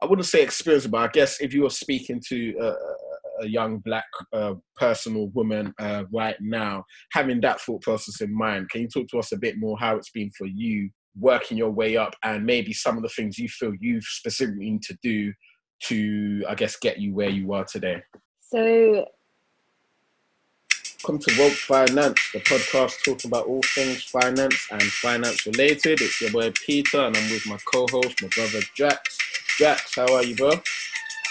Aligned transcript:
I 0.00 0.06
wouldn't 0.06 0.26
say 0.26 0.42
experience, 0.42 0.86
but 0.86 0.98
I 0.98 1.08
guess 1.08 1.40
if 1.40 1.54
you 1.54 1.62
were 1.62 1.70
speaking 1.70 2.20
to 2.28 2.54
a, 2.60 3.44
a 3.44 3.48
young 3.48 3.78
black 3.78 4.04
uh, 4.32 4.54
person 4.76 5.16
or 5.16 5.28
woman 5.28 5.72
uh, 5.78 6.04
right 6.12 6.36
now, 6.40 6.84
having 7.12 7.40
that 7.40 7.60
thought 7.60 7.82
process 7.82 8.20
in 8.20 8.34
mind, 8.36 8.68
can 8.70 8.82
you 8.82 8.88
talk 8.88 9.08
to 9.08 9.18
us 9.18 9.32
a 9.32 9.38
bit 9.38 9.58
more 9.58 9.78
how 9.78 9.96
it's 9.96 10.10
been 10.10 10.30
for 10.36 10.46
you 10.46 10.90
working 11.18 11.56
your 11.56 11.70
way 11.70 11.96
up 11.96 12.14
and 12.22 12.44
maybe 12.44 12.74
some 12.74 12.96
of 12.96 13.02
the 13.02 13.08
things 13.08 13.38
you 13.38 13.48
feel 13.48 13.72
you've 13.80 14.04
specifically 14.04 14.70
need 14.70 14.82
to 14.82 14.98
do 15.02 15.32
to, 15.84 16.44
I 16.48 16.54
guess, 16.54 16.76
get 16.76 16.98
you 16.98 17.14
where 17.14 17.30
you 17.30 17.52
are 17.54 17.64
today? 17.64 18.02
So 18.40 19.06
Welcome 21.04 21.22
to 21.22 21.40
Woke 21.40 21.52
Finance, 21.52 22.30
the 22.32 22.40
podcast 22.40 23.04
talking 23.04 23.30
about 23.30 23.46
all 23.46 23.60
things 23.62 24.02
finance 24.02 24.66
and 24.72 24.82
finance 24.82 25.46
related. 25.46 26.00
It's 26.00 26.20
your 26.20 26.32
boy 26.32 26.52
Peter, 26.66 26.98
and 26.98 27.16
I'm 27.16 27.30
with 27.30 27.46
my 27.46 27.58
co-host, 27.64 28.20
my 28.22 28.28
brother 28.34 28.60
Jax. 28.74 29.18
Jax, 29.58 29.94
how 29.94 30.14
are 30.14 30.22
you, 30.22 30.36
bro? 30.36 30.50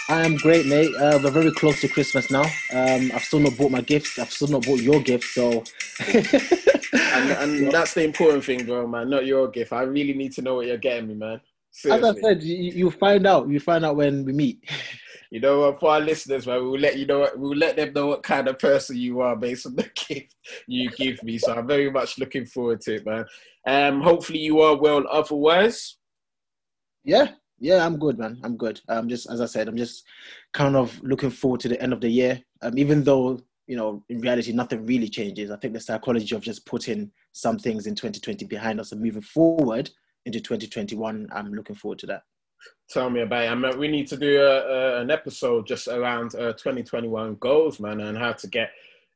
I 0.08 0.24
am 0.24 0.34
great, 0.34 0.66
mate. 0.66 0.92
Uh, 0.96 1.20
we're 1.22 1.30
very 1.30 1.52
close 1.52 1.80
to 1.80 1.88
Christmas 1.88 2.28
now. 2.28 2.42
Um, 2.72 3.12
I've 3.14 3.22
still 3.22 3.38
not 3.38 3.56
bought 3.56 3.70
my 3.70 3.82
gifts. 3.82 4.18
I've 4.18 4.32
still 4.32 4.48
not 4.48 4.66
bought 4.66 4.80
your 4.80 5.00
gift, 5.00 5.24
so. 5.24 5.62
and, 6.08 7.30
and 7.30 7.70
that's 7.72 7.94
the 7.94 8.02
important 8.02 8.44
thing, 8.44 8.66
bro, 8.66 8.86
man. 8.88 9.10
Not 9.10 9.26
your 9.26 9.46
gift. 9.46 9.72
I 9.72 9.82
really 9.82 10.12
need 10.12 10.32
to 10.32 10.42
know 10.42 10.56
what 10.56 10.66
you're 10.66 10.76
getting 10.76 11.06
me, 11.06 11.14
man. 11.14 11.40
Seriously. 11.70 12.08
As 12.08 12.16
I 12.16 12.20
said, 12.20 12.42
you, 12.42 12.56
you 12.72 12.90
find 12.90 13.28
out. 13.28 13.48
You 13.48 13.60
find 13.60 13.84
out 13.84 13.94
when 13.94 14.24
we 14.24 14.32
meet. 14.32 14.68
you 15.30 15.38
know 15.38 15.60
what, 15.60 15.78
for 15.78 15.92
our 15.92 16.00
listeners, 16.00 16.48
man, 16.48 16.64
we'll 16.64 16.80
let 16.80 16.98
you 16.98 17.06
know, 17.06 17.28
we'll 17.36 17.56
let 17.56 17.76
them 17.76 17.92
know 17.92 18.08
what 18.08 18.24
kind 18.24 18.48
of 18.48 18.58
person 18.58 18.96
you 18.96 19.20
are 19.20 19.36
based 19.36 19.66
on 19.66 19.76
the 19.76 19.88
gift 20.08 20.34
you 20.66 20.90
give 20.90 21.22
me. 21.22 21.38
So 21.38 21.54
I'm 21.54 21.68
very 21.68 21.92
much 21.92 22.18
looking 22.18 22.46
forward 22.46 22.80
to 22.82 22.96
it, 22.96 23.06
man. 23.06 23.24
Um, 23.66 24.00
hopefully 24.00 24.40
you 24.40 24.60
are 24.62 24.76
well. 24.76 25.04
Otherwise, 25.08 25.96
yeah, 27.04 27.28
yeah, 27.58 27.84
I'm 27.84 27.98
good, 27.98 28.18
man. 28.18 28.40
I'm 28.42 28.56
good. 28.56 28.80
I'm 28.88 29.08
just 29.08 29.30
as 29.30 29.40
I 29.40 29.46
said, 29.46 29.68
I'm 29.68 29.76
just 29.76 30.04
kind 30.52 30.76
of 30.76 31.00
looking 31.02 31.30
forward 31.30 31.60
to 31.60 31.68
the 31.68 31.80
end 31.80 31.92
of 31.92 32.00
the 32.00 32.08
year. 32.08 32.40
Um, 32.62 32.78
even 32.78 33.04
though 33.04 33.40
you 33.66 33.76
know, 33.76 34.04
in 34.08 34.20
reality, 34.20 34.52
nothing 34.52 34.86
really 34.86 35.08
changes. 35.08 35.50
I 35.50 35.56
think 35.56 35.74
the 35.74 35.80
psychology 35.80 36.34
of 36.36 36.40
just 36.40 36.64
putting 36.66 37.10
some 37.32 37.58
things 37.58 37.88
in 37.88 37.96
2020 37.96 38.44
behind 38.46 38.78
us 38.78 38.92
and 38.92 39.02
moving 39.02 39.22
forward 39.22 39.90
into 40.24 40.40
2021, 40.40 41.28
I'm 41.32 41.52
looking 41.52 41.74
forward 41.74 41.98
to 42.00 42.06
that 42.06 42.22
tell 42.88 43.10
me 43.10 43.20
about 43.20 43.44
it. 43.44 43.50
I 43.50 43.54
mean, 43.54 43.78
we 43.78 43.88
need 43.88 44.06
to 44.08 44.16
do 44.16 44.40
a, 44.40 44.60
a, 44.60 45.00
an 45.00 45.10
episode 45.10 45.66
just 45.66 45.88
around 45.88 46.34
uh, 46.34 46.52
2021 46.52 47.36
goals, 47.36 47.80
man, 47.80 48.00
and 48.00 48.16
how 48.16 48.32
to 48.32 48.46
get 48.46 48.70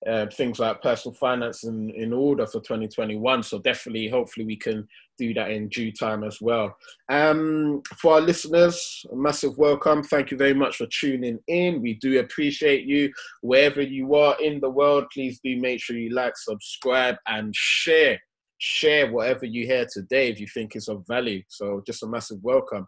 uh, 0.08 0.26
things 0.32 0.58
like 0.58 0.82
personal 0.82 1.14
finance 1.14 1.64
in, 1.64 1.90
in 1.90 2.12
order 2.12 2.46
for 2.46 2.60
2021. 2.60 3.42
So 3.42 3.58
definitely, 3.58 4.08
hopefully, 4.08 4.46
we 4.46 4.56
can 4.56 4.88
do 5.18 5.34
that 5.34 5.50
in 5.50 5.68
due 5.68 5.92
time 5.92 6.24
as 6.24 6.40
well. 6.40 6.74
Um, 7.10 7.82
for 7.98 8.14
our 8.14 8.20
listeners, 8.20 9.04
a 9.12 9.16
massive 9.16 9.58
welcome. 9.58 10.02
Thank 10.02 10.30
you 10.30 10.38
very 10.38 10.54
much 10.54 10.76
for 10.76 10.86
tuning 10.86 11.38
in. 11.48 11.82
We 11.82 11.94
do 11.94 12.20
appreciate 12.20 12.86
you 12.86 13.12
wherever 13.42 13.82
you 13.82 14.14
are 14.14 14.40
in 14.40 14.60
the 14.60 14.70
world. 14.70 15.04
Please 15.12 15.38
do 15.44 15.56
make 15.58 15.80
sure 15.80 15.96
you 15.96 16.14
like, 16.14 16.36
subscribe, 16.36 17.16
and 17.26 17.54
share. 17.54 18.18
Share 18.58 19.10
whatever 19.10 19.46
you 19.46 19.66
hear 19.66 19.86
today 19.90 20.28
if 20.28 20.38
you 20.40 20.46
think 20.46 20.76
is 20.76 20.88
of 20.88 21.04
value. 21.06 21.42
So 21.48 21.82
just 21.86 22.02
a 22.02 22.06
massive 22.06 22.38
welcome. 22.42 22.86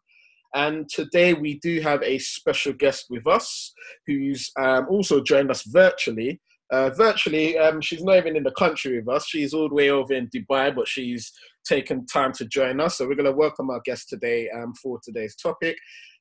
And 0.55 0.89
today 0.89 1.33
we 1.33 1.59
do 1.61 1.81
have 1.81 2.03
a 2.03 2.19
special 2.19 2.75
guest 2.75 3.07
with 3.09 3.27
us 3.27 3.73
who's 4.07 4.51
um, 4.59 4.87
also 4.91 5.23
joined 5.23 5.51
us 5.51 5.63
virtually. 5.63 6.41
Uh, 6.73 6.89
virtually, 6.89 7.59
um, 7.59 7.83
she's 7.83 8.03
not 8.03 8.17
even 8.17 8.35
in 8.35 8.43
the 8.43 8.51
country 8.53 8.97
with 8.97 9.07
us. 9.15 9.27
She's 9.27 9.53
all 9.53 9.69
the 9.69 9.75
way 9.75 9.91
over 9.91 10.15
in 10.15 10.29
Dubai, 10.29 10.75
but 10.75 10.89
she's 10.89 11.31
taken 11.65 12.07
time 12.07 12.33
to 12.33 12.47
join 12.47 12.81
us. 12.81 12.97
So 12.97 13.07
we're 13.07 13.15
going 13.15 13.27
to 13.27 13.33
welcome 13.37 13.69
our 13.69 13.83
guest 13.85 14.09
today 14.09 14.49
um, 14.49 14.73
for 14.83 14.99
today's 15.05 15.37
topic. 15.37 15.77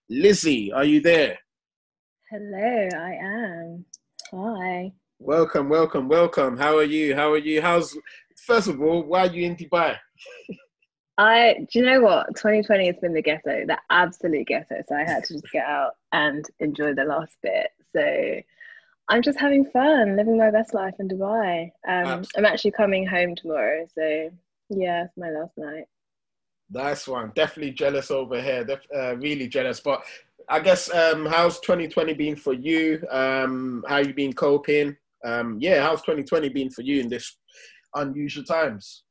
Lizzie, 0.10 0.74
are 0.74 0.84
you 0.84 1.00
there? 1.00 1.40
Hello, 2.30 2.90
I 3.00 3.14
am. 3.24 3.86
Hi. 4.34 4.92
Welcome, 5.20 5.70
welcome, 5.70 6.10
welcome. 6.10 6.58
How 6.58 6.78
are 6.78 6.84
you? 6.84 7.16
How 7.16 7.32
are 7.32 7.38
you? 7.38 7.62
How's 7.62 7.98
first 8.46 8.68
of 8.68 8.82
all, 8.82 9.04
why 9.04 9.28
are 9.28 9.34
you 9.34 9.46
in 9.46 9.56
Dubai? 9.56 9.96
I 11.18 11.66
do 11.72 11.80
you 11.80 11.86
know 11.86 12.02
what? 12.02 12.28
2020 12.36 12.88
has 12.88 12.96
been 13.02 13.14
the 13.14 13.22
ghetto, 13.22 13.66
the 13.68 13.78
absolute 13.90 14.48
ghetto. 14.48 14.82
So 14.86 14.96
I 14.96 15.06
had 15.06 15.24
to 15.26 15.36
just 15.36 15.52
get 15.54 15.66
out 15.66 15.92
and 16.12 16.44
enjoy 16.60 16.94
the 16.94 17.06
last 17.06 17.38
bit. 17.42 17.70
So 17.96 18.42
I'm 19.12 19.22
just 19.22 19.38
having 19.38 19.66
fun, 19.66 20.16
living 20.16 20.38
my 20.38 20.52
best 20.52 20.74
life 20.74 20.94
in 20.98 21.10
Dubai. 21.10 21.70
Um, 21.86 22.24
I'm 22.38 22.46
actually 22.46 22.72
coming 22.72 23.06
home 23.06 23.36
tomorrow, 23.36 23.86
so 23.94 24.30
yeah, 24.70 25.04
it's 25.04 25.18
my 25.18 25.30
last 25.30 25.52
night. 25.58 25.84
Nice 26.70 27.10
one. 27.10 27.34
Definitely 27.36 27.74
jealous 27.74 28.10
over 28.10 28.42
here. 28.42 28.66
Uh, 28.96 29.18
really 29.18 29.50
jealous. 29.50 29.82
But 29.82 30.02
I 30.48 30.62
guess 30.62 30.90
um, 30.96 31.26
how's 31.26 31.60
2020 31.60 32.14
been 32.14 32.38
for 32.38 32.54
you? 32.54 33.06
Um, 33.12 33.84
how 33.86 33.98
you 33.98 34.14
been 34.14 34.32
coping? 34.32 34.96
Um, 35.26 35.58
yeah, 35.60 35.84
how's 35.84 36.00
2020 36.04 36.48
been 36.48 36.70
for 36.70 36.82
you 36.82 37.02
in 37.02 37.10
this 37.10 37.36
unusual 37.94 38.46
times? 38.46 39.04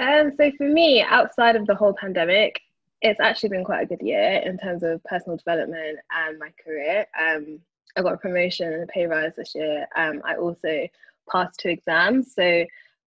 Um, 0.00 0.34
so 0.38 0.52
for 0.56 0.68
me, 0.68 1.02
outside 1.02 1.56
of 1.56 1.66
the 1.66 1.74
whole 1.74 1.94
pandemic, 1.94 2.60
it's 3.02 3.18
actually 3.18 3.48
been 3.48 3.64
quite 3.64 3.82
a 3.82 3.86
good 3.86 4.02
year 4.02 4.40
in 4.44 4.56
terms 4.56 4.84
of 4.84 5.02
personal 5.02 5.36
development 5.36 5.98
and 6.16 6.38
my 6.38 6.52
career. 6.64 7.06
Um, 7.20 7.58
I 7.96 8.02
got 8.02 8.14
a 8.14 8.18
promotion 8.18 8.72
and 8.72 8.82
a 8.82 8.86
pay 8.86 9.06
rise 9.06 9.32
this 9.36 9.54
year. 9.54 9.86
Um, 9.96 10.22
I 10.24 10.36
also 10.36 10.86
passed 11.30 11.60
two 11.60 11.70
exams. 11.70 12.34
So 12.34 12.64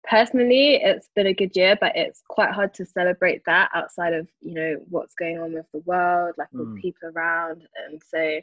personally, 0.09 0.75
it's 0.75 1.09
been 1.15 1.27
a 1.27 1.33
good 1.33 1.55
year, 1.55 1.77
but 1.79 1.95
it's 1.95 2.23
quite 2.27 2.51
hard 2.51 2.73
to 2.75 2.85
celebrate 2.85 3.43
that 3.45 3.69
outside 3.73 4.13
of 4.13 4.27
you 4.41 4.53
know 4.53 4.77
what's 4.89 5.15
going 5.15 5.39
on 5.39 5.53
with 5.53 5.65
the 5.73 5.79
world, 5.79 6.35
like 6.37 6.49
mm. 6.53 6.59
with 6.59 6.81
people 6.81 7.09
around, 7.09 7.67
and 7.85 8.01
so 8.09 8.39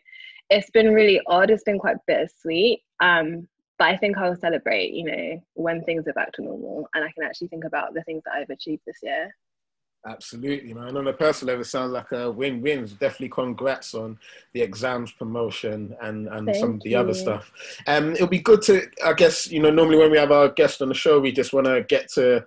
it's 0.50 0.70
been 0.70 0.92
really 0.92 1.20
odd. 1.26 1.50
It's 1.50 1.64
been 1.64 1.78
quite 1.78 1.96
bittersweet. 2.06 2.82
Um, 3.00 3.48
but 3.78 3.88
I 3.88 3.96
think 3.96 4.16
I'll 4.16 4.36
celebrate, 4.36 4.92
you 4.92 5.04
know, 5.04 5.42
when 5.54 5.82
things 5.82 6.06
are 6.06 6.12
back 6.12 6.32
to 6.34 6.42
normal 6.42 6.88
and 6.94 7.04
I 7.04 7.10
can 7.10 7.24
actually 7.24 7.48
think 7.48 7.64
about 7.64 7.92
the 7.92 8.02
things 8.02 8.22
that 8.24 8.34
I've 8.34 8.50
achieved 8.50 8.82
this 8.86 8.98
year. 9.02 9.34
Absolutely, 10.06 10.74
man. 10.74 10.96
On 10.98 11.06
a 11.06 11.12
personal 11.14 11.54
level, 11.54 11.62
it 11.62 11.68
sounds 11.68 11.92
like 11.92 12.12
a 12.12 12.30
win-win. 12.30 12.84
Definitely 13.00 13.30
congrats 13.30 13.94
on 13.94 14.18
the 14.52 14.60
exams 14.60 15.12
promotion 15.12 15.96
and, 16.02 16.28
and 16.28 16.54
some 16.56 16.74
of 16.74 16.82
the 16.82 16.90
you. 16.90 16.98
other 16.98 17.14
stuff. 17.14 17.50
Um, 17.86 18.12
it'll 18.12 18.26
be 18.26 18.38
good 18.38 18.60
to, 18.62 18.82
I 19.02 19.14
guess, 19.14 19.50
you 19.50 19.62
know, 19.62 19.70
normally 19.70 19.96
when 19.96 20.10
we 20.10 20.18
have 20.18 20.30
our 20.30 20.50
guest 20.50 20.82
on 20.82 20.88
the 20.88 20.94
show, 20.94 21.20
we 21.20 21.32
just 21.32 21.54
want 21.54 21.66
to 21.68 21.84
get 21.88 22.08
to 22.12 22.44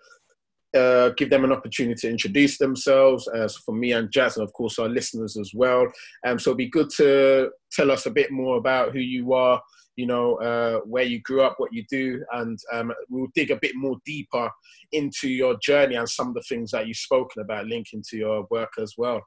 uh, 0.78 1.10
give 1.18 1.30
them 1.30 1.44
an 1.44 1.52
opportunity 1.52 2.00
to 2.02 2.10
introduce 2.10 2.58
themselves. 2.58 3.28
Uh, 3.28 3.48
so 3.48 3.60
for 3.66 3.76
me 3.76 3.92
and 3.92 4.12
Jax, 4.12 4.38
and 4.38 4.44
of 4.44 4.54
course 4.54 4.80
our 4.80 4.88
listeners 4.88 5.36
as 5.38 5.52
well. 5.54 5.88
Um, 6.26 6.40
so 6.40 6.52
it'll 6.52 6.58
be 6.58 6.70
good 6.70 6.90
to 6.98 7.50
tell 7.72 7.92
us 7.92 8.06
a 8.06 8.12
bit 8.12 8.32
more 8.32 8.58
about 8.58 8.94
who 8.94 9.00
you 9.00 9.34
are, 9.34 9.62
you 9.96 10.06
know, 10.06 10.36
uh, 10.36 10.80
where 10.86 11.04
you 11.04 11.20
grew 11.22 11.42
up, 11.42 11.56
what 11.58 11.74
you 11.74 11.84
do, 11.90 12.24
and 12.34 12.58
um, 12.72 12.94
we'll 13.10 13.28
dig 13.34 13.52
a 13.52 13.60
bit 13.62 13.76
more 13.76 13.98
deeper 14.06 14.50
into 14.92 15.28
your 15.28 15.58
journey 15.62 15.96
and 15.96 16.08
some 16.08 16.30
of 16.30 16.34
the 16.36 16.44
things 16.48 16.72
that 16.72 16.88
you've 16.88 16.98
spoken 16.98 17.42
about 17.42 17.66
linking 17.66 18.04
to 18.10 18.18
your 18.18 18.48
work 18.50 18.72
as 18.80 18.94
well. 18.98 19.22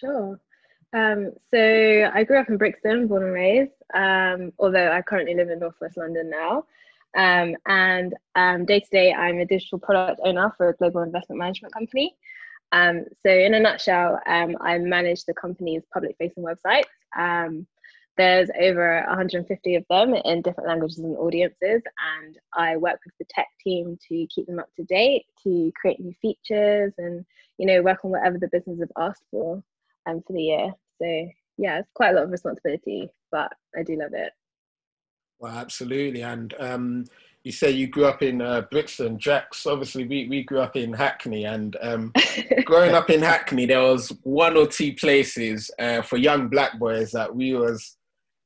Sure. 0.00 0.38
Um, 0.94 1.32
so 1.52 2.10
I 2.14 2.24
grew 2.24 2.38
up 2.38 2.48
in 2.48 2.56
Brixton, 2.56 3.08
born 3.08 3.24
and 3.24 3.32
raised, 3.32 3.72
um, 3.94 4.52
although 4.58 4.92
I 4.92 5.02
currently 5.02 5.34
live 5.34 5.50
in 5.50 5.58
Northwest 5.58 5.96
London 5.96 6.30
now. 6.30 6.64
Um, 7.16 7.56
and 7.66 8.14
um, 8.34 8.64
day 8.64 8.80
to 8.80 8.88
day, 8.90 9.12
I'm 9.12 9.38
a 9.38 9.46
digital 9.46 9.78
product 9.78 10.20
owner 10.24 10.52
for 10.56 10.70
a 10.70 10.76
global 10.76 11.02
investment 11.02 11.38
management 11.38 11.74
company. 11.74 12.16
Um, 12.72 13.04
so, 13.24 13.30
in 13.30 13.54
a 13.54 13.60
nutshell, 13.60 14.20
um, 14.26 14.56
I 14.60 14.78
manage 14.78 15.24
the 15.24 15.34
company's 15.34 15.82
public 15.92 16.16
facing 16.18 16.44
websites. 16.44 16.84
Um, 17.16 17.66
there's 18.16 18.48
over 18.60 19.04
150 19.08 19.74
of 19.74 19.84
them 19.90 20.14
in 20.14 20.42
different 20.42 20.68
languages 20.68 20.98
and 20.98 21.16
audiences, 21.16 21.82
and 22.22 22.38
I 22.52 22.76
work 22.76 23.00
with 23.04 23.14
the 23.18 23.26
tech 23.28 23.48
team 23.62 23.98
to 24.08 24.26
keep 24.26 24.46
them 24.46 24.60
up 24.60 24.68
to 24.76 24.84
date, 24.84 25.26
to 25.42 25.72
create 25.80 26.00
new 26.00 26.14
features, 26.20 26.92
and 26.98 27.24
you 27.58 27.66
know 27.66 27.82
work 27.82 28.04
on 28.04 28.12
whatever 28.12 28.38
the 28.38 28.48
business 28.48 28.80
have 28.80 28.92
asked 28.96 29.24
for 29.30 29.62
um, 30.06 30.22
for 30.26 30.32
the 30.32 30.42
year. 30.42 30.72
So 31.00 31.28
yeah, 31.58 31.78
it's 31.78 31.90
quite 31.94 32.10
a 32.10 32.14
lot 32.14 32.24
of 32.24 32.30
responsibility, 32.30 33.08
but 33.30 33.52
I 33.76 33.82
do 33.82 33.96
love 33.96 34.14
it. 34.14 34.32
Well, 35.44 35.58
absolutely, 35.58 36.22
and 36.22 36.54
um, 36.58 37.04
you 37.42 37.52
say 37.52 37.70
you 37.70 37.86
grew 37.86 38.06
up 38.06 38.22
in 38.22 38.40
uh, 38.40 38.62
Brixton, 38.70 39.18
Jax. 39.18 39.66
Obviously, 39.66 40.06
we, 40.06 40.26
we 40.26 40.42
grew 40.42 40.60
up 40.60 40.74
in 40.74 40.90
Hackney, 40.90 41.44
and 41.44 41.76
um, 41.82 42.14
growing 42.64 42.94
up 42.94 43.10
in 43.10 43.20
Hackney, 43.20 43.66
there 43.66 43.82
was 43.82 44.08
one 44.22 44.56
or 44.56 44.66
two 44.66 44.94
places 44.94 45.70
uh, 45.78 46.00
for 46.00 46.16
young 46.16 46.48
black 46.48 46.78
boys 46.78 47.12
that 47.12 47.36
we 47.36 47.52
was 47.52 47.98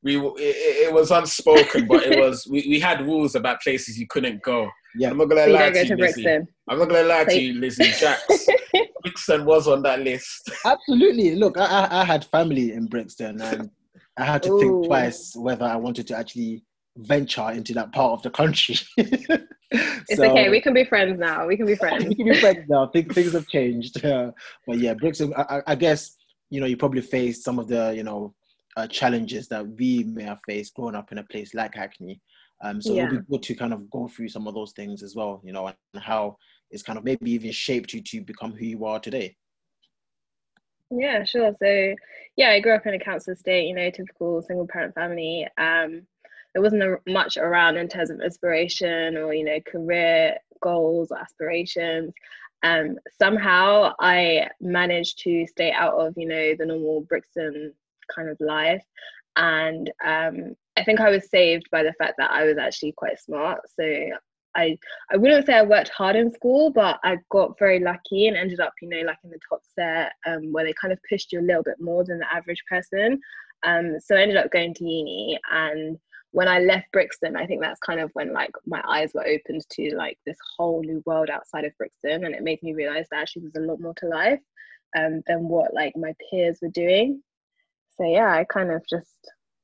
we 0.03 0.17
it, 0.19 0.89
it, 0.89 0.93
was 0.93 1.13
unspoken, 1.13 1.87
but 1.87 2.03
it 2.03 2.19
was 2.19 2.49
we, 2.51 2.67
we 2.69 2.81
had 2.81 3.07
rules 3.07 3.37
about 3.37 3.61
places 3.61 3.97
you 3.97 4.09
couldn't 4.09 4.43
go. 4.43 4.69
Yeah, 4.97 5.11
I'm 5.11 5.19
not 5.19 5.27
gonna 5.27 5.45
so 5.45 5.53
lie 5.53 5.71
to 5.71 5.87
you, 5.87 5.97
Lizzie. 5.97 6.27
I'm 6.69 6.79
not 6.81 6.89
gonna 6.89 7.05
lie 7.05 7.27
so 7.27 7.31
to 7.31 7.41
you, 7.41 7.61
Lizzie. 7.61 7.93
Jax, 7.93 8.49
Brixton 9.03 9.45
was 9.45 9.69
on 9.69 9.83
that 9.83 10.01
list. 10.01 10.51
Absolutely. 10.65 11.37
Look, 11.37 11.59
I, 11.59 11.87
I 11.89 12.05
had 12.05 12.25
family 12.25 12.73
in 12.73 12.87
Brixton, 12.87 13.41
and 13.41 13.71
I 14.17 14.25
had 14.25 14.43
to 14.43 14.51
Ooh. 14.51 14.59
think 14.59 14.87
twice 14.87 15.37
whether 15.37 15.65
I 15.65 15.77
wanted 15.77 16.09
to 16.09 16.19
actually 16.19 16.65
venture 16.99 17.51
into 17.51 17.73
that 17.75 17.93
part 17.93 18.13
of 18.13 18.23
the 18.23 18.31
country. 18.31 18.77
it's 18.97 20.17
so, 20.17 20.31
okay. 20.31 20.49
We 20.49 20.61
can 20.61 20.75
be 20.75 20.85
friends 20.85 21.19
now. 21.19 21.47
We 21.47 21.57
can 21.57 21.67
be 21.67 21.75
friends. 21.75 22.05
we 22.09 22.15
can 22.15 22.27
be 22.27 22.41
friends 22.41 22.67
now. 22.69 22.89
Things 22.89 23.15
things 23.15 23.33
have 23.33 23.47
changed. 23.49 24.05
Uh, 24.05 24.33
but 24.67 24.79
yeah, 24.79 24.95
Brixton. 24.95 25.33
I, 25.37 25.63
I 25.67 25.75
guess 25.75 26.17
you 26.51 26.61
know, 26.61 26.67
you 26.67 26.77
probably 26.77 27.01
faced 27.01 27.45
some 27.45 27.59
of 27.59 27.69
the, 27.69 27.93
you 27.95 28.03
know, 28.03 28.35
uh, 28.77 28.87
challenges 28.87 29.49
that 29.49 29.67
we 29.67 30.05
may 30.05 30.23
have 30.23 30.41
faced 30.47 30.75
growing 30.75 30.95
up 30.95 31.13
in 31.13 31.19
a 31.19 31.25
place 31.25 31.55
like 31.55 31.75
Hackney. 31.75 32.21
Um, 32.63 32.81
so 32.81 32.95
yeah. 32.95 33.05
it 33.05 33.13
would 33.13 33.27
be 33.27 33.33
good 33.33 33.43
to 33.45 33.55
kind 33.55 33.73
of 33.73 33.91
go 33.91 34.09
through 34.09 34.29
some 34.29 34.47
of 34.47 34.55
those 34.55 34.73
things 34.73 35.03
as 35.03 35.15
well, 35.15 35.41
you 35.45 35.53
know, 35.53 35.67
and 35.67 35.77
how 36.03 36.37
it's 36.71 36.83
kind 36.83 36.99
of 36.99 37.05
maybe 37.05 37.31
even 37.33 37.53
shaped 37.53 37.93
you 37.93 38.03
to 38.03 38.21
become 38.21 38.53
who 38.53 38.65
you 38.65 38.85
are 38.85 38.99
today. 38.99 39.37
Yeah, 40.91 41.25
sure. 41.25 41.55
So, 41.63 41.95
yeah, 42.37 42.51
I 42.51 42.61
grew 42.61 42.75
up 42.75 42.87
in 42.87 42.95
a 42.95 42.99
council 42.99 43.35
estate, 43.35 43.67
you 43.67 43.75
know, 43.75 43.91
typical 43.91 44.43
single 44.43 44.67
parent 44.67 44.95
family. 44.95 45.47
Um, 45.59 46.07
there 46.55 46.63
wasn't 46.63 46.83
a, 46.83 46.97
much 47.07 47.37
around 47.37 47.77
in 47.77 47.89
terms 47.89 48.11
of 48.11 48.21
inspiration 48.21 49.17
or, 49.17 49.35
you 49.35 49.45
know, 49.45 49.59
career 49.71 50.37
goals 50.63 51.11
or 51.11 51.19
aspirations. 51.19 52.13
Um, 52.63 52.97
somehow 53.21 53.93
I 54.01 54.49
managed 54.61 55.19
to 55.21 55.47
stay 55.47 55.71
out 55.73 55.95
of, 55.95 56.15
you 56.17 56.27
know, 56.27 56.55
the 56.57 56.67
normal 56.67 57.03
Brixton 57.03 57.73
kind 58.15 58.29
of 58.29 58.37
life. 58.41 58.85
And 59.37 59.91
um, 60.05 60.57
I 60.77 60.83
think 60.85 61.01
I 61.01 61.11
was 61.11 61.31
saved 61.31 61.67
by 61.71 61.83
the 61.83 61.93
fact 61.95 62.15
that 62.19 62.33
I 62.33 62.45
was 62.45 62.59
actually 62.59 62.93
quite 62.93 63.21
smart. 63.21 63.61
So 63.79 63.85
I 64.57 64.77
I 65.13 65.17
wouldn't 65.17 65.47
say 65.47 65.55
I 65.55 65.63
worked 65.63 65.91
hard 65.91 66.17
in 66.17 66.33
school, 66.33 66.71
but 66.71 66.99
I 67.05 67.19
got 67.31 67.59
very 67.59 67.79
lucky 67.79 68.27
and 68.27 68.37
ended 68.37 68.61
up, 68.61 68.73
you 68.81 68.89
know, 68.89 69.03
like 69.07 69.19
in 69.23 69.31
the 69.31 69.39
top 69.49 69.61
set, 69.75 70.13
um, 70.27 70.53
where 70.53 70.65
they 70.65 70.75
kind 70.81 70.93
of 70.93 70.99
pushed 71.09 71.33
you 71.33 71.41
a 71.41 71.43
little 71.43 71.63
bit 71.63 71.81
more 71.81 72.05
than 72.05 72.19
the 72.19 72.35
average 72.35 72.63
person. 72.69 73.21
Um, 73.65 73.97
so 74.01 74.17
I 74.17 74.23
ended 74.23 74.37
up 74.37 74.51
going 74.51 74.75
to 74.75 74.85
uni, 74.85 75.39
and 75.53 75.99
when 76.33 76.49
I 76.49 76.59
left 76.59 76.93
Brixton, 76.93 77.37
I 77.37 77.47
think 77.47 77.63
that's 77.63 77.81
kind 77.81 78.01
of 78.01 78.11
when 78.13 78.33
like 78.33 78.51
my 78.67 78.83
eyes 78.87 79.13
were 79.15 79.27
opened 79.27 79.65
to 79.71 79.95
like 79.97 80.19
this 80.27 80.39
whole 80.57 80.83
new 80.83 81.03
world 81.07 81.31
outside 81.31 81.65
of 81.65 81.77
Brixton, 81.79 82.25
and 82.25 82.35
it 82.35 82.43
made 82.43 82.63
me 82.63 82.75
realize 82.75 83.07
that 83.11 83.21
actually 83.21 83.43
there's 83.43 83.65
a 83.65 83.67
lot 83.67 83.81
more 83.81 83.95
to 83.95 84.07
life 84.07 84.41
um, 84.97 85.23
than 85.27 85.49
what 85.49 85.75
like 85.75 85.97
my 85.97 86.15
peers 86.31 86.59
were 86.61 86.69
doing. 86.69 87.23
So 87.97 88.05
yeah, 88.05 88.33
I 88.33 88.45
kind 88.45 88.71
of 88.71 88.87
just 88.89 89.17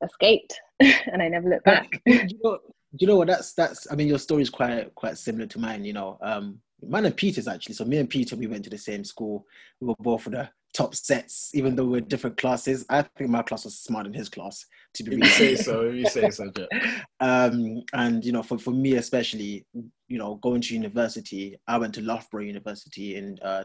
escaped, 0.02 0.60
and 0.80 1.22
I 1.22 1.28
never 1.28 1.48
looked 1.48 1.64
back 1.64 2.00
you 2.98 3.06
know 3.06 3.16
what? 3.16 3.28
That's 3.28 3.52
that's. 3.54 3.90
I 3.90 3.96
mean, 3.96 4.08
your 4.08 4.18
story 4.18 4.42
is 4.42 4.50
quite 4.50 4.94
quite 4.94 5.18
similar 5.18 5.46
to 5.46 5.58
mine. 5.58 5.84
You 5.84 5.92
know, 5.94 6.18
um, 6.22 6.60
mine 6.86 7.06
and 7.06 7.16
Peter's 7.16 7.48
actually. 7.48 7.74
So 7.74 7.84
me 7.84 7.98
and 7.98 8.08
Peter, 8.08 8.36
we 8.36 8.46
went 8.46 8.64
to 8.64 8.70
the 8.70 8.78
same 8.78 9.04
school. 9.04 9.44
We 9.80 9.88
were 9.88 9.94
both 9.98 10.24
the 10.24 10.48
top 10.74 10.94
sets, 10.94 11.50
even 11.54 11.76
though 11.76 11.84
we 11.84 11.98
are 11.98 12.02
different 12.02 12.36
classes. 12.36 12.84
I 12.90 13.02
think 13.16 13.30
my 13.30 13.42
class 13.42 13.64
was 13.64 13.78
smarter 13.78 14.10
than 14.10 14.18
his 14.18 14.28
class. 14.28 14.66
To 14.94 15.04
be, 15.04 15.16
you 15.16 15.24
say 15.24 15.56
so. 15.56 15.82
You 15.84 16.06
say 16.08 16.30
so. 16.30 16.50
um, 17.20 17.82
and 17.92 18.24
you 18.24 18.32
know, 18.32 18.42
for 18.42 18.58
for 18.58 18.72
me 18.72 18.94
especially, 18.94 19.66
you 20.08 20.18
know, 20.18 20.36
going 20.36 20.60
to 20.62 20.74
university, 20.74 21.56
I 21.66 21.78
went 21.78 21.94
to 21.94 22.02
Loughborough 22.02 22.42
University 22.42 23.16
in 23.16 23.38
uh, 23.42 23.64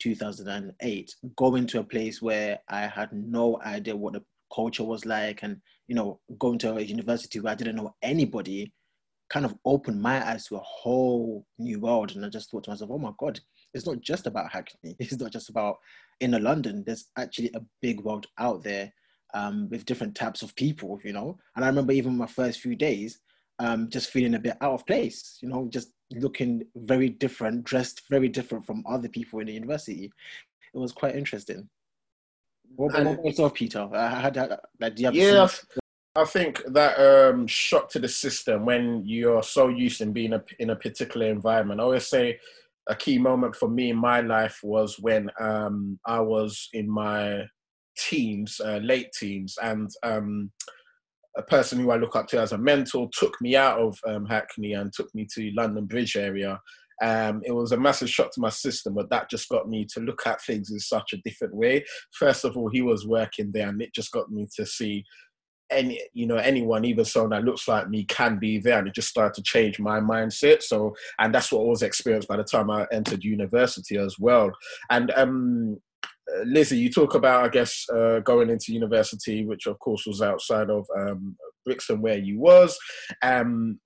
2008. 0.00 1.14
Going 1.36 1.66
to 1.66 1.80
a 1.80 1.84
place 1.84 2.22
where 2.22 2.58
I 2.68 2.86
had 2.86 3.12
no 3.12 3.60
idea 3.62 3.96
what 3.96 4.14
the 4.14 4.22
culture 4.54 4.84
was 4.84 5.04
like 5.04 5.42
and 5.42 5.60
you 5.88 5.94
know 5.94 6.20
going 6.38 6.58
to 6.58 6.76
a 6.76 6.80
university 6.80 7.40
where 7.40 7.52
i 7.52 7.56
didn't 7.56 7.76
know 7.76 7.94
anybody 8.02 8.72
kind 9.30 9.44
of 9.44 9.54
opened 9.64 10.00
my 10.00 10.24
eyes 10.30 10.46
to 10.46 10.56
a 10.56 10.60
whole 10.60 11.44
new 11.58 11.80
world 11.80 12.14
and 12.14 12.24
i 12.24 12.28
just 12.28 12.50
thought 12.50 12.64
to 12.64 12.70
myself 12.70 12.90
oh 12.92 12.98
my 12.98 13.12
god 13.18 13.40
it's 13.72 13.86
not 13.86 14.00
just 14.00 14.26
about 14.26 14.52
hackney 14.52 14.94
it's 15.00 15.18
not 15.18 15.32
just 15.32 15.48
about 15.50 15.76
inner 16.20 16.40
london 16.40 16.82
there's 16.86 17.06
actually 17.16 17.50
a 17.54 17.62
big 17.82 18.00
world 18.00 18.26
out 18.38 18.62
there 18.62 18.92
um, 19.34 19.68
with 19.68 19.84
different 19.84 20.14
types 20.14 20.42
of 20.42 20.54
people 20.54 21.00
you 21.04 21.12
know 21.12 21.36
and 21.56 21.64
i 21.64 21.68
remember 21.68 21.92
even 21.92 22.16
my 22.16 22.26
first 22.26 22.60
few 22.60 22.76
days 22.76 23.20
um, 23.60 23.88
just 23.88 24.10
feeling 24.10 24.34
a 24.34 24.38
bit 24.38 24.56
out 24.60 24.72
of 24.72 24.86
place 24.86 25.38
you 25.40 25.48
know 25.48 25.68
just 25.70 25.92
looking 26.12 26.62
very 26.76 27.08
different 27.08 27.64
dressed 27.64 28.02
very 28.10 28.28
different 28.28 28.64
from 28.64 28.84
other 28.88 29.08
people 29.08 29.40
in 29.40 29.46
the 29.46 29.52
university 29.52 30.10
it 30.72 30.78
was 30.78 30.92
quite 30.92 31.16
interesting 31.16 31.68
what, 32.76 32.96
and, 32.96 33.24
yourself, 33.24 33.54
Peter? 33.54 33.88
Uh, 33.92 34.08
how, 34.08 34.32
how, 34.34 34.58
like, 34.80 34.96
do 34.96 35.02
you 35.02 35.06
have 35.06 35.14
yeah, 35.14 35.48
I 36.16 36.24
think 36.24 36.62
that 36.68 36.98
um, 36.98 37.46
shock 37.46 37.88
to 37.90 37.98
the 37.98 38.08
system 38.08 38.64
when 38.64 39.02
you're 39.04 39.42
so 39.42 39.68
used 39.68 39.98
to 39.98 40.06
being 40.06 40.32
a, 40.32 40.44
in 40.58 40.70
a 40.70 40.76
particular 40.76 41.26
environment. 41.26 41.80
I 41.80 41.84
always 41.84 42.06
say 42.06 42.38
a 42.88 42.94
key 42.94 43.18
moment 43.18 43.56
for 43.56 43.68
me 43.68 43.90
in 43.90 43.96
my 43.96 44.20
life 44.20 44.58
was 44.62 44.96
when 44.98 45.30
um, 45.40 45.98
I 46.06 46.20
was 46.20 46.68
in 46.72 46.90
my 46.90 47.44
teens, 47.96 48.60
uh, 48.64 48.78
late 48.78 49.10
teens, 49.18 49.56
and 49.62 49.90
um, 50.02 50.50
a 51.36 51.42
person 51.42 51.80
who 51.80 51.90
I 51.90 51.96
look 51.96 52.14
up 52.14 52.28
to 52.28 52.40
as 52.40 52.52
a 52.52 52.58
mentor 52.58 53.08
took 53.12 53.40
me 53.40 53.56
out 53.56 53.78
of 53.78 53.98
um, 54.06 54.26
Hackney 54.26 54.74
and 54.74 54.92
took 54.92 55.12
me 55.14 55.26
to 55.34 55.50
London 55.56 55.86
Bridge 55.86 56.16
area 56.16 56.60
um, 57.02 57.42
it 57.44 57.52
was 57.52 57.72
a 57.72 57.76
massive 57.76 58.10
shock 58.10 58.32
to 58.32 58.40
my 58.40 58.50
system, 58.50 58.94
but 58.94 59.10
that 59.10 59.30
just 59.30 59.48
got 59.48 59.68
me 59.68 59.86
to 59.92 60.00
look 60.00 60.26
at 60.26 60.42
things 60.42 60.70
in 60.70 60.78
such 60.78 61.12
a 61.12 61.18
different 61.18 61.54
way. 61.54 61.84
First 62.12 62.44
of 62.44 62.56
all, 62.56 62.70
he 62.70 62.82
was 62.82 63.06
working 63.06 63.50
there, 63.52 63.68
and 63.68 63.82
it 63.82 63.94
just 63.94 64.12
got 64.12 64.30
me 64.30 64.46
to 64.56 64.64
see 64.64 65.04
any 65.70 66.00
you 66.12 66.26
know 66.26 66.36
anyone 66.36 66.84
even 66.84 67.04
someone 67.04 67.30
that 67.30 67.44
looks 67.44 67.66
like 67.66 67.88
me 67.88 68.04
can 68.04 68.38
be 68.38 68.58
there 68.58 68.78
and 68.78 68.88
it 68.88 68.94
just 68.94 69.08
started 69.08 69.34
to 69.34 69.42
change 69.42 69.80
my 69.80 69.98
mindset 69.98 70.62
so 70.62 70.94
and 71.18 71.34
that's 71.34 71.50
what 71.50 71.62
I 71.62 71.64
was 71.64 71.82
experienced 71.82 72.28
by 72.28 72.36
the 72.36 72.44
time 72.44 72.70
I 72.70 72.86
entered 72.92 73.24
university 73.24 73.96
as 73.96 74.16
well 74.18 74.50
and 74.90 75.10
um 75.16 75.78
Lizzie, 76.46 76.78
you 76.78 76.90
talk 76.90 77.14
about, 77.14 77.44
I 77.44 77.48
guess, 77.48 77.84
uh, 77.94 78.20
going 78.20 78.50
into 78.50 78.72
university, 78.72 79.44
which 79.44 79.66
of 79.66 79.78
course 79.78 80.06
was 80.06 80.22
outside 80.22 80.70
of 80.70 80.86
um, 80.96 81.36
Brixton 81.64 82.00
where 82.00 82.18
you 82.18 82.38
was. 82.38 82.78
Um, 83.22 83.78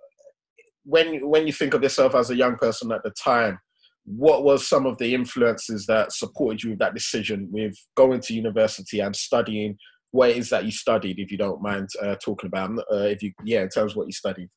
when 0.84 1.28
when 1.28 1.46
you 1.46 1.52
think 1.52 1.75
of 1.75 1.82
yourself 1.82 2.14
as 2.14 2.30
a 2.30 2.36
young 2.36 2.56
person 2.56 2.92
at 2.92 3.02
the 3.02 3.10
time, 3.10 3.58
what 4.04 4.44
was 4.44 4.66
some 4.66 4.86
of 4.86 4.96
the 4.98 5.14
influences 5.14 5.84
that 5.86 6.12
supported 6.12 6.62
you 6.62 6.70
with 6.70 6.78
that 6.78 6.94
decision 6.94 7.48
with 7.50 7.75
going 7.94 8.20
to 8.20 8.34
university 8.34 9.00
and 9.00 9.14
studying 9.14 9.76
what 10.10 10.31
it 10.31 10.37
is 10.37 10.50
that 10.50 10.64
you 10.64 10.70
studied, 10.70 11.19
if 11.19 11.31
you 11.31 11.38
don't 11.38 11.62
mind 11.62 11.88
uh, 12.02 12.16
talking 12.16 12.49
about, 12.49 12.70
uh, 12.90 13.06
if 13.08 13.22
you 13.22 13.32
yeah, 13.44 13.62
in 13.62 13.69
terms 13.69 13.93
of 13.93 13.96
what 13.96 14.06
you 14.06 14.12
studied. 14.12 14.49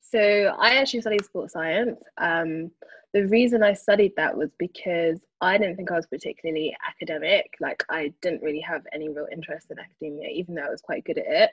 So 0.00 0.20
I 0.58 0.76
actually 0.76 1.02
studied 1.02 1.24
sports 1.24 1.52
science. 1.52 2.00
Um, 2.18 2.70
the 3.12 3.26
reason 3.26 3.62
I 3.62 3.72
studied 3.74 4.12
that 4.16 4.36
was 4.36 4.50
because 4.58 5.20
I 5.40 5.58
didn't 5.58 5.76
think 5.76 5.90
I 5.90 5.96
was 5.96 6.06
particularly 6.06 6.76
academic. 6.88 7.46
Like 7.60 7.84
I 7.90 8.12
didn't 8.22 8.42
really 8.42 8.60
have 8.60 8.82
any 8.92 9.08
real 9.08 9.26
interest 9.32 9.68
in 9.70 9.78
academia, 9.78 10.28
even 10.28 10.54
though 10.54 10.62
I 10.62 10.70
was 10.70 10.82
quite 10.82 11.04
good 11.04 11.18
at 11.18 11.26
it. 11.26 11.50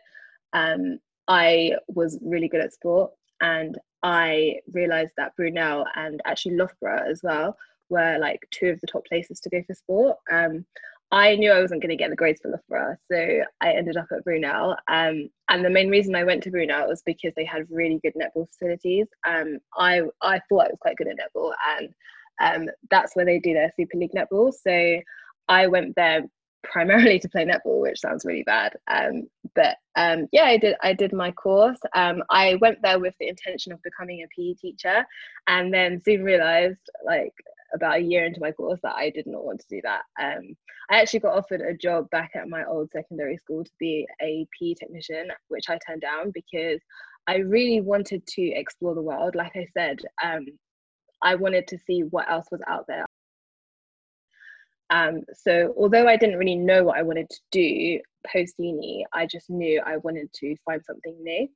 Um, 0.54 1.00
I 1.28 1.74
was 1.88 2.20
really 2.22 2.48
good 2.48 2.62
at 2.62 2.74
sport 2.74 3.12
and 3.42 3.78
I 4.04 4.60
realized 4.72 5.14
that 5.18 5.36
Brunel 5.36 5.86
and 5.96 6.22
actually 6.26 6.56
Loughborough 6.56 7.10
as 7.10 7.22
well 7.24 7.58
were 7.90 8.18
like 8.20 8.48
two 8.52 8.70
of 8.70 8.80
the 8.82 8.88
top 8.88 9.06
places 9.06 9.40
to 9.42 9.50
go 9.50 9.62
for 9.66 9.74
sport. 9.74 10.18
Um, 10.32 10.66
I 11.12 11.36
knew 11.36 11.52
I 11.52 11.62
wasn't 11.62 11.82
going 11.82 11.90
to 11.90 11.96
get 11.96 12.10
the 12.10 12.18
grades 12.18 12.42
for 12.42 12.50
Loughborough, 12.52 12.98
so 13.10 13.42
I 13.62 13.72
ended 13.72 13.96
up 13.96 14.08
at 14.12 14.26
Brunel. 14.26 14.76
Um, 14.90 15.30
and 15.50 15.64
the 15.64 15.70
main 15.70 15.90
reason 15.90 16.16
I 16.16 16.26
went 16.26 16.44
to 16.44 16.52
Brunel 16.52 16.88
was 16.88 17.02
because 17.02 17.34
they 17.36 17.46
had 17.46 17.66
really 17.70 18.00
good 18.04 18.14
netball 18.16 18.48
facilities. 18.50 19.08
Um, 19.26 19.60
I 19.78 20.02
I 20.22 20.42
thought 20.50 20.66
I 20.66 20.70
was 20.70 20.78
quite 20.82 20.98
good 20.98 21.08
at 21.08 21.16
netball, 21.18 21.54
and 21.78 21.94
um, 22.42 22.70
that's 22.92 23.16
where 23.16 23.26
they 23.26 23.40
do 23.40 23.54
their 23.54 23.72
Super 23.78 23.98
League 23.98 24.12
netball. 24.12 24.54
So 24.54 25.02
I 25.48 25.68
went 25.68 25.96
there 25.96 26.26
primarily 26.64 27.20
to 27.22 27.30
play 27.30 27.46
netball, 27.46 27.82
which 27.82 28.02
sounds 28.02 28.26
really 28.26 28.44
bad. 28.44 28.74
Um, 28.88 29.28
but 29.56 29.78
um, 29.96 30.28
yeah, 30.34 30.44
I 30.44 30.58
did. 30.58 30.76
I 30.82 30.94
did 30.94 31.14
my 31.14 31.32
course. 31.32 31.80
Um, 31.96 32.22
I 32.30 32.56
went 32.56 32.82
there 32.82 33.00
with 33.00 33.16
the 33.20 33.30
intention 33.30 33.72
of 33.72 33.82
becoming 33.82 34.24
a 34.24 34.28
PE 34.36 34.56
teacher, 34.56 35.06
and 35.48 35.74
then 35.74 36.02
soon 36.04 36.24
realised, 36.24 36.82
like 37.06 37.34
about 37.74 37.98
a 37.98 38.02
year 38.02 38.26
into 38.26 38.40
my 38.40 38.52
course, 38.52 38.80
that 38.84 38.96
I 38.96 39.10
did 39.10 39.28
not 39.28 39.46
want 39.46 39.60
to 39.60 39.68
do 39.70 39.82
that. 39.84 40.02
Um, 40.22 40.56
I 40.90 41.02
actually 41.02 41.22
got 41.22 41.38
offered 41.38 41.62
a 41.62 41.76
job 41.76 42.10
back 42.10 42.32
at 42.36 42.50
my 42.50 42.64
old 42.66 42.90
secondary 42.92 43.38
school 43.38 43.64
to 43.64 43.72
be 43.80 44.08
a 44.22 44.48
PE 44.60 44.76
technician, 44.76 45.28
which 45.50 45.66
I 45.70 45.80
turned 45.86 46.02
down 46.02 46.32
because 46.34 46.80
I 47.28 47.38
really 47.38 47.82
wanted 47.82 48.26
to 48.26 48.42
explore 48.42 48.96
the 48.96 49.02
world. 49.02 49.36
Like 49.36 49.56
I 49.56 49.68
said, 49.74 50.00
um, 50.24 50.46
I 51.22 51.36
wanted 51.36 51.68
to 51.68 51.78
see 51.78 52.02
what 52.02 52.30
else 52.30 52.48
was 52.52 52.62
out 52.68 52.86
there. 52.88 53.06
Um, 54.90 55.22
so 55.34 55.74
although 55.78 56.08
I 56.08 56.16
didn't 56.16 56.38
really 56.38 56.56
know 56.56 56.84
what 56.84 56.98
I 56.98 57.02
wanted 57.02 57.30
to 57.30 57.40
do 57.52 58.00
post 58.32 58.56
uni, 58.58 59.06
I 59.14 59.26
just 59.26 59.50
knew 59.50 59.82
I 59.86 59.98
wanted 59.98 60.32
to 60.36 60.56
find 60.66 60.82
something 60.86 61.16
new. 61.22 61.50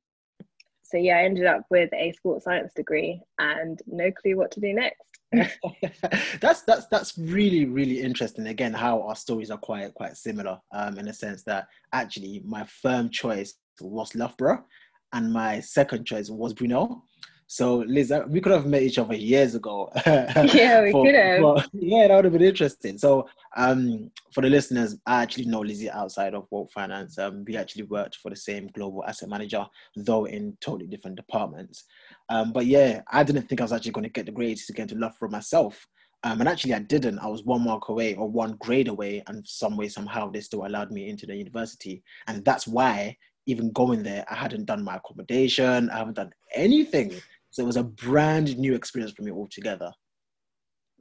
So 0.82 0.98
yeah, 0.98 1.16
I 1.16 1.24
ended 1.24 1.46
up 1.46 1.62
with 1.70 1.90
a 1.94 2.12
sports 2.12 2.44
science 2.44 2.74
degree 2.74 3.22
and 3.38 3.80
no 3.86 4.10
clue 4.12 4.36
what 4.36 4.50
to 4.52 4.60
do 4.60 4.74
next. 4.74 5.00
that's 6.40 6.62
that's 6.62 6.86
that's 6.90 7.18
really 7.18 7.64
really 7.64 8.00
interesting. 8.00 8.46
Again, 8.46 8.72
how 8.72 9.02
our 9.02 9.16
stories 9.16 9.50
are 9.50 9.58
quite 9.58 9.92
quite 9.94 10.16
similar 10.16 10.58
um, 10.72 10.98
in 10.98 11.06
the 11.06 11.12
sense 11.12 11.42
that 11.44 11.66
actually 11.92 12.42
my 12.44 12.64
firm 12.64 13.10
choice 13.10 13.54
was 13.80 14.14
Loughborough, 14.14 14.64
and 15.12 15.32
my 15.32 15.60
second 15.60 16.04
choice 16.04 16.30
was 16.30 16.52
Brunel. 16.52 17.04
So, 17.52 17.84
Liz, 17.86 18.10
we 18.28 18.40
could 18.40 18.52
have 18.52 18.64
met 18.64 18.80
each 18.80 18.96
other 18.96 19.14
years 19.14 19.54
ago. 19.54 19.92
yeah, 20.06 20.82
we 20.82 20.90
for, 20.90 21.04
could 21.04 21.14
have. 21.14 21.68
Yeah, 21.74 22.08
that 22.08 22.16
would 22.16 22.24
have 22.24 22.32
been 22.32 22.42
interesting. 22.42 22.96
So, 22.96 23.28
um, 23.58 24.10
for 24.32 24.40
the 24.40 24.48
listeners, 24.48 24.96
I 25.04 25.22
actually 25.22 25.44
know 25.44 25.60
Lizzie 25.60 25.90
outside 25.90 26.32
of 26.32 26.46
Woke 26.50 26.72
Finance. 26.72 27.18
Um, 27.18 27.44
we 27.46 27.58
actually 27.58 27.82
worked 27.82 28.16
for 28.16 28.30
the 28.30 28.36
same 28.36 28.68
global 28.68 29.04
asset 29.04 29.28
manager, 29.28 29.66
though 29.94 30.24
in 30.24 30.56
totally 30.62 30.86
different 30.86 31.16
departments. 31.16 31.84
Um, 32.32 32.50
but 32.50 32.64
yeah, 32.64 33.02
I 33.10 33.24
didn't 33.24 33.46
think 33.46 33.60
I 33.60 33.64
was 33.64 33.74
actually 33.74 33.92
going 33.92 34.04
to 34.04 34.10
get 34.10 34.24
the 34.24 34.32
grades 34.32 34.64
to 34.64 34.72
get 34.72 34.90
into 34.90 34.94
Loughborough 34.94 35.28
myself. 35.28 35.86
Um, 36.24 36.40
and 36.40 36.48
actually, 36.48 36.72
I 36.72 36.78
didn't. 36.78 37.18
I 37.18 37.26
was 37.26 37.44
one 37.44 37.62
mark 37.62 37.90
away 37.90 38.14
or 38.14 38.26
one 38.26 38.56
grade 38.58 38.88
away, 38.88 39.22
and 39.26 39.46
some 39.46 39.76
way, 39.76 39.88
somehow, 39.88 40.30
they 40.30 40.40
still 40.40 40.64
allowed 40.64 40.90
me 40.90 41.10
into 41.10 41.26
the 41.26 41.36
university. 41.36 42.02
And 42.28 42.42
that's 42.42 42.66
why, 42.66 43.18
even 43.44 43.70
going 43.72 44.02
there, 44.02 44.24
I 44.30 44.34
hadn't 44.34 44.64
done 44.64 44.82
my 44.82 44.96
accommodation, 44.96 45.90
I 45.90 45.98
haven't 45.98 46.14
done 46.14 46.32
anything. 46.54 47.12
So 47.50 47.62
it 47.62 47.66
was 47.66 47.76
a 47.76 47.84
brand 47.84 48.56
new 48.56 48.74
experience 48.74 49.12
for 49.12 49.24
me 49.24 49.30
altogether. 49.30 49.92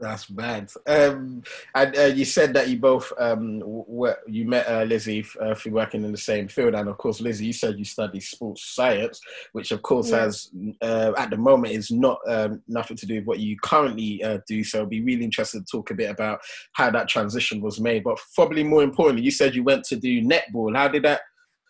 That's 0.01 0.25
bad. 0.25 0.72
Um, 0.88 1.43
and 1.75 1.96
uh, 1.96 2.05
you 2.05 2.25
said 2.25 2.55
that 2.55 2.67
you 2.70 2.79
both 2.79 3.13
um, 3.20 3.62
were, 3.63 4.17
you 4.27 4.46
met 4.46 4.67
uh, 4.67 4.81
Lizzie 4.81 5.24
uh, 5.39 5.53
through 5.53 5.74
working 5.74 6.03
in 6.03 6.12
the 6.12 6.17
same 6.17 6.48
field, 6.48 6.74
and 6.74 6.89
of 6.89 6.98
course, 6.98 7.22
Lizzie, 7.22 7.46
you 7.46 7.53
said 7.53 7.77
you 7.77 7.86
study 7.86 8.20
sports 8.20 8.74
science, 8.74 9.22
which 9.51 9.72
of 9.72 9.84
course 9.84 10.10
yeah. 10.10 10.22
has 10.22 10.50
uh, 10.81 11.12
at 11.20 11.29
the 11.29 11.38
moment 11.38 11.75
is 11.75 11.91
not 11.91 12.20
um, 12.27 12.63
nothing 12.67 12.98
to 12.98 13.05
do 13.05 13.17
with 13.17 13.25
what 13.25 13.39
you 13.39 13.55
currently 13.62 14.24
uh, 14.24 14.39
do. 14.48 14.63
So, 14.63 14.81
I'd 14.81 14.89
be 14.89 15.03
really 15.03 15.24
interested 15.24 15.60
to 15.60 15.72
talk 15.72 15.91
a 15.91 15.96
bit 15.96 16.10
about 16.10 16.39
how 16.74 16.89
that 16.89 17.08
transition 17.08 17.62
was 17.62 17.79
made. 17.79 18.03
But 18.03 18.17
probably 18.34 18.63
more 18.63 18.81
importantly, 18.81 19.24
you 19.24 19.31
said 19.31 19.53
you 19.53 19.63
went 19.63 19.84
to 19.86 19.98
do 19.98 20.24
netball. 20.24 20.75
How 20.75 20.88
did 20.88 21.03
that 21.03 21.22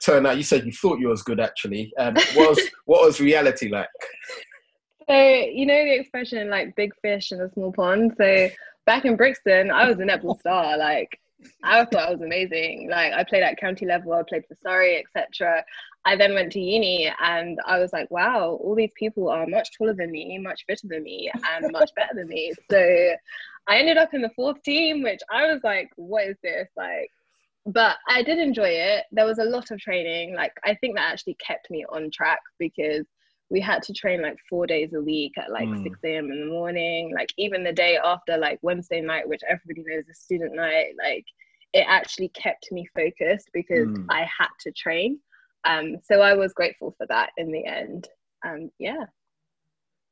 turn 0.05 0.25
out? 0.25 0.37
You 0.37 0.43
said 0.43 0.65
you 0.65 0.71
thought 0.71 0.99
you 0.99 1.09
was 1.09 1.21
good 1.21 1.41
actually. 1.41 1.91
Um, 1.99 2.13
what 2.33 2.51
was 2.51 2.61
what 2.85 3.05
was 3.05 3.19
reality 3.19 3.67
like? 3.67 3.89
So 5.07 5.15
you 5.15 5.65
know 5.65 5.83
the 5.83 5.99
expression 5.99 6.49
like 6.49 6.75
big 6.75 6.93
fish 7.01 7.31
in 7.31 7.41
a 7.41 7.51
small 7.51 7.71
pond. 7.71 8.13
So 8.17 8.49
back 8.85 9.05
in 9.05 9.15
Brixton, 9.15 9.71
I 9.71 9.87
was 9.87 9.99
a 9.99 10.03
netball 10.03 10.39
star. 10.39 10.77
Like 10.77 11.19
I 11.63 11.83
thought 11.85 12.07
I 12.07 12.11
was 12.11 12.21
amazing. 12.21 12.89
Like 12.89 13.13
I 13.13 13.23
played 13.23 13.43
at 13.43 13.57
county 13.57 13.85
level, 13.85 14.13
I 14.13 14.23
played 14.27 14.45
for 14.47 14.55
Surrey, 14.61 15.03
etc. 15.03 15.63
I 16.05 16.15
then 16.15 16.33
went 16.33 16.51
to 16.53 16.59
uni 16.59 17.11
and 17.19 17.59
I 17.65 17.79
was 17.79 17.93
like, 17.93 18.09
wow, 18.09 18.59
all 18.61 18.75
these 18.75 18.91
people 18.97 19.29
are 19.29 19.45
much 19.45 19.69
taller 19.77 19.93
than 19.93 20.11
me, 20.11 20.37
much 20.39 20.63
fitter 20.67 20.87
than 20.87 21.03
me, 21.03 21.31
and 21.51 21.71
much 21.71 21.91
better 21.95 22.13
than 22.15 22.27
me. 22.27 22.53
So 22.69 23.15
I 23.67 23.77
ended 23.77 23.97
up 23.97 24.13
in 24.13 24.21
the 24.21 24.31
fourth 24.35 24.61
team, 24.63 25.03
which 25.03 25.21
I 25.29 25.51
was 25.51 25.61
like, 25.63 25.91
what 25.95 26.27
is 26.27 26.37
this? 26.43 26.67
Like, 26.75 27.11
but 27.67 27.97
I 28.07 28.23
did 28.23 28.39
enjoy 28.39 28.69
it. 28.69 29.05
There 29.11 29.25
was 29.25 29.37
a 29.37 29.43
lot 29.43 29.69
of 29.69 29.79
training. 29.79 30.35
Like, 30.35 30.53
I 30.65 30.73
think 30.75 30.95
that 30.95 31.11
actually 31.11 31.35
kept 31.35 31.69
me 31.69 31.85
on 31.91 32.09
track 32.09 32.39
because 32.57 33.05
we 33.51 33.59
had 33.59 33.83
to 33.83 33.93
train 33.93 34.21
like 34.21 34.37
four 34.49 34.65
days 34.65 34.93
a 34.93 35.01
week 35.01 35.33
at 35.37 35.51
like 35.51 35.67
mm. 35.67 35.83
6 35.83 35.99
a.m. 36.05 36.31
in 36.31 36.39
the 36.39 36.45
morning. 36.45 37.11
Like 37.13 37.29
even 37.37 37.63
the 37.63 37.73
day 37.73 37.97
after, 38.03 38.37
like 38.37 38.57
Wednesday 38.61 39.01
night, 39.01 39.27
which 39.27 39.41
everybody 39.47 39.83
knows 39.85 40.07
is 40.07 40.19
student 40.19 40.55
night, 40.55 40.93
like 40.97 41.25
it 41.73 41.85
actually 41.87 42.29
kept 42.29 42.71
me 42.71 42.87
focused 42.95 43.49
because 43.53 43.89
mm. 43.89 44.05
I 44.09 44.21
had 44.21 44.47
to 44.61 44.71
train. 44.71 45.19
Um, 45.65 45.97
so 46.01 46.21
I 46.21 46.33
was 46.33 46.53
grateful 46.53 46.95
for 46.97 47.05
that 47.07 47.31
in 47.37 47.51
the 47.51 47.65
end. 47.65 48.07
Um, 48.45 48.71
yeah. 48.79 49.05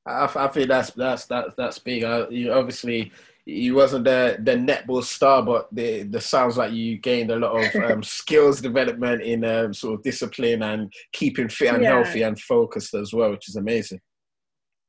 I, 0.10 0.46
I 0.46 0.48
think 0.48 0.68
that's 0.68 0.92
that's 0.92 1.26
that's 1.26 1.54
that's 1.56 1.80
big. 1.80 2.04
Uh, 2.04 2.28
you 2.30 2.52
obviously 2.52 3.12
you 3.46 3.76
wasn't 3.76 4.06
the 4.06 4.38
the 4.42 4.54
netball 4.54 5.04
star, 5.04 5.42
but 5.44 5.68
the 5.72 6.04
the 6.04 6.22
sounds 6.22 6.58
like 6.58 6.72
you 6.72 6.98
gained 6.98 7.32
a 7.32 7.36
lot 7.36 7.56
of 7.56 7.84
um, 7.92 8.04
skills 8.04 8.62
development 8.62 9.22
in 9.22 9.44
um, 9.46 9.74
sort 9.74 9.96
of 9.96 10.04
discipline 10.04 10.64
and 10.64 10.92
keeping 11.14 11.50
fit 11.50 11.74
and 11.74 11.84
yeah. 11.84 12.02
healthy 12.02 12.22
and 12.22 12.40
focused 12.40 12.94
as 12.94 13.14
well, 13.14 13.32
which 13.32 13.50
is 13.50 13.56
amazing. 13.56 14.00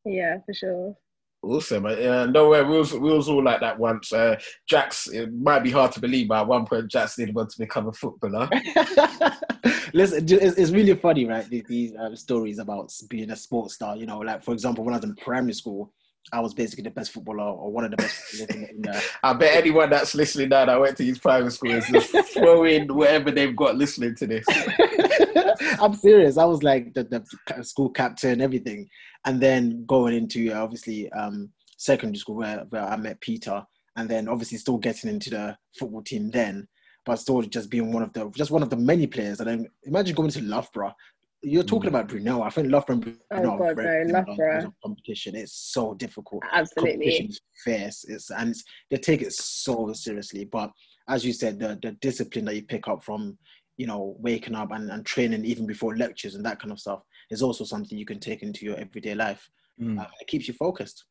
Yeah, 0.04 0.38
for 0.46 0.54
sure. 0.54 0.96
Awesome. 1.42 1.86
Uh, 1.86 2.26
no 2.26 2.50
way, 2.50 2.62
we 2.62 2.76
was, 2.76 2.92
we 2.92 3.12
was 3.12 3.28
all 3.28 3.42
like 3.42 3.60
that 3.60 3.78
once. 3.78 4.12
Uh, 4.12 4.38
Jax, 4.68 5.08
it 5.08 5.32
might 5.32 5.62
be 5.62 5.70
hard 5.70 5.90
to 5.92 6.00
believe, 6.00 6.28
but 6.28 6.42
at 6.42 6.46
one 6.46 6.66
point, 6.66 6.90
Jax 6.90 7.16
did 7.16 7.34
want 7.34 7.48
to 7.50 7.58
become 7.58 7.88
a 7.88 7.92
footballer. 7.92 8.48
Listen, 9.92 10.24
it's, 10.24 10.58
it's, 10.58 10.70
really 10.70 10.94
funny, 10.94 11.26
right? 11.26 11.48
These, 11.48 11.64
these 11.68 11.92
um, 11.98 12.14
stories 12.16 12.58
about 12.58 12.92
being 13.08 13.30
a 13.30 13.36
sports 13.36 13.74
star. 13.74 13.96
You 13.96 14.06
know, 14.06 14.18
like 14.18 14.42
for 14.42 14.52
example, 14.52 14.84
when 14.84 14.94
I 14.94 14.98
was 14.98 15.04
in 15.04 15.14
primary 15.16 15.54
school, 15.54 15.92
I 16.32 16.40
was 16.40 16.54
basically 16.54 16.84
the 16.84 16.90
best 16.90 17.12
footballer 17.12 17.44
or 17.44 17.72
one 17.72 17.84
of 17.84 17.90
the 17.90 17.96
best 17.96 18.40
in, 18.40 18.64
in 18.64 18.88
uh, 18.88 19.00
I 19.22 19.32
bet 19.32 19.56
anyone 19.56 19.90
that's 19.90 20.14
listening 20.14 20.50
now 20.50 20.64
that 20.66 20.80
went 20.80 20.96
to 20.98 21.04
his 21.04 21.18
private 21.18 21.50
school 21.50 21.72
is 21.72 21.88
just 21.88 22.32
throwing 22.32 22.94
whatever 22.94 23.30
they've 23.30 23.56
got 23.56 23.76
listening 23.76 24.14
to 24.16 24.26
this. 24.26 24.44
I'm 25.80 25.94
serious. 25.94 26.36
I 26.36 26.44
was 26.44 26.62
like 26.62 26.94
the, 26.94 27.04
the 27.04 27.64
school 27.64 27.90
captain, 27.90 28.40
everything. 28.40 28.88
And 29.24 29.40
then 29.40 29.84
going 29.86 30.14
into 30.14 30.52
uh, 30.52 30.62
obviously 30.62 31.10
um, 31.12 31.50
secondary 31.76 32.18
school 32.18 32.36
where, 32.36 32.64
where 32.68 32.84
I 32.84 32.96
met 32.96 33.20
Peter 33.20 33.64
and 33.96 34.08
then 34.08 34.28
obviously 34.28 34.58
still 34.58 34.78
getting 34.78 35.10
into 35.10 35.30
the 35.30 35.56
football 35.78 36.02
team 36.02 36.30
then 36.30 36.68
but 37.04 37.16
still 37.16 37.42
just 37.42 37.70
being 37.70 37.92
one 37.92 38.02
of 38.02 38.12
the 38.12 38.30
just 38.36 38.50
one 38.50 38.62
of 38.62 38.70
the 38.70 38.76
many 38.76 39.06
players. 39.06 39.40
And 39.40 39.48
then 39.48 39.68
imagine 39.84 40.14
going 40.14 40.30
to 40.30 40.42
Loughborough, 40.42 40.94
you're 41.42 41.62
talking 41.62 41.90
mm. 41.90 41.94
about 41.94 42.08
Brunel. 42.08 42.42
I 42.42 42.50
think 42.50 42.70
Loughborough 42.70 42.96
and 42.96 43.04
Brunel 43.30 43.54
oh, 43.54 43.74
God, 43.74 43.76
no, 43.76 44.24
Loughborough. 44.26 44.74
competition. 44.82 45.34
It's 45.34 45.54
so 45.54 45.94
difficult. 45.94 46.42
Absolutely. 46.52 46.92
Competition 46.92 47.26
is 47.26 47.40
fierce. 47.64 48.04
It's, 48.08 48.30
and 48.30 48.50
it's, 48.50 48.64
they 48.90 48.98
take 48.98 49.22
it 49.22 49.32
so 49.32 49.92
seriously. 49.92 50.44
But 50.44 50.70
as 51.08 51.24
you 51.24 51.32
said, 51.32 51.58
the, 51.58 51.78
the 51.82 51.92
discipline 52.00 52.44
that 52.46 52.56
you 52.56 52.62
pick 52.62 52.88
up 52.88 53.02
from, 53.02 53.38
you 53.76 53.86
know, 53.86 54.16
waking 54.18 54.54
up 54.54 54.72
and, 54.72 54.90
and 54.90 55.04
training 55.06 55.44
even 55.44 55.66
before 55.66 55.96
lectures 55.96 56.34
and 56.34 56.44
that 56.44 56.60
kind 56.60 56.72
of 56.72 56.80
stuff 56.80 57.02
is 57.30 57.42
also 57.42 57.64
something 57.64 57.96
you 57.96 58.06
can 58.06 58.20
take 58.20 58.42
into 58.42 58.66
your 58.66 58.76
everyday 58.76 59.14
life. 59.14 59.48
Mm. 59.80 59.98
Uh, 59.98 60.06
it 60.20 60.26
keeps 60.26 60.46
you 60.46 60.54
focused. 60.54 61.04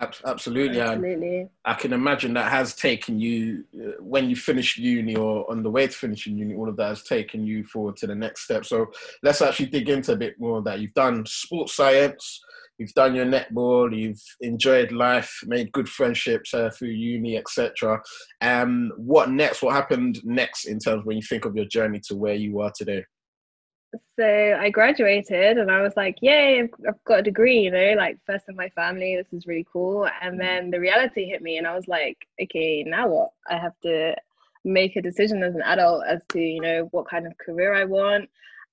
Absolutely, 0.00 0.80
Absolutely. 0.80 1.48
I 1.64 1.74
can 1.74 1.92
imagine 1.92 2.34
that 2.34 2.50
has 2.50 2.74
taken 2.74 3.20
you 3.20 3.64
uh, 3.74 4.02
when 4.02 4.28
you 4.28 4.34
finish 4.34 4.76
uni 4.76 5.14
or 5.14 5.48
on 5.50 5.62
the 5.62 5.70
way 5.70 5.86
to 5.86 5.92
finishing 5.92 6.36
uni. 6.36 6.54
All 6.54 6.68
of 6.68 6.76
that 6.76 6.88
has 6.88 7.04
taken 7.04 7.46
you 7.46 7.64
forward 7.64 7.96
to 7.98 8.08
the 8.08 8.14
next 8.14 8.42
step. 8.42 8.64
So 8.64 8.86
let's 9.22 9.40
actually 9.40 9.66
dig 9.66 9.88
into 9.88 10.12
a 10.12 10.16
bit 10.16 10.38
more 10.40 10.58
of 10.58 10.64
that. 10.64 10.80
You've 10.80 10.94
done 10.94 11.24
sports 11.26 11.76
science, 11.76 12.40
you've 12.78 12.92
done 12.94 13.14
your 13.14 13.26
netball, 13.26 13.96
you've 13.96 14.22
enjoyed 14.40 14.90
life, 14.90 15.32
made 15.46 15.70
good 15.70 15.88
friendships 15.88 16.52
uh, 16.54 16.70
through 16.70 16.88
uni, 16.88 17.36
etc. 17.36 18.02
Um, 18.40 18.92
what 18.96 19.30
next? 19.30 19.62
What 19.62 19.74
happened 19.74 20.20
next 20.24 20.64
in 20.64 20.80
terms 20.80 21.04
when 21.04 21.16
you 21.16 21.22
think 21.22 21.44
of 21.44 21.54
your 21.54 21.66
journey 21.66 22.00
to 22.08 22.16
where 22.16 22.34
you 22.34 22.60
are 22.60 22.72
today? 22.76 23.04
So 24.18 24.58
I 24.60 24.70
graduated 24.70 25.58
and 25.58 25.70
I 25.70 25.82
was 25.82 25.94
like, 25.96 26.18
yay, 26.20 26.60
I've, 26.60 26.70
I've, 26.88 27.04
got 27.04 27.20
a 27.20 27.22
degree, 27.22 27.60
you 27.60 27.70
know, 27.70 27.94
like 27.96 28.18
first 28.26 28.44
in 28.48 28.56
my 28.56 28.68
family, 28.70 29.16
this 29.16 29.32
is 29.32 29.46
really 29.46 29.66
cool. 29.72 30.08
And 30.22 30.36
mm. 30.36 30.38
then 30.38 30.70
the 30.70 30.80
reality 30.80 31.26
hit 31.28 31.42
me 31.42 31.58
and 31.58 31.66
I 31.66 31.74
was 31.74 31.88
like, 31.88 32.16
okay, 32.42 32.82
now 32.82 33.08
what? 33.08 33.30
I 33.48 33.56
have 33.58 33.78
to 33.82 34.14
make 34.64 34.96
a 34.96 35.02
decision 35.02 35.42
as 35.42 35.54
an 35.54 35.62
adult 35.62 36.04
as 36.06 36.22
to, 36.30 36.40
you 36.40 36.60
know, 36.60 36.88
what 36.90 37.08
kind 37.08 37.26
of 37.26 37.36
career 37.38 37.74
I 37.74 37.84
want. 37.84 38.28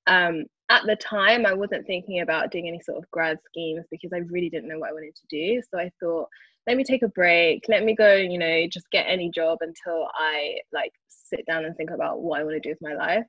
Um, 0.08 0.46
at 0.70 0.84
the 0.86 0.96
time, 0.96 1.46
I 1.46 1.54
wasn't 1.54 1.86
thinking 1.86 2.22
about 2.22 2.52
doing 2.52 2.68
any 2.68 2.80
sort 2.80 2.98
of 2.98 3.12
grad 3.12 3.38
schemes 3.46 3.86
because 3.92 4.14
I 4.14 4.20
really 4.20 4.50
didn't 4.50 4.70
know 4.70 4.80
what 4.80 4.90
I 4.90 4.94
wanted 4.94 5.16
to 5.16 5.28
do. 5.30 5.62
So 5.70 5.80
I 5.80 5.92
thought, 6.00 6.30
let 6.68 6.78
me 6.78 6.84
take 6.84 7.04
a 7.04 7.10
break, 7.10 7.66
let 7.68 7.84
me 7.84 7.96
go, 7.96 8.16
you 8.16 8.38
know, 8.38 8.68
just 8.68 8.90
get 8.92 9.06
any 9.08 9.30
job 9.30 9.58
until 9.62 10.08
I 10.14 10.60
like 10.72 10.94
sit 11.08 11.46
down 11.46 11.66
and 11.66 11.76
think 11.76 11.90
about 11.90 12.22
what 12.22 12.40
I 12.40 12.44
want 12.44 12.56
to 12.56 12.60
do 12.60 12.70
with 12.70 12.82
my 12.82 12.94
life. 12.94 13.26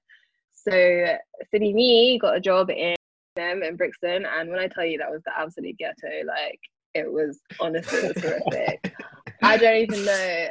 So 0.69 1.17
City 1.51 1.73
Me 1.73 2.19
got 2.19 2.37
a 2.37 2.41
job 2.41 2.71
in 2.71 2.95
them 3.37 3.63
in 3.63 3.77
Brixton, 3.77 4.27
and 4.27 4.51
when 4.51 4.59
I 4.59 4.69
tell 4.69 4.85
you 4.85 4.99
that 4.99 5.11
was 5.11 5.23
the 5.25 5.33
absolute 5.39 5.77
ghetto, 5.79 6.25
like 6.27 6.61
it 6.95 7.11
was 7.11 7.41
honestly 7.61 7.99
it 7.99 8.15
was 8.15 8.25
horrific. 8.25 8.95
I 9.43 9.57
don't 9.57 9.77
even 9.77 10.05
know 10.05 10.49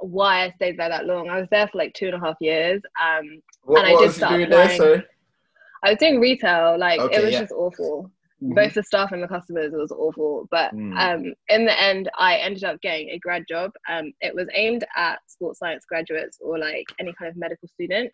why 0.00 0.44
I 0.44 0.50
stayed 0.50 0.78
there 0.78 0.88
that 0.88 1.06
long. 1.06 1.28
I 1.28 1.38
was 1.38 1.48
there 1.50 1.68
for 1.68 1.78
like 1.78 1.94
two 1.94 2.06
and 2.06 2.14
a 2.16 2.20
half 2.20 2.36
years. 2.40 2.82
Um, 3.00 3.40
what, 3.62 3.84
and 3.84 3.96
I 3.96 4.00
did 4.00 4.12
start 4.12 4.42
applying. 4.42 4.80
There, 4.80 5.04
I 5.84 5.90
was 5.90 5.98
doing 5.98 6.20
retail. 6.20 6.78
Like 6.78 7.00
okay, 7.00 7.16
it 7.16 7.24
was 7.24 7.32
yeah. 7.32 7.40
just 7.40 7.52
awful. 7.52 8.10
Mm-hmm. 8.42 8.54
Both 8.54 8.74
the 8.74 8.82
staff 8.82 9.12
and 9.12 9.22
the 9.22 9.28
customers, 9.28 9.72
it 9.72 9.76
was 9.76 9.92
awful. 9.92 10.48
But 10.50 10.74
mm. 10.74 10.98
um, 10.98 11.32
in 11.48 11.64
the 11.64 11.80
end, 11.80 12.10
I 12.18 12.36
ended 12.36 12.64
up 12.64 12.80
getting 12.80 13.10
a 13.10 13.18
grad 13.18 13.44
job. 13.48 13.70
Um, 13.88 14.12
it 14.20 14.34
was 14.34 14.48
aimed 14.54 14.84
at 14.96 15.20
sports 15.28 15.60
science 15.60 15.84
graduates 15.88 16.38
or 16.40 16.58
like 16.58 16.86
any 16.98 17.12
kind 17.16 17.30
of 17.30 17.36
medical 17.36 17.68
student. 17.68 18.10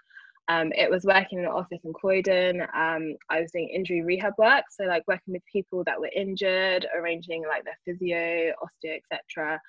Um, 0.49 0.73
it 0.73 0.91
was 0.91 1.05
working 1.05 1.39
in 1.39 1.45
an 1.45 1.51
office 1.51 1.81
in 1.85 1.93
Croydon. 1.93 2.63
Um, 2.75 3.17
I 3.29 3.41
was 3.41 3.53
doing 3.53 3.69
injury 3.69 4.03
rehab 4.03 4.33
work, 4.39 4.65
so 4.71 4.85
like 4.85 5.07
working 5.07 5.35
with 5.35 5.43
people 5.51 5.85
that 5.85 6.01
were 6.01 6.11
injured, 6.15 6.87
arranging 6.97 7.45
like 7.47 7.65
their 7.65 7.79
physio, 7.85 8.53
osteo, 8.63 8.99
etc. 9.13 9.61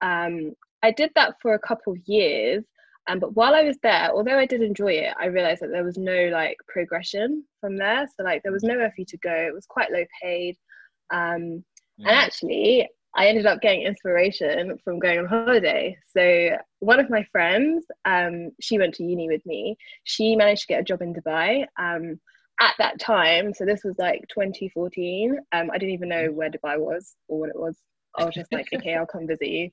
Um, 0.00 0.52
I 0.82 0.90
did 0.90 1.10
that 1.14 1.34
for 1.42 1.54
a 1.54 1.58
couple 1.58 1.92
of 1.92 1.98
years, 2.06 2.64
um, 3.08 3.18
but 3.18 3.34
while 3.34 3.54
I 3.54 3.62
was 3.62 3.76
there, 3.82 4.10
although 4.10 4.38
I 4.38 4.46
did 4.46 4.62
enjoy 4.62 4.92
it, 4.92 5.14
I 5.20 5.26
realized 5.26 5.60
that 5.62 5.70
there 5.70 5.84
was 5.84 5.98
no 5.98 6.28
like 6.32 6.56
progression 6.66 7.44
from 7.60 7.76
there. 7.76 8.06
So 8.16 8.24
like 8.24 8.42
there 8.42 8.52
was 8.52 8.62
nowhere 8.62 8.88
for 8.90 9.00
you 9.00 9.06
to 9.06 9.18
go. 9.18 9.32
It 9.34 9.54
was 9.54 9.66
quite 9.66 9.92
low 9.92 10.04
paid, 10.22 10.56
um, 11.12 11.62
and 11.98 12.08
actually, 12.08 12.88
I 13.14 13.26
ended 13.26 13.46
up 13.46 13.60
getting 13.60 13.82
inspiration 13.82 14.78
from 14.84 14.98
going 14.98 15.18
on 15.18 15.26
holiday. 15.26 15.96
So 16.16 16.56
one 16.78 16.98
of 16.98 17.10
my 17.10 17.24
friends, 17.30 17.84
um, 18.04 18.50
she 18.60 18.78
went 18.78 18.94
to 18.94 19.04
uni 19.04 19.28
with 19.28 19.44
me. 19.44 19.76
She 20.04 20.34
managed 20.34 20.62
to 20.62 20.68
get 20.68 20.80
a 20.80 20.84
job 20.84 21.02
in 21.02 21.14
Dubai. 21.14 21.66
Um, 21.78 22.18
at 22.60 22.74
that 22.78 23.00
time, 23.00 23.52
so 23.52 23.64
this 23.64 23.82
was 23.82 23.96
like 23.98 24.24
2014. 24.28 25.36
Um, 25.52 25.70
I 25.72 25.78
didn't 25.78 25.94
even 25.94 26.08
know 26.08 26.28
where 26.28 26.50
Dubai 26.50 26.78
was 26.78 27.16
or 27.28 27.40
what 27.40 27.48
it 27.48 27.58
was. 27.58 27.76
I 28.16 28.24
was 28.24 28.34
just 28.34 28.52
like, 28.52 28.68
okay, 28.72 28.94
I'll 28.94 29.06
come 29.06 29.26
visit 29.26 29.48
you. 29.48 29.70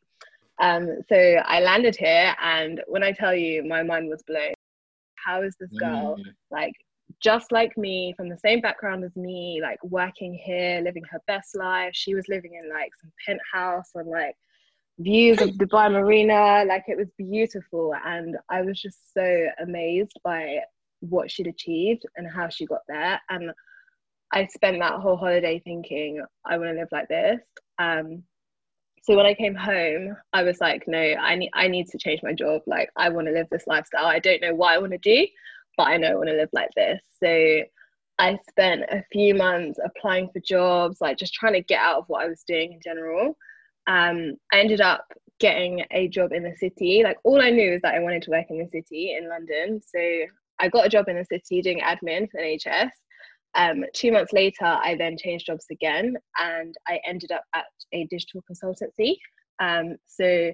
Um, 0.60 0.98
so 1.08 1.16
I 1.16 1.62
landed 1.62 1.96
here, 1.96 2.36
and 2.42 2.82
when 2.88 3.04
I 3.04 3.12
tell 3.12 3.34
you, 3.34 3.64
my 3.64 3.84
mind 3.84 4.10
was 4.10 4.24
blown. 4.24 4.54
How 5.16 5.42
is 5.44 5.56
this 5.60 5.70
girl 5.78 6.18
mm. 6.18 6.24
like 6.52 6.74
just 7.22 7.52
like 7.52 7.78
me, 7.78 8.14
from 8.16 8.30
the 8.30 8.38
same 8.38 8.62
background 8.62 9.04
as 9.04 9.16
me, 9.16 9.60
like 9.62 9.84
working 9.84 10.34
here, 10.34 10.82
living 10.84 11.04
her 11.12 11.20
best 11.28 11.56
life. 11.56 11.92
She 11.94 12.16
was 12.16 12.28
living 12.30 12.54
in 12.54 12.70
like 12.70 12.92
some 13.02 13.12
penthouse 13.26 13.90
on 13.96 14.08
like 14.08 14.36
views 15.00 15.42
of 15.42 15.50
Dubai 15.52 15.92
Marina. 15.92 16.64
Like 16.66 16.84
it 16.88 16.98
was 16.98 17.10
beautiful. 17.18 17.94
And 18.06 18.38
I 18.50 18.62
was 18.62 18.82
just 18.82 19.14
so 19.14 19.48
amazed 19.62 20.18
by 20.24 20.60
what 21.02 21.30
she'd 21.30 21.48
achieved 21.48 22.06
and 22.16 22.28
how 22.30 22.50
she 22.50 22.66
got 22.66 22.82
there. 22.88 23.20
And 23.30 23.52
I 24.32 24.46
spent 24.46 24.80
that 24.80 25.00
whole 25.00 25.18
holiday 25.18 25.62
thinking, 25.64 26.24
I 26.46 26.58
want 26.58 26.72
to 26.72 26.80
live 26.80 26.90
like 26.92 27.08
this. 27.08 27.40
Um, 27.80 28.24
so 29.02 29.16
when 29.16 29.26
I 29.26 29.34
came 29.34 29.56
home, 29.56 30.16
I 30.34 30.44
was 30.44 30.60
like, 30.62 30.84
no, 30.88 31.00
I 31.00 31.36
need 31.36 31.50
I 31.54 31.68
need 31.68 31.88
to 31.88 31.98
change 31.98 32.22
my 32.22 32.34
job. 32.34 32.62
Like 32.68 32.90
I 32.96 33.10
want 33.10 33.28
to 33.28 33.34
live 33.34 33.48
this 33.50 33.66
lifestyle. 33.66 34.06
I 34.06 34.20
don't 34.20 34.42
know 34.42 34.54
what 34.54 34.74
I 34.74 34.78
want 34.78 34.92
to 34.92 34.98
do, 34.98 35.26
but 35.80 35.88
I 35.88 35.96
know 35.96 36.10
I 36.10 36.16
want 36.16 36.28
to 36.28 36.36
live 36.36 36.50
like 36.52 36.72
this. 36.76 37.00
So 37.24 37.62
I 38.20 38.38
spent 38.50 38.82
a 38.92 39.02
few 39.14 39.34
months 39.34 39.80
applying 39.82 40.30
for 40.30 40.42
jobs, 40.42 40.98
like 41.00 41.18
just 41.18 41.34
trying 41.34 41.54
to 41.54 41.62
get 41.62 41.80
out 41.80 42.00
of 42.00 42.04
what 42.08 42.22
I 42.22 42.28
was 42.28 42.44
doing 42.46 42.74
in 42.74 42.82
general. 42.84 43.38
Um, 43.88 44.34
I 44.52 44.60
ended 44.60 44.82
up 44.82 45.06
getting 45.40 45.86
a 45.92 46.10
job 46.10 46.34
in 46.34 46.44
the 46.44 46.54
city. 46.58 47.02
Like 47.02 47.16
all 47.24 47.42
I 47.42 47.50
knew 47.50 47.76
is 47.76 47.82
that 47.84 47.96
I 47.96 48.00
wanted 48.00 48.24
to 48.24 48.32
work 48.32 48.48
in 48.50 48.58
the 48.58 48.68
city 48.70 49.16
in 49.18 49.30
London. 49.30 49.80
So 49.82 50.02
I 50.60 50.68
got 50.68 50.86
a 50.86 50.90
job 50.90 51.08
in 51.08 51.16
the 51.16 51.24
city 51.24 51.62
doing 51.62 51.80
admin 51.80 52.30
for 52.30 52.42
NHS. 52.42 52.90
Um, 53.56 53.86
two 53.94 54.12
months 54.12 54.34
later, 54.34 54.66
I 54.66 54.96
then 55.00 55.18
changed 55.18 55.46
jobs 55.46 55.68
again 55.72 56.18
and 56.42 56.76
I 56.90 57.00
ended 57.08 57.32
up 57.32 57.46
at 57.56 57.64
a 57.94 58.06
digital 58.12 58.44
consultancy. 58.52 59.16
Um, 59.62 59.96
so 60.08 60.52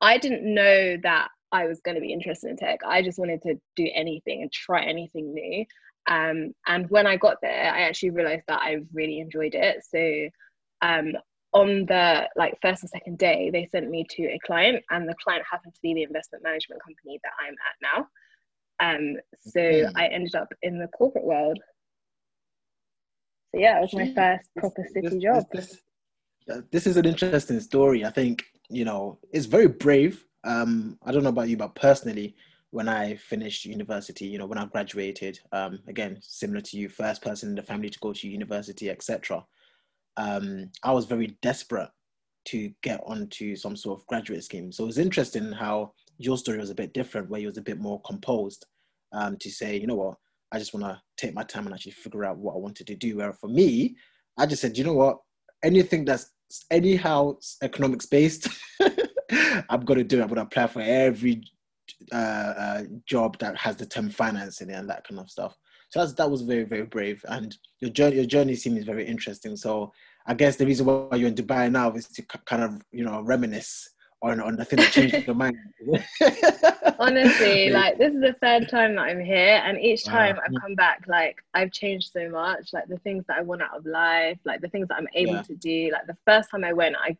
I 0.00 0.16
didn't 0.16 0.42
know 0.42 0.96
that 1.02 1.28
I 1.52 1.66
was 1.66 1.80
going 1.80 1.94
to 1.94 2.00
be 2.00 2.12
interested 2.12 2.50
in 2.50 2.56
tech. 2.56 2.80
I 2.86 3.02
just 3.02 3.18
wanted 3.18 3.42
to 3.42 3.54
do 3.76 3.88
anything 3.94 4.42
and 4.42 4.52
try 4.52 4.84
anything 4.84 5.32
new. 5.32 5.64
Um, 6.06 6.54
and 6.66 6.88
when 6.90 7.06
I 7.06 7.16
got 7.16 7.36
there, 7.40 7.72
I 7.72 7.82
actually 7.82 8.10
realized 8.10 8.44
that 8.48 8.60
I 8.60 8.78
really 8.92 9.20
enjoyed 9.20 9.54
it. 9.54 9.84
So 9.88 10.28
um, 10.86 11.12
on 11.52 11.86
the 11.86 12.28
like 12.36 12.58
first 12.60 12.82
and 12.82 12.90
second 12.90 13.18
day, 13.18 13.50
they 13.50 13.66
sent 13.70 13.88
me 13.88 14.04
to 14.10 14.24
a 14.24 14.38
client, 14.44 14.84
and 14.90 15.08
the 15.08 15.14
client 15.22 15.44
happened 15.50 15.74
to 15.74 15.80
be 15.82 15.94
the 15.94 16.02
investment 16.02 16.42
management 16.42 16.82
company 16.82 17.20
that 17.22 17.32
I'm 17.40 17.54
at 17.54 17.76
now. 17.82 18.08
Um, 18.80 19.16
so. 19.38 19.90
I 19.96 20.06
ended 20.06 20.34
up 20.34 20.48
in 20.62 20.78
the 20.78 20.88
corporate 20.88 21.24
world. 21.24 21.58
So 23.54 23.60
yeah, 23.60 23.78
it 23.78 23.82
was 23.82 23.94
my 23.94 24.12
first 24.12 24.50
proper 24.56 24.84
city 24.92 25.08
this, 25.08 25.22
job. 25.22 25.44
This, 25.52 25.78
this, 26.46 26.62
this, 26.72 26.86
is 26.88 26.96
an 26.96 27.06
interesting 27.06 27.60
story. 27.60 28.04
I 28.04 28.10
think 28.10 28.44
you 28.68 28.84
know 28.84 29.20
it's 29.32 29.46
very 29.46 29.68
brave. 29.68 30.24
Um, 30.44 30.98
I 31.04 31.12
don't 31.12 31.22
know 31.22 31.30
about 31.30 31.48
you, 31.48 31.56
but 31.56 31.74
personally, 31.74 32.36
when 32.70 32.88
I 32.88 33.14
finished 33.14 33.64
university, 33.64 34.26
you 34.26 34.38
know, 34.38 34.46
when 34.46 34.58
I 34.58 34.66
graduated, 34.66 35.38
um, 35.52 35.78
again, 35.86 36.18
similar 36.20 36.60
to 36.60 36.76
you, 36.76 36.88
first 36.88 37.22
person 37.22 37.50
in 37.50 37.54
the 37.54 37.62
family 37.62 37.88
to 37.88 37.98
go 38.00 38.12
to 38.12 38.28
university, 38.28 38.90
etc. 38.90 39.44
Um, 40.16 40.70
I 40.82 40.92
was 40.92 41.06
very 41.06 41.38
desperate 41.40 41.90
to 42.46 42.72
get 42.82 43.00
onto 43.06 43.56
some 43.56 43.76
sort 43.76 44.00
of 44.00 44.06
graduate 44.06 44.44
scheme. 44.44 44.72
So 44.72 44.84
it 44.84 44.88
was 44.88 44.98
interesting 44.98 45.52
how 45.52 45.92
your 46.18 46.36
story 46.36 46.58
was 46.58 46.70
a 46.70 46.74
bit 46.74 46.92
different, 46.92 47.30
where 47.30 47.40
you 47.40 47.46
was 47.46 47.58
a 47.58 47.62
bit 47.62 47.78
more 47.78 48.00
composed 48.02 48.66
um, 49.12 49.36
to 49.38 49.50
say, 49.50 49.76
you 49.76 49.86
know 49.86 49.94
what, 49.94 50.16
I 50.52 50.58
just 50.58 50.74
want 50.74 50.84
to 50.84 51.00
take 51.16 51.34
my 51.34 51.42
time 51.42 51.66
and 51.66 51.74
actually 51.74 51.92
figure 51.92 52.24
out 52.24 52.38
what 52.38 52.54
I 52.54 52.58
wanted 52.58 52.86
to 52.88 52.94
do. 52.94 53.16
Where 53.16 53.32
for 53.32 53.48
me, 53.48 53.96
I 54.36 54.46
just 54.46 54.62
said, 54.62 54.76
you 54.76 54.84
know 54.84 54.94
what, 54.94 55.18
anything 55.62 56.04
that's 56.04 56.30
anyhow 56.70 57.36
economics 57.62 58.06
based, 58.06 58.48
I'm 59.68 59.84
to 59.84 60.04
do 60.04 60.20
it. 60.20 60.22
I'm 60.22 60.28
to 60.28 60.40
apply 60.42 60.66
for 60.66 60.82
every 60.82 61.44
uh, 62.12 62.16
uh, 62.16 62.82
job 63.06 63.38
that 63.38 63.56
has 63.56 63.76
the 63.76 63.86
term 63.86 64.08
finance 64.10 64.60
in 64.60 64.70
it 64.70 64.74
and 64.74 64.88
that 64.90 65.06
kind 65.06 65.20
of 65.20 65.30
stuff. 65.30 65.56
So 65.90 66.00
that's, 66.00 66.12
that 66.14 66.30
was 66.30 66.42
very 66.42 66.64
very 66.64 66.84
brave, 66.84 67.24
and 67.28 67.56
your 67.80 67.90
journey 67.90 68.16
your 68.16 68.24
journey 68.24 68.56
seems 68.56 68.84
very 68.84 69.06
interesting. 69.06 69.56
So 69.56 69.92
I 70.26 70.34
guess 70.34 70.56
the 70.56 70.66
reason 70.66 70.86
why 70.86 71.16
you're 71.16 71.28
in 71.28 71.34
Dubai 71.34 71.70
now 71.70 71.92
is 71.92 72.08
to 72.08 72.22
kind 72.22 72.62
of 72.64 72.82
you 72.90 73.04
know 73.04 73.22
reminisce 73.22 73.90
on 74.22 74.40
on 74.40 74.56
the 74.56 74.64
thing 74.64 74.78
that 74.78 74.90
changed 74.90 75.26
your 75.26 75.36
mind. 75.36 75.56
Honestly, 76.98 77.70
like 77.70 77.98
this 77.98 78.12
is 78.12 78.20
the 78.20 78.34
third 78.40 78.68
time 78.68 78.96
that 78.96 79.02
I'm 79.02 79.24
here, 79.24 79.62
and 79.64 79.78
each 79.78 80.04
time 80.04 80.36
wow. 80.36 80.42
I've 80.46 80.60
come 80.60 80.74
back, 80.74 81.04
like 81.06 81.36
I've 81.52 81.70
changed 81.70 82.10
so 82.12 82.28
much. 82.28 82.72
Like 82.72 82.88
the 82.88 82.98
things 82.98 83.24
that 83.28 83.38
I 83.38 83.42
want 83.42 83.62
out 83.62 83.76
of 83.76 83.86
life, 83.86 84.38
like 84.44 84.62
the 84.62 84.68
things 84.68 84.88
that 84.88 84.96
I'm 84.96 85.08
able 85.14 85.34
yeah. 85.34 85.42
to 85.42 85.54
do. 85.54 85.90
Like 85.92 86.06
the 86.06 86.16
first 86.24 86.50
time 86.50 86.64
I 86.64 86.72
went, 86.72 86.96
I 86.96 87.16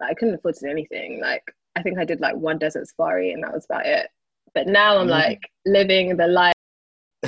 like, 0.00 0.10
I 0.10 0.14
couldn't 0.14 0.34
afford 0.34 0.54
to 0.56 0.66
do 0.66 0.70
anything. 0.70 1.20
Like 1.20 1.42
I 1.76 1.82
think 1.82 1.98
I 1.98 2.04
did 2.04 2.20
like 2.20 2.36
one 2.36 2.58
desert 2.58 2.88
safari, 2.88 3.32
and 3.32 3.42
that 3.42 3.52
was 3.52 3.64
about 3.64 3.86
it. 3.86 4.08
But 4.54 4.66
now 4.66 4.98
I'm 4.98 5.06
mm. 5.06 5.10
like 5.10 5.40
living 5.66 6.16
the 6.16 6.26
life. 6.26 6.54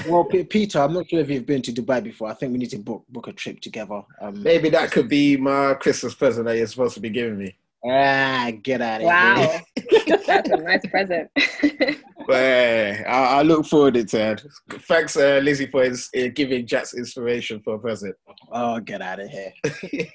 Well, 0.09 0.25
Peter, 0.25 0.79
I'm 0.79 0.93
not 0.93 1.09
sure 1.09 1.21
if 1.21 1.29
you've 1.29 1.47
been 1.47 1.63
to 1.63 1.73
Dubai 1.73 2.03
before. 2.03 2.29
I 2.29 2.35
think 2.35 2.53
we 2.53 2.59
need 2.59 2.71
to 2.71 2.79
book 2.79 3.05
book 3.09 3.27
a 3.27 3.33
trip 3.33 3.61
together. 3.61 4.03
Um, 4.21 4.43
Maybe 4.43 4.71
that 4.71 4.91
could 4.91 5.09
be 5.09 5.37
my 5.37 5.75
Christmas 5.75 6.15
present 6.15 6.47
that 6.47 6.57
you're 6.57 6.67
supposed 6.67 6.95
to 6.95 7.01
be 7.01 7.11
giving 7.11 7.39
me. 7.39 7.57
Ah, 7.87 8.51
get 8.63 8.83
out 8.83 9.01
of 9.01 9.07
wow. 9.07 9.37
here! 9.37 9.63
Wow, 10.11 10.19
that's 10.27 10.51
a 10.51 10.57
nice 10.59 10.87
present. 10.91 11.31
well, 12.29 13.05
I, 13.09 13.39
I, 13.39 13.43
look 13.43 13.65
forward 13.65 13.95
to 13.95 14.33
it. 14.33 14.43
Thanks, 14.83 15.17
uh, 15.17 15.41
Lizzie, 15.43 15.67
for 15.67 15.85
his, 15.85 16.11
uh, 16.15 16.29
giving 16.35 16.67
Jax 16.67 16.93
inspiration 16.93 17.63
for 17.65 17.77
a 17.77 17.79
present. 17.79 18.15
Oh, 18.53 18.81
get 18.81 19.01
out 19.01 19.21
of 19.21 19.31
here! 19.31 19.53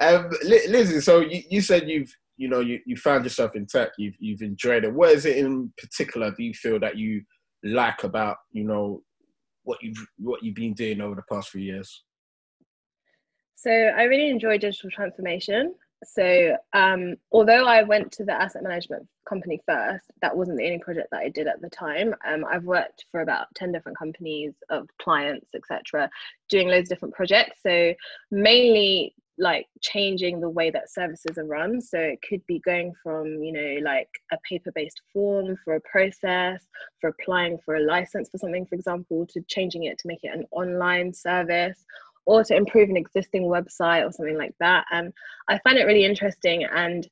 um, 0.00 0.30
Lizzie, 0.44 1.00
so 1.00 1.20
you, 1.20 1.42
you 1.48 1.60
said 1.60 1.88
you've 1.88 2.12
you 2.40 2.48
know 2.48 2.60
you, 2.60 2.80
you 2.86 2.96
found 2.96 3.22
yourself 3.22 3.54
in 3.54 3.66
tech 3.66 3.90
you've 3.98 4.14
you've 4.18 4.40
enjoyed 4.40 4.82
it 4.82 4.92
what 4.94 5.10
is 5.10 5.26
it 5.26 5.36
in 5.36 5.70
particular 5.76 6.30
do 6.30 6.42
you 6.42 6.54
feel 6.54 6.80
that 6.80 6.96
you 6.96 7.22
like 7.62 8.02
about 8.02 8.38
you 8.50 8.64
know 8.64 9.02
what 9.62 9.78
you've 9.82 10.06
what 10.16 10.42
you've 10.42 10.54
been 10.54 10.72
doing 10.72 11.02
over 11.02 11.14
the 11.14 11.22
past 11.30 11.50
few 11.50 11.60
years 11.60 12.02
so 13.56 13.70
i 13.70 14.04
really 14.04 14.30
enjoy 14.30 14.56
digital 14.56 14.88
transformation 14.90 15.74
so 16.04 16.56
um, 16.72 17.14
although 17.32 17.66
i 17.66 17.82
went 17.82 18.10
to 18.10 18.24
the 18.24 18.32
asset 18.32 18.62
management 18.62 19.06
company 19.28 19.60
first 19.66 20.10
that 20.22 20.36
wasn't 20.36 20.56
the 20.56 20.64
only 20.64 20.78
project 20.78 21.08
that 21.10 21.20
i 21.20 21.28
did 21.28 21.46
at 21.46 21.60
the 21.60 21.70
time. 21.70 22.14
Um, 22.26 22.44
i've 22.50 22.64
worked 22.64 23.04
for 23.10 23.20
about 23.20 23.46
10 23.54 23.72
different 23.72 23.98
companies 23.98 24.54
of 24.70 24.88
clients 25.00 25.48
etc 25.54 26.10
doing 26.50 26.68
loads 26.68 26.90
of 26.90 26.96
different 26.96 27.14
projects. 27.14 27.60
So 27.62 27.94
mainly 28.30 29.14
like 29.38 29.66
changing 29.80 30.38
the 30.38 30.50
way 30.50 30.70
that 30.70 30.92
services 30.92 31.38
are 31.38 31.46
run. 31.46 31.80
So 31.80 31.98
it 31.98 32.18
could 32.28 32.44
be 32.46 32.58
going 32.58 32.92
from 33.02 33.42
you 33.42 33.52
know 33.52 33.80
like 33.82 34.08
a 34.32 34.36
paper 34.46 34.70
based 34.74 35.00
form 35.12 35.56
for 35.64 35.76
a 35.76 35.80
process 35.80 36.66
for 37.00 37.08
applying 37.08 37.56
for 37.64 37.76
a 37.76 37.80
license 37.80 38.28
for 38.28 38.36
something 38.36 38.66
for 38.66 38.74
example 38.74 39.26
to 39.30 39.40
changing 39.48 39.84
it 39.84 39.98
to 40.00 40.08
make 40.08 40.22
it 40.22 40.34
an 40.34 40.44
online 40.50 41.14
service 41.14 41.86
or 42.30 42.44
to 42.44 42.54
improve 42.54 42.88
an 42.88 42.96
existing 42.96 43.42
website 43.42 44.06
or 44.06 44.12
something 44.12 44.38
like 44.38 44.54
that. 44.60 44.84
And 44.92 45.12
i 45.48 45.58
find 45.58 45.76
it 45.76 45.84
really 45.84 46.04
interesting 46.04 46.64
and 46.64 47.08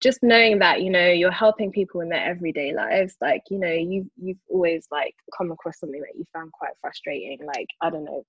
just 0.00 0.22
knowing 0.22 0.58
that 0.60 0.80
you 0.82 0.90
know 0.90 1.08
you're 1.08 1.30
helping 1.30 1.70
people 1.70 2.00
in 2.00 2.08
their 2.08 2.24
everyday 2.24 2.72
lives 2.72 3.16
like 3.20 3.42
you 3.50 3.58
know 3.58 3.72
you 3.72 4.10
you've 4.16 4.38
always 4.48 4.86
like 4.90 5.14
come 5.36 5.50
across 5.52 5.78
something 5.78 6.00
that 6.00 6.16
you 6.16 6.24
found 6.32 6.50
quite 6.52 6.72
frustrating 6.80 7.38
like 7.54 7.66
i 7.82 7.90
don't 7.90 8.04
know 8.04 8.24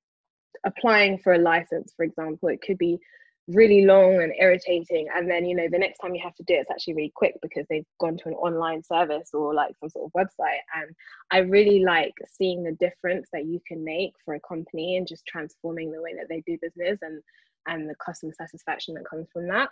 applying 0.65 1.17
for 1.17 1.33
a 1.33 1.37
license 1.37 1.93
for 1.95 2.03
example 2.03 2.49
it 2.49 2.61
could 2.61 2.77
be 2.77 2.99
really 3.47 3.85
long 3.85 4.21
and 4.21 4.33
irritating 4.39 5.07
and 5.15 5.29
then 5.29 5.45
you 5.45 5.55
know 5.55 5.67
the 5.69 5.77
next 5.77 5.97
time 5.97 6.13
you 6.13 6.21
have 6.23 6.35
to 6.35 6.43
do 6.43 6.53
it 6.53 6.59
it's 6.59 6.71
actually 6.71 6.93
really 6.93 7.11
quick 7.15 7.33
because 7.41 7.65
they've 7.69 7.85
gone 7.99 8.15
to 8.15 8.29
an 8.29 8.35
online 8.35 8.83
service 8.83 9.31
or 9.33 9.53
like 9.53 9.73
some 9.79 9.89
sort 9.89 10.05
of 10.05 10.11
website 10.13 10.59
and 10.75 10.95
i 11.31 11.39
really 11.39 11.83
like 11.83 12.13
seeing 12.31 12.63
the 12.63 12.71
difference 12.73 13.27
that 13.33 13.45
you 13.45 13.59
can 13.67 13.83
make 13.83 14.13
for 14.23 14.35
a 14.35 14.39
company 14.47 14.95
and 14.95 15.07
just 15.07 15.25
transforming 15.25 15.91
the 15.91 16.01
way 16.01 16.13
that 16.13 16.27
they 16.29 16.43
do 16.45 16.57
business 16.61 16.99
and 17.01 17.21
and 17.67 17.89
the 17.89 17.95
customer 17.95 18.33
satisfaction 18.35 18.95
that 18.95 19.05
comes 19.09 19.27
from 19.31 19.47
that. 19.47 19.69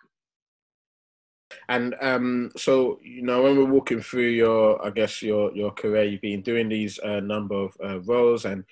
And 1.67 1.95
um, 2.01 2.51
so 2.55 2.99
you 3.03 3.23
know 3.23 3.41
when 3.43 3.57
we're 3.57 3.65
walking 3.65 4.01
through 4.01 4.29
your 4.29 4.85
i 4.85 4.91
guess 4.91 5.23
your 5.23 5.51
your 5.55 5.71
career 5.71 6.03
you've 6.03 6.21
been 6.21 6.43
doing 6.43 6.69
these 6.69 6.99
uh, 6.99 7.21
number 7.21 7.55
of 7.55 7.75
uh, 7.83 7.99
roles 8.01 8.45
and 8.45 8.63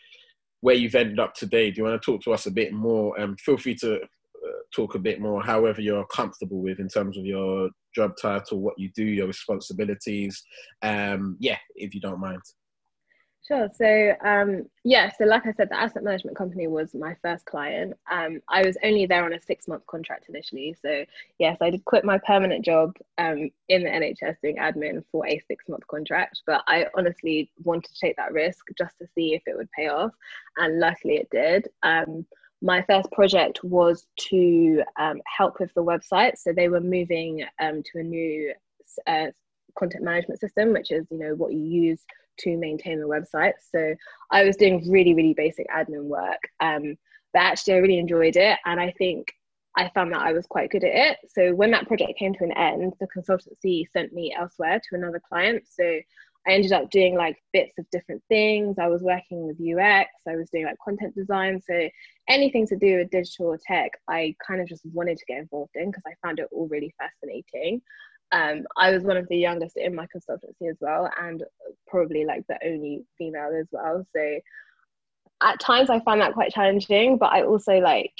where 0.61 0.75
you've 0.75 0.93
ended 0.93 1.19
up 1.19 1.33
today 1.33 1.71
do 1.71 1.77
you 1.77 1.83
want 1.85 1.99
to 1.99 2.05
talk 2.05 2.21
to 2.23 2.33
us 2.33 2.45
a 2.45 2.51
bit 2.51 2.73
more? 2.73 3.19
Um, 3.19 3.35
feel 3.37 3.57
free 3.57 3.73
to 3.75 4.01
talk 4.73 4.95
a 4.95 4.99
bit 4.99 5.19
more, 5.19 5.41
however 5.41 5.81
you're 5.81 6.05
comfortable 6.07 6.61
with 6.61 6.79
in 6.79 6.89
terms 6.89 7.17
of 7.17 7.25
your 7.25 7.69
job 7.95 8.13
title, 8.21 8.61
what 8.61 8.77
you 8.77 8.89
do, 8.95 9.03
your 9.03 9.27
responsibilities. 9.27 10.43
Um, 10.81 11.37
yeah, 11.39 11.57
if 11.75 11.93
you 11.93 12.01
don't 12.01 12.19
mind. 12.19 12.41
Sure. 13.47 13.69
So 13.73 14.13
um, 14.25 14.65
yeah, 14.83 15.09
so 15.17 15.23
like 15.23 15.45
I 15.45 15.53
said, 15.53 15.69
the 15.69 15.79
asset 15.79 16.03
management 16.03 16.35
company 16.35 16.67
was 16.67 16.93
my 16.93 17.15
first 17.21 17.45
client. 17.45 17.93
Um, 18.11 18.41
I 18.49 18.61
was 18.65 18.77
only 18.83 19.05
there 19.05 19.23
on 19.23 19.31
a 19.31 19.41
six-month 19.41 19.87
contract 19.87 20.25
initially. 20.27 20.75
So 20.81 21.05
yes, 21.39 21.57
I 21.61 21.69
did 21.69 21.85
quit 21.85 22.03
my 22.03 22.17
permanent 22.27 22.65
job 22.65 22.97
um, 23.17 23.49
in 23.69 23.83
the 23.83 23.89
NHS 23.89 24.35
doing 24.41 24.57
admin 24.57 25.01
for 25.13 25.25
a 25.25 25.41
six-month 25.47 25.87
contract. 25.87 26.41
But 26.45 26.61
I 26.67 26.87
honestly 26.97 27.49
wanted 27.63 27.93
to 27.93 27.99
take 28.01 28.17
that 28.17 28.33
risk 28.33 28.65
just 28.77 28.97
to 28.99 29.07
see 29.15 29.33
if 29.33 29.43
it 29.45 29.55
would 29.55 29.71
pay 29.71 29.87
off, 29.87 30.11
and 30.57 30.79
luckily 30.79 31.15
it 31.15 31.29
did. 31.31 31.69
Um, 31.83 32.25
my 32.61 32.81
first 32.83 33.11
project 33.11 33.63
was 33.63 34.07
to 34.29 34.83
um, 34.99 35.21
help 35.25 35.59
with 35.59 35.73
the 35.73 35.83
website. 35.83 36.37
So 36.37 36.53
they 36.53 36.69
were 36.69 36.81
moving 36.81 37.45
um, 37.61 37.83
to 37.83 37.99
a 37.99 38.03
new 38.03 38.53
uh, 39.05 39.27
content 39.77 40.03
management 40.03 40.39
system, 40.39 40.73
which 40.73 40.91
is 40.91 41.05
you 41.11 41.19
know 41.19 41.35
what 41.35 41.53
you 41.53 41.59
use 41.59 42.01
to 42.39 42.57
maintain 42.57 42.99
the 42.99 43.07
website. 43.07 43.53
So 43.71 43.95
I 44.31 44.43
was 44.43 44.57
doing 44.57 44.89
really 44.89 45.13
really 45.13 45.33
basic 45.33 45.67
admin 45.69 46.03
work, 46.03 46.39
um, 46.59 46.97
but 47.33 47.41
actually 47.43 47.75
I 47.75 47.77
really 47.77 47.99
enjoyed 47.99 48.35
it, 48.35 48.57
and 48.65 48.79
I 48.79 48.93
think 48.97 49.31
I 49.75 49.91
found 49.93 50.11
that 50.11 50.21
I 50.21 50.33
was 50.33 50.47
quite 50.47 50.71
good 50.71 50.83
at 50.83 51.11
it. 51.11 51.17
So 51.29 51.53
when 51.53 51.69
that 51.71 51.87
project 51.87 52.17
came 52.17 52.33
to 52.33 52.43
an 52.43 52.51
end, 52.53 52.93
the 52.99 53.07
consultancy 53.15 53.85
sent 53.93 54.11
me 54.11 54.35
elsewhere 54.37 54.79
to 54.79 54.95
another 54.95 55.21
client. 55.29 55.65
So 55.69 55.99
I 56.47 56.51
ended 56.51 56.71
up 56.71 56.89
doing 56.89 57.15
like 57.15 57.37
bits 57.51 57.73
of 57.77 57.85
different 57.91 58.23
things. 58.29 58.77
I 58.79 58.87
was 58.87 59.01
working 59.03 59.45
with 59.45 59.57
UX, 59.59 60.09
I 60.27 60.35
was 60.35 60.49
doing 60.49 60.65
like 60.65 60.77
content 60.83 61.13
design. 61.15 61.61
So 61.61 61.89
anything 62.29 62.65
to 62.67 62.77
do 62.77 62.97
with 62.97 63.09
digital 63.09 63.57
tech, 63.65 63.91
I 64.07 64.35
kind 64.45 64.61
of 64.61 64.67
just 64.67 64.85
wanted 64.85 65.17
to 65.17 65.25
get 65.25 65.39
involved 65.39 65.71
in 65.75 65.91
because 65.91 66.03
I 66.07 66.13
found 66.25 66.39
it 66.39 66.47
all 66.51 66.67
really 66.69 66.93
fascinating. 66.97 67.81
Um, 68.31 68.65
I 68.77 68.91
was 68.91 69.03
one 69.03 69.17
of 69.17 69.27
the 69.29 69.37
youngest 69.37 69.77
in 69.77 69.95
my 69.95 70.05
consultancy 70.05 70.69
as 70.69 70.77
well, 70.81 71.09
and 71.21 71.43
probably 71.87 72.25
like 72.25 72.45
the 72.47 72.57
only 72.65 73.05
female 73.17 73.51
as 73.57 73.67
well. 73.71 74.05
So 74.15 74.39
at 75.41 75.59
times 75.59 75.89
I 75.89 75.99
found 76.01 76.21
that 76.21 76.33
quite 76.33 76.51
challenging, 76.51 77.17
but 77.17 77.31
I 77.31 77.43
also 77.43 77.73
like 77.79 78.11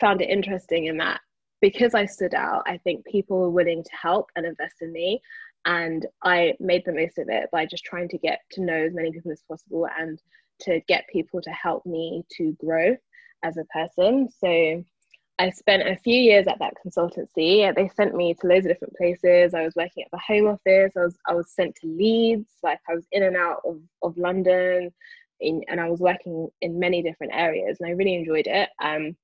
found 0.00 0.22
it 0.22 0.30
interesting 0.30 0.86
in 0.86 0.96
that 0.98 1.20
because 1.60 1.94
I 1.94 2.06
stood 2.06 2.34
out, 2.34 2.62
I 2.66 2.78
think 2.78 3.04
people 3.06 3.38
were 3.38 3.50
willing 3.50 3.82
to 3.82 3.90
help 4.00 4.30
and 4.36 4.46
invest 4.46 4.76
in 4.80 4.92
me. 4.92 5.20
And 5.64 6.06
I 6.22 6.54
made 6.60 6.84
the 6.84 6.92
most 6.92 7.18
of 7.18 7.28
it 7.28 7.50
by 7.52 7.66
just 7.66 7.84
trying 7.84 8.08
to 8.10 8.18
get 8.18 8.40
to 8.52 8.62
know 8.62 8.74
as 8.74 8.94
many 8.94 9.12
people 9.12 9.32
as 9.32 9.42
possible 9.48 9.86
and 9.98 10.20
to 10.60 10.80
get 10.88 11.08
people 11.12 11.40
to 11.42 11.50
help 11.50 11.84
me 11.84 12.24
to 12.36 12.52
grow 12.58 12.96
as 13.42 13.56
a 13.56 13.64
person. 13.64 14.28
So 14.30 14.82
I 15.38 15.50
spent 15.50 15.86
a 15.86 15.96
few 15.96 16.16
years 16.16 16.46
at 16.48 16.58
that 16.58 16.74
consultancy. 16.84 17.72
They 17.74 17.88
sent 17.88 18.14
me 18.14 18.34
to 18.34 18.46
loads 18.46 18.66
of 18.66 18.72
different 18.72 18.96
places. 18.96 19.54
I 19.54 19.62
was 19.62 19.76
working 19.76 20.02
at 20.04 20.10
the 20.10 20.18
Home 20.26 20.48
Office. 20.48 20.92
I 20.96 21.00
was 21.00 21.16
I 21.26 21.34
was 21.34 21.50
sent 21.52 21.76
to 21.76 21.86
Leeds. 21.86 22.50
Like 22.62 22.80
I 22.88 22.94
was 22.94 23.06
in 23.12 23.22
and 23.22 23.36
out 23.36 23.60
of, 23.64 23.80
of 24.02 24.18
London, 24.18 24.92
in, 25.40 25.62
and 25.68 25.80
I 25.80 25.88
was 25.88 26.00
working 26.00 26.48
in 26.60 26.80
many 26.80 27.02
different 27.02 27.34
areas, 27.34 27.78
and 27.78 27.88
I 27.88 27.92
really 27.92 28.14
enjoyed 28.14 28.48
it. 28.48 28.68
Um, 28.82 29.16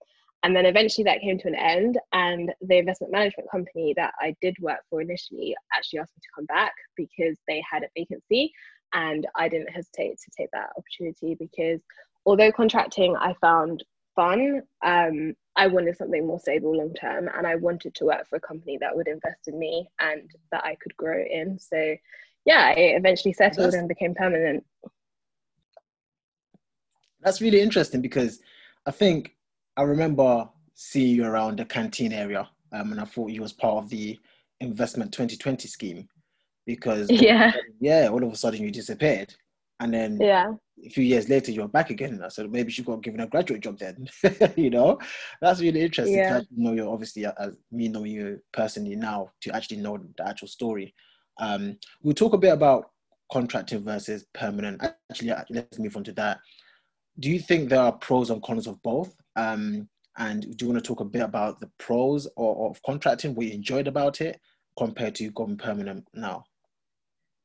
and 0.44 0.54
then 0.54 0.66
eventually 0.66 1.04
that 1.04 1.22
came 1.22 1.38
to 1.38 1.48
an 1.48 1.54
end, 1.54 1.98
and 2.12 2.52
the 2.60 2.76
investment 2.76 3.12
management 3.12 3.50
company 3.50 3.94
that 3.96 4.12
I 4.20 4.36
did 4.42 4.54
work 4.60 4.80
for 4.90 5.00
initially 5.00 5.56
actually 5.74 6.00
asked 6.00 6.12
me 6.14 6.20
to 6.20 6.34
come 6.36 6.44
back 6.44 6.74
because 6.96 7.38
they 7.48 7.64
had 7.68 7.82
a 7.82 7.88
vacancy, 7.96 8.52
and 8.92 9.26
I 9.34 9.48
didn't 9.48 9.70
hesitate 9.70 10.18
to 10.18 10.30
take 10.38 10.50
that 10.52 10.68
opportunity 10.76 11.34
because 11.34 11.80
although 12.26 12.52
contracting 12.52 13.16
I 13.16 13.34
found 13.40 13.84
fun, 14.14 14.62
um, 14.84 15.34
I 15.56 15.66
wanted 15.66 15.96
something 15.96 16.26
more 16.26 16.38
stable 16.38 16.76
long 16.76 16.92
term, 16.92 17.30
and 17.34 17.46
I 17.46 17.54
wanted 17.54 17.94
to 17.94 18.04
work 18.04 18.28
for 18.28 18.36
a 18.36 18.40
company 18.40 18.76
that 18.82 18.94
would 18.94 19.08
invest 19.08 19.48
in 19.48 19.58
me 19.58 19.88
and 19.98 20.30
that 20.52 20.62
I 20.62 20.76
could 20.78 20.94
grow 20.98 21.24
in. 21.24 21.58
So, 21.58 21.96
yeah, 22.44 22.74
I 22.76 22.80
eventually 22.98 23.32
settled 23.32 23.64
that's, 23.64 23.76
and 23.76 23.88
became 23.88 24.14
permanent. 24.14 24.62
That's 27.22 27.40
really 27.40 27.62
interesting 27.62 28.02
because 28.02 28.40
I 28.84 28.90
think 28.90 29.34
I 29.76 29.82
remember 29.82 30.48
seeing 30.74 31.16
you 31.16 31.24
around 31.24 31.58
the 31.58 31.64
canteen 31.64 32.12
area, 32.12 32.48
um, 32.72 32.92
and 32.92 33.00
I 33.00 33.04
thought 33.04 33.30
you 33.30 33.42
was 33.42 33.52
part 33.52 33.84
of 33.84 33.90
the 33.90 34.18
investment 34.60 35.12
2020 35.12 35.68
scheme 35.68 36.08
because 36.66 37.10
yeah, 37.10 37.52
yeah, 37.80 38.08
all 38.10 38.22
of 38.22 38.32
a 38.32 38.36
sudden 38.36 38.62
you 38.62 38.70
disappeared, 38.70 39.34
and 39.80 39.92
then 39.92 40.18
yeah, 40.20 40.52
a 40.84 40.90
few 40.90 41.04
years 41.04 41.28
later 41.28 41.52
you're 41.52 41.68
back 41.68 41.90
again. 41.90 42.20
I 42.24 42.28
said 42.28 42.50
maybe 42.50 42.70
she 42.70 42.82
got 42.82 43.02
given 43.02 43.20
a 43.20 43.26
graduate 43.26 43.62
job 43.62 43.78
then. 43.78 44.08
you 44.56 44.70
know, 44.70 44.98
that's 45.40 45.60
really 45.60 45.80
interesting. 45.80 46.16
Yeah. 46.16 46.40
you 46.50 46.64
know, 46.64 46.72
you're 46.72 46.92
obviously 46.92 47.26
as 47.26 47.56
me 47.72 47.88
knowing 47.88 48.12
you 48.12 48.40
personally 48.52 48.96
now 48.96 49.30
to 49.42 49.54
actually 49.54 49.78
know 49.78 49.98
the 50.16 50.28
actual 50.28 50.48
story. 50.48 50.94
Um, 51.38 51.78
we'll 52.02 52.14
talk 52.14 52.32
a 52.32 52.38
bit 52.38 52.52
about 52.52 52.90
contracting 53.32 53.82
versus 53.82 54.26
permanent. 54.34 54.82
Actually, 55.10 55.32
let's 55.50 55.78
move 55.78 55.96
on 55.96 56.04
to 56.04 56.12
that. 56.12 56.38
Do 57.18 57.30
you 57.30 57.38
think 57.38 57.68
there 57.68 57.80
are 57.80 57.92
pros 57.92 58.30
and 58.30 58.42
cons 58.42 58.66
of 58.66 58.82
both? 58.82 59.14
Um, 59.36 59.88
and 60.16 60.56
do 60.56 60.64
you 60.64 60.72
want 60.72 60.84
to 60.84 60.88
talk 60.88 61.00
a 61.00 61.04
bit 61.04 61.22
about 61.22 61.60
the 61.60 61.70
pros 61.78 62.28
or, 62.36 62.70
of 62.70 62.82
contracting, 62.82 63.34
what 63.34 63.46
you 63.46 63.52
enjoyed 63.52 63.88
about 63.88 64.20
it 64.20 64.40
compared 64.78 65.14
to 65.16 65.30
going 65.30 65.56
permanent 65.56 66.06
now? 66.14 66.44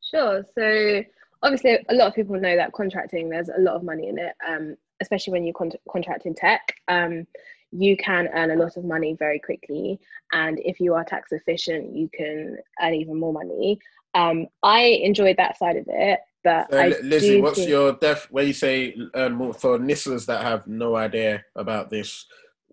Sure. 0.02 0.44
So 0.56 1.04
obviously, 1.42 1.80
a 1.90 1.94
lot 1.94 2.08
of 2.08 2.16
people 2.16 2.40
know 2.40 2.56
that 2.56 2.74
contracting, 2.74 3.30
there's 3.30 3.50
a 3.50 3.62
lot 3.62 3.76
of 3.76 3.84
money 3.84 4.08
in 4.08 4.20
it, 4.20 4.34
um, 4.48 4.76
especially 5.02 5.34
when 5.34 5.46
you 5.46 5.54
con- 5.54 5.72
contract 5.90 6.26
in 6.26 6.36
tech. 6.36 6.74
Um, 6.88 7.26
you 7.72 7.96
can 7.98 8.30
earn 8.34 8.52
a 8.52 8.56
lot 8.56 8.78
of 8.78 8.84
money 8.84 9.16
very 9.18 9.40
quickly. 9.40 10.00
And 10.32 10.60
if 10.60 10.80
you 10.80 10.96
are 10.96 11.04
tax 11.04 11.32
efficient, 11.32 11.96
you 11.96 12.10
can 12.14 12.58
earn 12.82 12.96
even 12.96 13.20
more 13.20 13.34
money. 13.34 13.80
Um, 14.16 14.48
I 14.64 14.82
enjoyed 15.04 15.38
that 15.38 15.58
side 15.58 15.76
of 15.76 15.86
it. 15.88 16.20
But 16.44 16.72
so, 16.72 16.94
Lizzie, 17.04 17.42
what's 17.42 17.58
think... 17.58 17.70
your 17.70 17.94
def? 17.94 18.28
Where 18.32 18.46
you 18.46 18.54
say 18.54 18.96
um, 19.14 19.54
for 19.54 19.78
listeners 19.78 20.26
that 20.28 20.42
have 20.42 20.68
no 20.68 20.96
idea 20.96 21.44
about 21.56 21.90
this, 21.90 22.26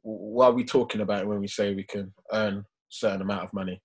what 0.02 0.46
are 0.46 0.52
we 0.52 0.64
talking 0.64 1.00
about 1.00 1.26
when 1.26 1.40
we 1.40 1.48
say 1.48 1.74
we 1.74 1.84
can 1.84 2.12
earn 2.32 2.58
a 2.58 2.64
certain 2.88 3.22
amount 3.22 3.44
of 3.44 3.52
money? 3.52 3.80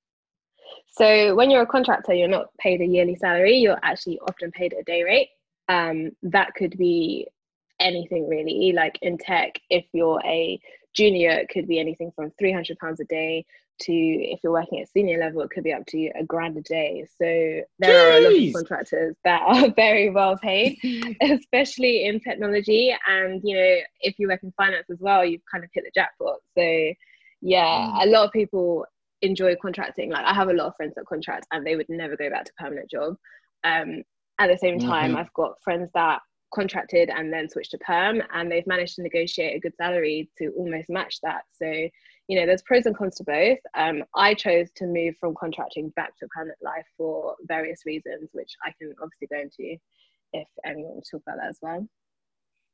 So 0.88 1.34
when 1.36 1.50
you're 1.50 1.64
a 1.64 1.68
contractor, 1.68 2.14
you're 2.14 2.28
not 2.28 2.48
paid 2.60 2.82
a 2.82 2.86
yearly 2.86 3.16
salary. 3.16 3.58
You're 3.58 3.80
actually 3.82 4.20
often 4.20 4.52
paid 4.52 4.74
a 4.80 4.84
day 4.84 5.04
rate. 5.04 5.30
Um, 5.68 6.12
that 6.24 6.54
could 6.54 6.78
be 6.78 7.28
anything 7.80 8.28
really. 8.28 8.74
Like 8.74 9.00
in 9.02 9.18
tech, 9.18 9.60
if 9.70 9.86
you're 9.94 10.22
a 10.26 10.60
junior, 10.94 11.32
it 11.32 11.50
could 11.50 11.68
be 11.68 11.80
anything 11.80 12.12
from 12.16 12.32
three 12.38 12.52
hundred 12.52 12.78
pounds 12.78 13.00
a 13.00 13.06
day 13.06 13.46
to 13.82 13.94
if 13.94 14.40
you're 14.44 14.54
working 14.54 14.82
at 14.82 14.90
senior 14.90 15.20
level, 15.20 15.42
it 15.42 15.50
could 15.50 15.64
be 15.64 15.74
up 15.74 15.86
to 15.88 16.10
a 16.16 16.24
grand 16.24 16.58
a 16.58 16.62
day. 16.62 17.06
So 17.18 17.26
there 17.26 17.66
Jeez. 17.80 18.06
are 18.06 18.18
a 18.18 18.22
lot 18.22 18.48
of 18.48 18.54
contractors 18.54 19.16
that 19.24 19.42
are 19.42 19.70
very 19.76 20.10
well 20.10 20.38
paid, 20.38 20.78
especially 21.22 22.06
in 22.06 22.20
technology. 22.20 22.96
And 23.08 23.42
you 23.44 23.56
know, 23.56 23.78
if 24.02 24.16
you 24.18 24.28
work 24.28 24.44
in 24.44 24.54
finance 24.58 24.88
as 24.90 25.00
well, 25.00 25.26
you've 25.26 25.42
kind 25.52 25.64
of 25.64 25.70
hit 25.74 25.84
the 25.84 25.92
jackpot. 25.94 26.38
So 26.58 26.94
yeah, 27.42 27.88
mm. 27.88 28.04
a 28.04 28.08
lot 28.08 28.26
of 28.26 28.32
people 28.32 28.86
enjoy 29.22 29.56
contracting. 29.62 30.12
Like 30.12 30.26
I 30.26 30.34
have 30.34 30.50
a 30.50 30.54
lot 30.54 30.68
of 30.68 30.76
friends 30.76 30.94
that 30.96 31.06
contract 31.06 31.48
and 31.52 31.66
they 31.66 31.76
would 31.76 31.90
never 31.90 32.16
go 32.16 32.30
back 32.30 32.46
to 32.46 32.54
permanent 32.58 32.90
job. 32.90 33.16
Um, 33.64 34.04
at 34.40 34.48
the 34.48 34.58
same 34.58 34.80
time, 34.80 35.12
mm-hmm. 35.12 35.18
I've 35.18 35.34
got 35.34 35.62
friends 35.64 35.90
that 35.94 36.22
contracted 36.54 37.10
and 37.10 37.32
then 37.32 37.50
switched 37.50 37.72
to 37.72 37.78
perm 37.80 38.22
and 38.34 38.52
they've 38.52 38.68
managed 38.68 38.96
to 38.96 39.04
negotiate 39.04 39.56
a 39.56 39.60
good 39.60 39.76
salary 39.76 40.30
to 40.38 40.50
almost 40.58 40.90
match 40.90 41.20
that. 41.22 41.44
So 41.54 41.88
you 42.28 42.40
know, 42.40 42.46
there's 42.46 42.62
pros 42.62 42.86
and 42.86 42.96
cons 42.96 43.16
to 43.16 43.24
both. 43.24 43.60
Um, 43.76 44.04
I 44.16 44.34
chose 44.34 44.70
to 44.78 44.86
move 44.86 45.16
from 45.20 45.36
contracting 45.36 45.90
back 45.96 46.18
to 46.18 46.28
permanent 46.28 46.60
life 46.62 46.86
for 46.98 47.36
various 47.48 47.82
reasons, 47.86 48.30
which 48.34 48.52
I 48.64 48.74
can 48.80 48.94
obviously 49.02 49.28
go 49.28 49.42
into 49.42 49.78
if 50.34 50.48
anyone 50.66 50.94
wants 50.94 51.10
to 51.10 51.18
talk 51.18 51.24
about 51.28 51.40
that 51.42 51.50
as 51.50 51.58
well. 51.62 51.88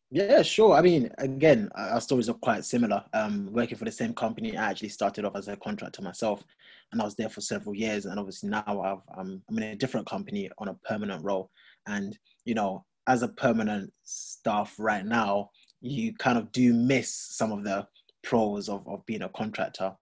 Yeah, 0.09 0.41
sure. 0.41 0.73
I 0.73 0.81
mean, 0.81 1.11
again, 1.17 1.69
our 1.75 1.99
stories 1.99 2.29
are 2.29 2.33
quite 2.33 2.63
similar. 2.63 3.03
Um, 3.13 3.51
working 3.51 3.77
for 3.77 3.83
the 3.83 3.91
same 3.91 4.13
company, 4.13 4.55
I 4.55 4.69
actually 4.69 4.89
started 4.89 5.25
off 5.25 5.35
as 5.35 5.49
a 5.49 5.57
contractor 5.57 6.01
myself, 6.01 6.45
and 6.91 7.01
I 7.01 7.05
was 7.05 7.15
there 7.15 7.27
for 7.27 7.41
several 7.41 7.75
years. 7.75 8.05
And 8.05 8.17
obviously 8.17 8.49
now 8.49 8.63
I've, 8.67 9.19
um, 9.19 9.41
I'm 9.49 9.57
in 9.57 9.63
a 9.63 9.75
different 9.75 10.07
company 10.07 10.49
on 10.59 10.69
a 10.69 10.75
permanent 10.85 11.25
role. 11.25 11.49
And 11.87 12.17
you 12.45 12.53
know, 12.53 12.85
as 13.07 13.21
a 13.21 13.27
permanent 13.27 13.91
staff 14.03 14.75
right 14.79 15.05
now, 15.05 15.49
you 15.81 16.13
kind 16.13 16.37
of 16.37 16.51
do 16.53 16.73
miss 16.73 17.13
some 17.13 17.51
of 17.51 17.65
the 17.65 17.85
pros 18.27 18.67
of, 18.67 18.85
of 18.87 19.05
being 19.05 19.21
a 19.21 19.29
contractor. 19.29 19.93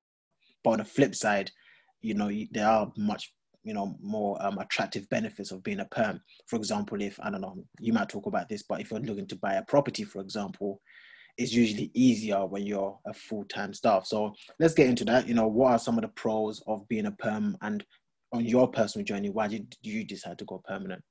But 0.63 0.71
on 0.71 0.77
the 0.79 0.85
flip 0.85 1.13
side, 1.13 1.51
you 2.01 2.15
know, 2.15 2.31
there 2.51 2.67
are 2.67 2.91
much, 2.97 3.33
you 3.63 3.73
know, 3.73 3.95
more 4.01 4.43
um, 4.43 4.57
attractive 4.57 5.07
benefits 5.09 5.51
of 5.51 5.63
being 5.63 5.79
a 5.79 5.85
perm. 5.85 6.19
For 6.47 6.55
example, 6.55 7.01
if, 7.01 7.19
I 7.21 7.29
don't 7.29 7.41
know, 7.41 7.63
you 7.79 7.93
might 7.93 8.09
talk 8.09 8.25
about 8.25 8.49
this, 8.49 8.63
but 8.63 8.81
if 8.81 8.89
you're 8.89 8.99
looking 8.99 9.27
to 9.27 9.35
buy 9.35 9.53
a 9.53 9.63
property, 9.63 10.03
for 10.03 10.21
example, 10.21 10.81
it's 11.37 11.53
usually 11.53 11.91
easier 11.93 12.45
when 12.45 12.65
you're 12.65 12.97
a 13.05 13.13
full-time 13.13 13.73
staff. 13.73 14.05
So 14.07 14.33
let's 14.59 14.73
get 14.73 14.87
into 14.87 15.05
that. 15.05 15.27
You 15.27 15.35
know, 15.35 15.47
what 15.47 15.73
are 15.73 15.79
some 15.79 15.97
of 15.97 16.01
the 16.01 16.07
pros 16.09 16.63
of 16.65 16.87
being 16.87 17.05
a 17.05 17.11
perm 17.11 17.57
and 17.61 17.85
on 18.33 18.45
your 18.45 18.67
personal 18.67 19.05
journey, 19.05 19.29
why 19.29 19.47
did 19.47 19.75
you 19.81 20.03
decide 20.03 20.39
to 20.39 20.45
go 20.45 20.61
permanent? 20.65 21.03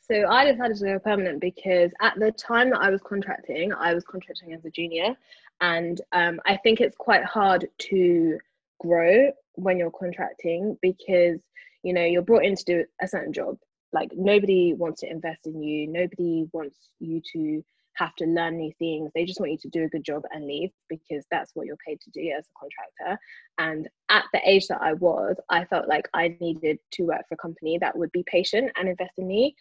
So 0.00 0.26
I 0.28 0.50
decided 0.50 0.76
to 0.78 0.84
go 0.84 0.98
permanent 0.98 1.40
because 1.40 1.90
at 2.00 2.18
the 2.18 2.32
time 2.32 2.70
that 2.70 2.80
I 2.80 2.90
was 2.90 3.00
contracting, 3.02 3.72
I 3.72 3.94
was 3.94 4.04
contracting 4.04 4.52
as 4.52 4.64
a 4.64 4.70
junior, 4.70 5.16
and 5.62 6.00
um, 6.12 6.40
I 6.44 6.58
think 6.58 6.80
it's 6.80 6.96
quite 6.96 7.24
hard 7.24 7.68
to 7.78 8.38
grow 8.80 9.30
when 9.54 9.78
you're 9.78 9.92
contracting 9.92 10.76
because 10.82 11.40
you 11.82 11.94
know 11.94 12.04
you're 12.04 12.20
brought 12.20 12.44
in 12.44 12.56
to 12.56 12.64
do 12.64 12.84
a 13.00 13.08
certain 13.08 13.32
job. 13.32 13.56
Like 13.92 14.10
nobody 14.14 14.74
wants 14.74 15.00
to 15.02 15.10
invest 15.10 15.46
in 15.46 15.62
you. 15.62 15.86
Nobody 15.86 16.46
wants 16.52 16.76
you 16.98 17.22
to 17.32 17.62
have 17.94 18.14
to 18.16 18.24
learn 18.24 18.56
new 18.56 18.72
things. 18.78 19.10
They 19.14 19.24
just 19.24 19.38
want 19.38 19.52
you 19.52 19.58
to 19.58 19.68
do 19.68 19.84
a 19.84 19.88
good 19.88 20.02
job 20.04 20.22
and 20.32 20.46
leave 20.46 20.70
because 20.88 21.24
that's 21.30 21.52
what 21.54 21.66
you're 21.66 21.76
paid 21.86 22.00
to 22.00 22.10
do 22.10 22.34
as 22.36 22.46
a 22.46 22.58
contractor. 22.58 23.20
And 23.58 23.88
at 24.08 24.24
the 24.32 24.40
age 24.48 24.66
that 24.68 24.80
I 24.80 24.94
was, 24.94 25.36
I 25.50 25.66
felt 25.66 25.88
like 25.88 26.08
I 26.14 26.36
needed 26.40 26.78
to 26.92 27.04
work 27.04 27.28
for 27.28 27.34
a 27.34 27.36
company 27.36 27.78
that 27.78 27.96
would 27.96 28.10
be 28.12 28.24
patient 28.26 28.72
and 28.76 28.88
invest 28.88 29.12
in 29.18 29.28
me 29.28 29.54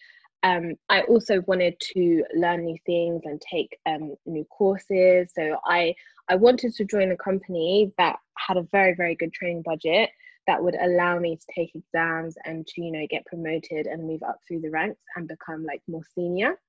um, 0.44 0.74
I 0.90 1.02
also 1.02 1.42
wanted 1.48 1.76
to 1.94 2.24
learn 2.36 2.66
new 2.66 2.78
things 2.86 3.22
and 3.26 3.40
take 3.42 3.78
um, 3.86 4.16
new 4.26 4.46
courses. 4.46 5.32
So 5.36 5.58
I 5.66 5.96
I 6.30 6.36
wanted 6.36 6.74
to 6.76 6.86
join 6.86 7.12
a 7.12 7.18
company 7.18 7.92
that 7.98 8.18
had 8.38 8.58
a 8.58 8.64
very 8.72 8.96
very 8.96 9.16
good 9.16 9.34
training 9.34 9.64
budget 9.64 10.10
that 10.48 10.64
would 10.64 10.76
allow 10.82 11.20
me 11.20 11.36
to 11.38 11.46
take 11.54 11.76
exams 11.76 12.36
and 12.46 12.66
to 12.68 12.82
you 12.82 12.92
know 12.92 13.06
get 13.10 13.26
promoted 13.26 13.86
and 13.88 14.08
move 14.08 14.24
up 14.24 14.40
through 14.48 14.62
the 14.62 14.72
ranks 14.72 15.04
and 15.16 15.28
become 15.28 15.64
like 15.64 15.82
more 15.88 16.04
senior. 16.16 16.60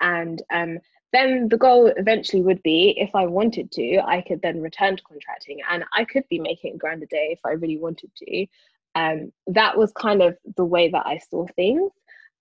and 0.00 0.42
um, 0.50 0.78
then 1.12 1.48
the 1.48 1.56
goal 1.56 1.92
eventually 1.96 2.42
would 2.42 2.62
be 2.62 2.94
if 2.98 3.14
I 3.14 3.26
wanted 3.26 3.70
to, 3.72 4.00
I 4.04 4.22
could 4.22 4.42
then 4.42 4.60
return 4.60 4.96
to 4.96 5.02
contracting 5.04 5.60
and 5.70 5.84
I 5.94 6.04
could 6.04 6.24
be 6.28 6.38
making 6.38 6.74
a 6.74 6.78
grand 6.78 7.02
a 7.02 7.06
day 7.06 7.28
if 7.30 7.40
I 7.44 7.52
really 7.52 7.78
wanted 7.78 8.10
to. 8.16 8.46
Um, 8.94 9.32
that 9.46 9.78
was 9.78 9.92
kind 9.92 10.20
of 10.22 10.36
the 10.56 10.64
way 10.64 10.90
that 10.90 11.06
I 11.06 11.18
saw 11.30 11.46
things. 11.54 11.90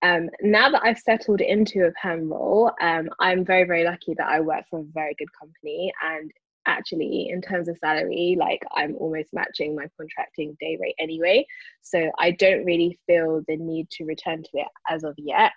Um, 0.01 0.29
now 0.41 0.69
that 0.69 0.83
I've 0.83 0.99
settled 0.99 1.41
into 1.41 1.85
a 1.85 1.91
perm 1.93 2.29
role, 2.29 2.71
um, 2.81 3.09
I'm 3.19 3.45
very, 3.45 3.63
very 3.63 3.83
lucky 3.83 4.13
that 4.17 4.27
I 4.27 4.39
work 4.39 4.65
for 4.69 4.79
a 4.79 4.85
very 4.93 5.15
good 5.17 5.29
company. 5.39 5.91
And 6.03 6.31
actually, 6.65 7.29
in 7.29 7.41
terms 7.41 7.67
of 7.67 7.77
salary, 7.77 8.35
like 8.39 8.61
I'm 8.73 8.95
almost 8.97 9.29
matching 9.33 9.75
my 9.75 9.87
contracting 9.97 10.55
day 10.59 10.77
rate 10.81 10.95
anyway. 10.99 11.45
So 11.81 12.11
I 12.19 12.31
don't 12.31 12.65
really 12.65 12.99
feel 13.07 13.41
the 13.47 13.57
need 13.57 13.89
to 13.91 14.05
return 14.05 14.43
to 14.43 14.49
it 14.53 14.67
as 14.89 15.03
of 15.03 15.15
yet. 15.17 15.51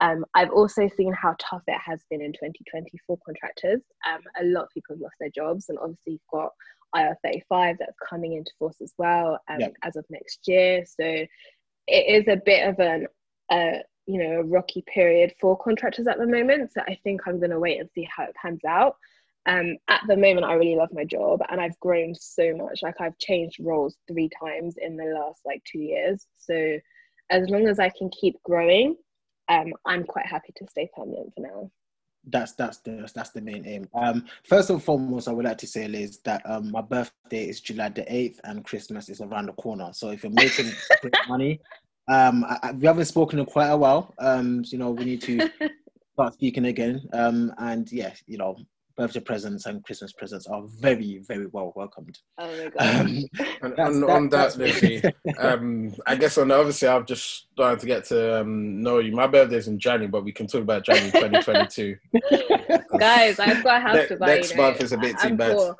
Um, 0.00 0.24
I've 0.34 0.50
also 0.50 0.88
seen 0.96 1.12
how 1.12 1.36
tough 1.38 1.62
it 1.68 1.80
has 1.84 2.00
been 2.10 2.20
in 2.20 2.32
2020 2.32 2.90
for 3.06 3.16
contractors. 3.24 3.80
Um, 4.08 4.20
a 4.40 4.44
lot 4.44 4.64
of 4.64 4.70
people 4.74 4.96
have 4.96 5.00
lost 5.00 5.14
their 5.20 5.30
jobs, 5.30 5.66
and 5.68 5.78
obviously, 5.78 6.14
you've 6.14 6.20
got 6.32 6.50
IR35 6.94 7.76
that's 7.78 7.98
coming 8.08 8.34
into 8.34 8.50
force 8.58 8.76
as 8.82 8.92
well 8.98 9.38
um, 9.48 9.60
yep. 9.60 9.72
as 9.82 9.96
of 9.96 10.04
next 10.10 10.40
year. 10.46 10.84
So 10.86 11.04
it 11.04 11.28
is 11.88 12.28
a 12.28 12.40
bit 12.44 12.68
of 12.68 12.78
an 12.78 13.06
uh, 13.50 13.78
you 14.06 14.22
know 14.22 14.40
a 14.40 14.44
rocky 14.44 14.82
period 14.82 15.34
for 15.40 15.56
contractors 15.56 16.06
at 16.06 16.18
the 16.18 16.26
moment. 16.26 16.72
So 16.72 16.80
I 16.82 16.98
think 17.02 17.22
I'm 17.26 17.38
going 17.38 17.50
to 17.50 17.60
wait 17.60 17.80
and 17.80 17.88
see 17.94 18.08
how 18.14 18.24
it 18.24 18.34
pans 18.40 18.64
out. 18.66 18.96
Um, 19.46 19.76
at 19.88 20.00
the 20.08 20.16
moment, 20.16 20.46
I 20.46 20.54
really 20.54 20.76
love 20.76 20.88
my 20.92 21.04
job, 21.04 21.40
and 21.50 21.60
I've 21.60 21.78
grown 21.80 22.14
so 22.14 22.54
much. 22.56 22.82
Like 22.82 23.00
I've 23.00 23.18
changed 23.18 23.60
roles 23.60 23.96
three 24.08 24.30
times 24.40 24.76
in 24.80 24.96
the 24.96 25.04
last 25.04 25.42
like 25.44 25.62
two 25.64 25.80
years. 25.80 26.26
So 26.38 26.78
as 27.30 27.48
long 27.50 27.66
as 27.66 27.78
I 27.78 27.90
can 27.90 28.10
keep 28.10 28.42
growing, 28.42 28.96
um, 29.48 29.72
I'm 29.84 30.04
quite 30.04 30.26
happy 30.26 30.52
to 30.56 30.66
stay 30.68 30.88
permanent 30.94 31.32
for 31.34 31.42
now. 31.42 31.70
That's 32.26 32.52
that's 32.52 32.78
the 32.78 33.06
that's 33.14 33.30
the 33.30 33.42
main 33.42 33.66
aim. 33.66 33.86
Um, 33.92 34.24
first 34.44 34.70
and 34.70 34.82
foremost, 34.82 35.28
I 35.28 35.32
would 35.32 35.44
like 35.44 35.58
to 35.58 35.66
say, 35.66 35.86
Liz, 35.88 36.20
that 36.24 36.40
um, 36.46 36.70
my 36.70 36.80
birthday 36.80 37.46
is 37.48 37.60
July 37.60 37.90
the 37.90 38.10
eighth, 38.10 38.40
and 38.44 38.64
Christmas 38.64 39.10
is 39.10 39.20
around 39.20 39.46
the 39.46 39.52
corner. 39.52 39.90
So 39.92 40.08
if 40.08 40.22
you're 40.22 40.32
making 40.32 40.72
money, 41.28 41.60
um, 42.08 42.44
I, 42.44 42.58
I, 42.62 42.72
we 42.72 42.86
haven't 42.86 43.06
spoken 43.06 43.38
in 43.38 43.46
quite 43.46 43.68
a 43.68 43.76
while. 43.76 44.14
Um, 44.18 44.62
you 44.66 44.78
know, 44.78 44.90
we 44.90 45.04
need 45.04 45.22
to 45.22 45.50
start 46.12 46.34
speaking 46.34 46.66
again. 46.66 47.06
Um, 47.12 47.52
and 47.58 47.90
yeah, 47.90 48.12
you 48.26 48.38
know, 48.38 48.56
birthday 48.96 49.20
presents 49.20 49.66
and 49.66 49.82
Christmas 49.84 50.12
presents 50.12 50.46
are 50.46 50.62
very, 50.80 51.22
very 51.26 51.46
well 51.46 51.72
welcomed. 51.74 52.18
Oh 52.38 52.46
my 52.46 52.68
god! 52.78 53.06
Um, 53.06 53.24
and 53.62 53.80
on, 53.80 54.00
that, 54.00 54.10
on 54.10 54.28
that, 54.30 54.56
Lizzie, 54.56 55.02
um, 55.38 55.94
I 56.06 56.16
guess 56.16 56.38
on 56.38 56.48
the 56.48 56.56
obviously 56.56 56.88
I've 56.88 57.06
just 57.06 57.50
started 57.52 57.80
to 57.80 57.86
get 57.86 58.04
to 58.06 58.40
um, 58.40 58.82
know 58.82 58.98
you. 58.98 59.12
My 59.12 59.26
birthday's 59.26 59.68
in 59.68 59.78
January, 59.78 60.08
but 60.08 60.24
we 60.24 60.32
can 60.32 60.46
talk 60.46 60.62
about 60.62 60.84
January 60.84 61.10
2022. 61.10 61.96
Guys, 62.98 63.38
I've 63.38 63.64
got 63.64 63.78
a 63.78 63.80
house 63.80 63.96
ne- 63.96 64.06
to 64.08 64.16
buy. 64.16 64.26
Next 64.26 64.50
you 64.50 64.56
know. 64.56 64.62
month 64.62 64.80
is 64.82 64.92
a 64.92 64.98
bit 64.98 65.18
too 65.18 65.28
I'm 65.28 65.36
bad. 65.36 65.56
Poor. 65.56 65.76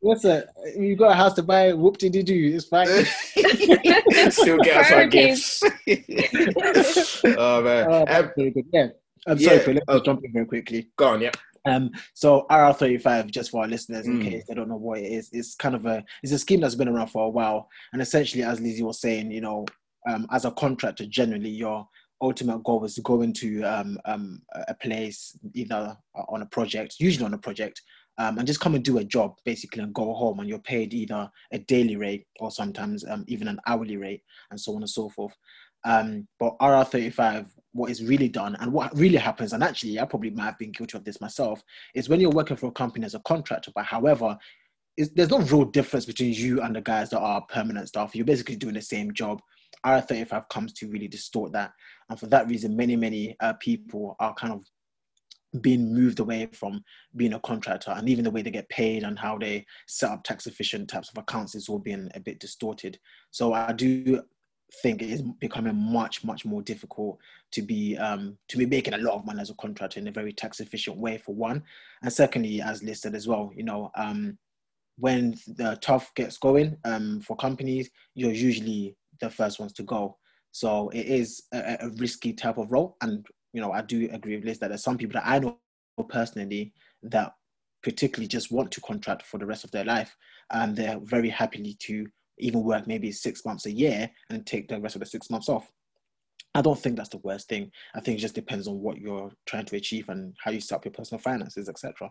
What's 0.00 0.22
that? 0.22 0.48
You 0.76 0.96
got 0.96 1.12
a 1.12 1.14
house 1.14 1.34
to 1.34 1.42
buy. 1.42 1.72
Whoop 1.72 1.98
de 1.98 2.08
doo. 2.10 2.52
It's 2.54 2.66
fine. 2.66 2.86
Still 4.30 4.58
get 4.58 4.76
us 4.76 4.92
our 4.92 5.06
gifts. 5.06 5.62
oh 7.24 7.62
man. 7.62 7.86
Oh, 7.90 8.04
um, 8.08 8.30
very 8.36 8.50
good. 8.50 8.66
Yeah. 8.72 8.88
I'm 9.26 9.38
sorry, 9.38 9.56
yeah, 9.58 9.72
let's 9.72 9.84
uh, 9.88 10.00
jump 10.00 10.24
in 10.24 10.32
very 10.32 10.46
quickly. 10.46 10.90
Go 10.96 11.08
on, 11.08 11.22
yeah. 11.22 11.30
Um, 11.66 11.90
so 12.12 12.46
IR35, 12.50 13.30
just 13.30 13.50
for 13.50 13.62
our 13.62 13.68
listeners, 13.68 14.06
in 14.06 14.20
mm. 14.20 14.22
case 14.22 14.44
they 14.46 14.54
don't 14.54 14.68
know 14.68 14.76
what 14.76 14.98
it 14.98 15.06
is, 15.06 15.30
it's 15.32 15.54
kind 15.54 15.74
of 15.74 15.86
a 15.86 16.04
it's 16.22 16.32
a 16.32 16.38
scheme 16.38 16.60
that's 16.60 16.74
been 16.74 16.88
around 16.88 17.08
for 17.08 17.24
a 17.24 17.30
while, 17.30 17.68
and 17.92 18.02
essentially, 18.02 18.42
as 18.42 18.60
Lizzie 18.60 18.82
was 18.82 19.00
saying, 19.00 19.30
you 19.30 19.40
know, 19.40 19.64
um, 20.08 20.26
as 20.30 20.44
a 20.44 20.50
contractor, 20.50 21.06
generally 21.06 21.48
your 21.48 21.88
ultimate 22.20 22.62
goal 22.64 22.84
is 22.84 22.94
to 22.94 23.02
go 23.02 23.22
into 23.22 23.62
um, 23.64 23.98
um, 24.04 24.42
a 24.68 24.74
place 24.74 25.38
either 25.54 25.96
on 26.28 26.42
a 26.42 26.46
project, 26.46 26.96
usually 26.98 27.24
on 27.24 27.34
a 27.34 27.38
project, 27.38 27.80
um, 28.18 28.38
and 28.38 28.46
just 28.46 28.60
come 28.60 28.74
and 28.74 28.84
do 28.84 28.98
a 28.98 29.04
job 29.04 29.36
basically 29.44 29.82
and 29.82 29.94
go 29.94 30.14
home, 30.14 30.40
and 30.40 30.48
you're 30.48 30.58
paid 30.58 30.94
either 30.94 31.30
a 31.52 31.58
daily 31.58 31.96
rate 31.96 32.26
or 32.40 32.50
sometimes 32.50 33.04
um, 33.08 33.24
even 33.28 33.48
an 33.48 33.60
hourly 33.66 33.96
rate, 33.96 34.22
and 34.50 34.60
so 34.60 34.74
on 34.74 34.82
and 34.82 34.90
so 34.90 35.08
forth. 35.08 35.34
Um, 35.84 36.26
but 36.38 36.58
IR35, 36.60 37.46
what 37.72 37.90
is 37.90 38.02
really 38.02 38.28
done 38.28 38.56
and 38.60 38.72
what 38.72 38.96
really 38.96 39.18
happens, 39.18 39.52
and 39.52 39.62
actually 39.62 40.00
I 40.00 40.04
probably 40.04 40.30
might 40.30 40.44
have 40.44 40.58
been 40.58 40.72
guilty 40.72 40.96
of 40.96 41.04
this 41.04 41.20
myself, 41.20 41.62
is 41.94 42.08
when 42.08 42.20
you're 42.20 42.30
working 42.30 42.56
for 42.56 42.68
a 42.68 42.72
company 42.72 43.04
as 43.04 43.14
a 43.14 43.20
contractor, 43.20 43.72
but 43.74 43.84
however, 43.84 44.38
there's 44.96 45.30
no 45.30 45.40
real 45.40 45.64
difference 45.64 46.06
between 46.06 46.32
you 46.32 46.62
and 46.62 46.76
the 46.76 46.80
guys 46.80 47.10
that 47.10 47.18
are 47.18 47.44
permanent 47.48 47.88
staff. 47.88 48.14
You're 48.14 48.24
basically 48.24 48.56
doing 48.56 48.74
the 48.74 48.82
same 48.82 49.12
job. 49.12 49.40
IR35 49.84 50.48
comes 50.48 50.72
to 50.74 50.88
really 50.88 51.08
distort 51.08 51.52
that. 51.52 51.72
And 52.08 52.18
for 52.18 52.26
that 52.28 52.48
reason, 52.48 52.76
many, 52.76 52.94
many 52.96 53.36
uh, 53.40 53.54
people 53.54 54.16
are 54.20 54.34
kind 54.34 54.52
of 54.52 54.64
being 55.60 55.92
moved 55.92 56.20
away 56.20 56.46
from 56.52 56.82
being 57.16 57.34
a 57.34 57.40
contractor 57.40 57.92
and 57.92 58.08
even 58.08 58.24
the 58.24 58.30
way 58.30 58.42
they 58.42 58.50
get 58.50 58.68
paid 58.68 59.04
and 59.04 59.18
how 59.18 59.38
they 59.38 59.64
set 59.86 60.10
up 60.10 60.24
tax 60.24 60.46
efficient 60.46 60.88
types 60.88 61.10
of 61.10 61.18
accounts 61.18 61.54
is 61.54 61.68
all 61.68 61.78
being 61.78 62.10
a 62.14 62.20
bit 62.20 62.40
distorted. 62.40 62.98
So 63.30 63.52
I 63.52 63.72
do 63.72 64.22
think 64.82 65.02
it 65.02 65.10
is 65.10 65.22
becoming 65.40 65.76
much 65.76 66.24
much 66.24 66.44
more 66.44 66.62
difficult 66.62 67.18
to 67.52 67.62
be 67.62 67.96
um, 67.98 68.36
to 68.48 68.56
be 68.56 68.66
making 68.66 68.94
a 68.94 68.98
lot 68.98 69.14
of 69.14 69.24
money 69.24 69.40
as 69.40 69.50
a 69.50 69.54
contractor 69.54 70.00
in 70.00 70.08
a 70.08 70.12
very 70.12 70.32
tax 70.32 70.60
efficient 70.60 70.96
way 70.96 71.18
for 71.18 71.34
one 71.34 71.62
and 72.02 72.12
secondly 72.12 72.60
as 72.60 72.82
listed 72.82 73.14
as 73.14 73.28
well 73.28 73.52
you 73.54 73.62
know 73.62 73.90
um, 73.96 74.36
when 74.96 75.36
the 75.56 75.78
tough 75.80 76.12
gets 76.14 76.38
going 76.38 76.76
um, 76.84 77.20
for 77.20 77.36
companies 77.36 77.90
you're 78.14 78.32
usually 78.32 78.96
the 79.20 79.30
first 79.30 79.60
ones 79.60 79.72
to 79.72 79.82
go 79.82 80.16
so 80.50 80.88
it 80.90 81.06
is 81.06 81.44
a, 81.52 81.76
a 81.80 81.90
risky 81.98 82.32
type 82.32 82.58
of 82.58 82.72
role 82.72 82.96
and 83.02 83.26
you 83.54 83.60
know 83.62 83.72
i 83.72 83.80
do 83.80 84.06
agree 84.12 84.36
with 84.36 84.44
Liz 84.44 84.58
that 84.58 84.68
there's 84.68 84.82
some 84.82 84.98
people 84.98 85.14
that 85.14 85.26
i 85.26 85.38
know 85.38 85.58
personally 86.08 86.74
that 87.02 87.32
particularly 87.82 88.26
just 88.26 88.50
want 88.50 88.70
to 88.72 88.80
contract 88.82 89.22
for 89.22 89.38
the 89.38 89.46
rest 89.46 89.64
of 89.64 89.70
their 89.70 89.84
life 89.84 90.14
and 90.50 90.76
they're 90.76 90.98
very 91.02 91.30
happily 91.30 91.76
to 91.78 92.06
even 92.38 92.62
work 92.62 92.86
maybe 92.86 93.12
six 93.12 93.44
months 93.44 93.66
a 93.66 93.70
year 93.70 94.10
and 94.30 94.46
take 94.46 94.68
the 94.68 94.80
rest 94.80 94.96
of 94.96 95.00
the 95.00 95.06
six 95.06 95.30
months 95.30 95.48
off. 95.48 95.70
I 96.54 96.62
don't 96.62 96.78
think 96.78 96.96
that's 96.96 97.08
the 97.10 97.18
worst 97.18 97.48
thing. 97.48 97.70
I 97.94 98.00
think 98.00 98.18
it 98.18 98.22
just 98.22 98.34
depends 98.34 98.68
on 98.68 98.80
what 98.80 98.98
you're 98.98 99.30
trying 99.46 99.66
to 99.66 99.76
achieve 99.76 100.08
and 100.08 100.34
how 100.42 100.50
you 100.50 100.60
set 100.60 100.76
up 100.76 100.84
your 100.84 100.92
personal 100.92 101.20
finances, 101.20 101.68
etc. 101.68 102.10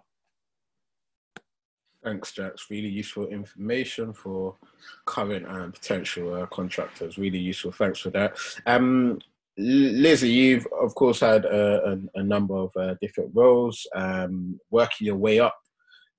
Thanks, 2.03 2.33
Jax. 2.33 2.69
Really 2.69 2.89
useful 2.89 3.27
information 3.27 4.11
for 4.11 4.57
current 5.05 5.47
and 5.47 5.73
potential 5.73 6.33
uh, 6.33 6.45
contractors. 6.47 7.17
Really 7.17 7.39
useful. 7.39 7.71
Thanks 7.71 7.99
for 7.99 8.09
that. 8.09 8.37
Um, 8.65 9.19
Lizzie, 9.57 10.29
you've 10.29 10.67
of 10.81 10.95
course 10.95 11.19
had 11.19 11.45
a, 11.45 11.91
a, 11.91 12.19
a 12.19 12.23
number 12.23 12.55
of 12.55 12.71
uh, 12.75 12.95
different 13.01 13.31
roles, 13.33 13.85
um, 13.95 14.59
working 14.71 15.07
your 15.07 15.17
way 15.17 15.39
up 15.39 15.55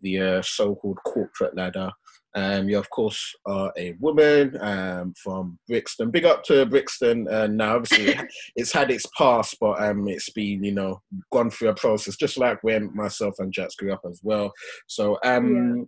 the 0.04 0.20
uh, 0.20 0.42
so-called 0.42 0.98
corporate 1.04 1.56
ladder. 1.56 1.90
Um, 2.36 2.68
you, 2.68 2.78
of 2.78 2.90
course, 2.90 3.34
are 3.46 3.72
a 3.78 3.92
woman 4.00 4.56
um, 4.60 5.14
from 5.16 5.58
Brixton. 5.68 6.10
Big 6.10 6.24
up 6.24 6.42
to 6.44 6.66
Brixton. 6.66 7.28
Uh, 7.28 7.46
now, 7.46 7.76
obviously, 7.76 8.14
it's 8.56 8.72
had 8.72 8.90
its 8.90 9.06
past, 9.16 9.56
but 9.60 9.80
um, 9.82 10.08
it's 10.08 10.30
been, 10.30 10.62
you 10.64 10.72
know, 10.72 11.00
gone 11.32 11.50
through 11.50 11.68
a 11.68 11.74
process, 11.74 12.16
just 12.16 12.36
like 12.36 12.62
when 12.62 12.94
myself 12.94 13.34
and 13.38 13.52
Jax 13.52 13.76
grew 13.76 13.92
up 13.92 14.02
as 14.08 14.20
well. 14.22 14.52
So, 14.88 15.18
um, 15.24 15.76
yeah. 15.78 15.82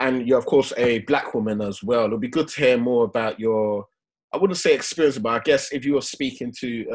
and 0.00 0.28
you're, 0.28 0.38
of 0.38 0.46
course, 0.46 0.72
a 0.76 1.00
black 1.00 1.34
woman 1.34 1.60
as 1.60 1.82
well. 1.82 2.04
It'll 2.04 2.18
be 2.18 2.28
good 2.28 2.48
to 2.48 2.60
hear 2.60 2.78
more 2.78 3.04
about 3.04 3.40
your, 3.40 3.86
I 4.32 4.36
wouldn't 4.36 4.58
say 4.58 4.74
experience, 4.74 5.18
but 5.18 5.30
I 5.30 5.38
guess 5.40 5.72
if 5.72 5.84
you 5.84 5.94
were 5.94 6.00
speaking 6.00 6.52
to 6.60 6.86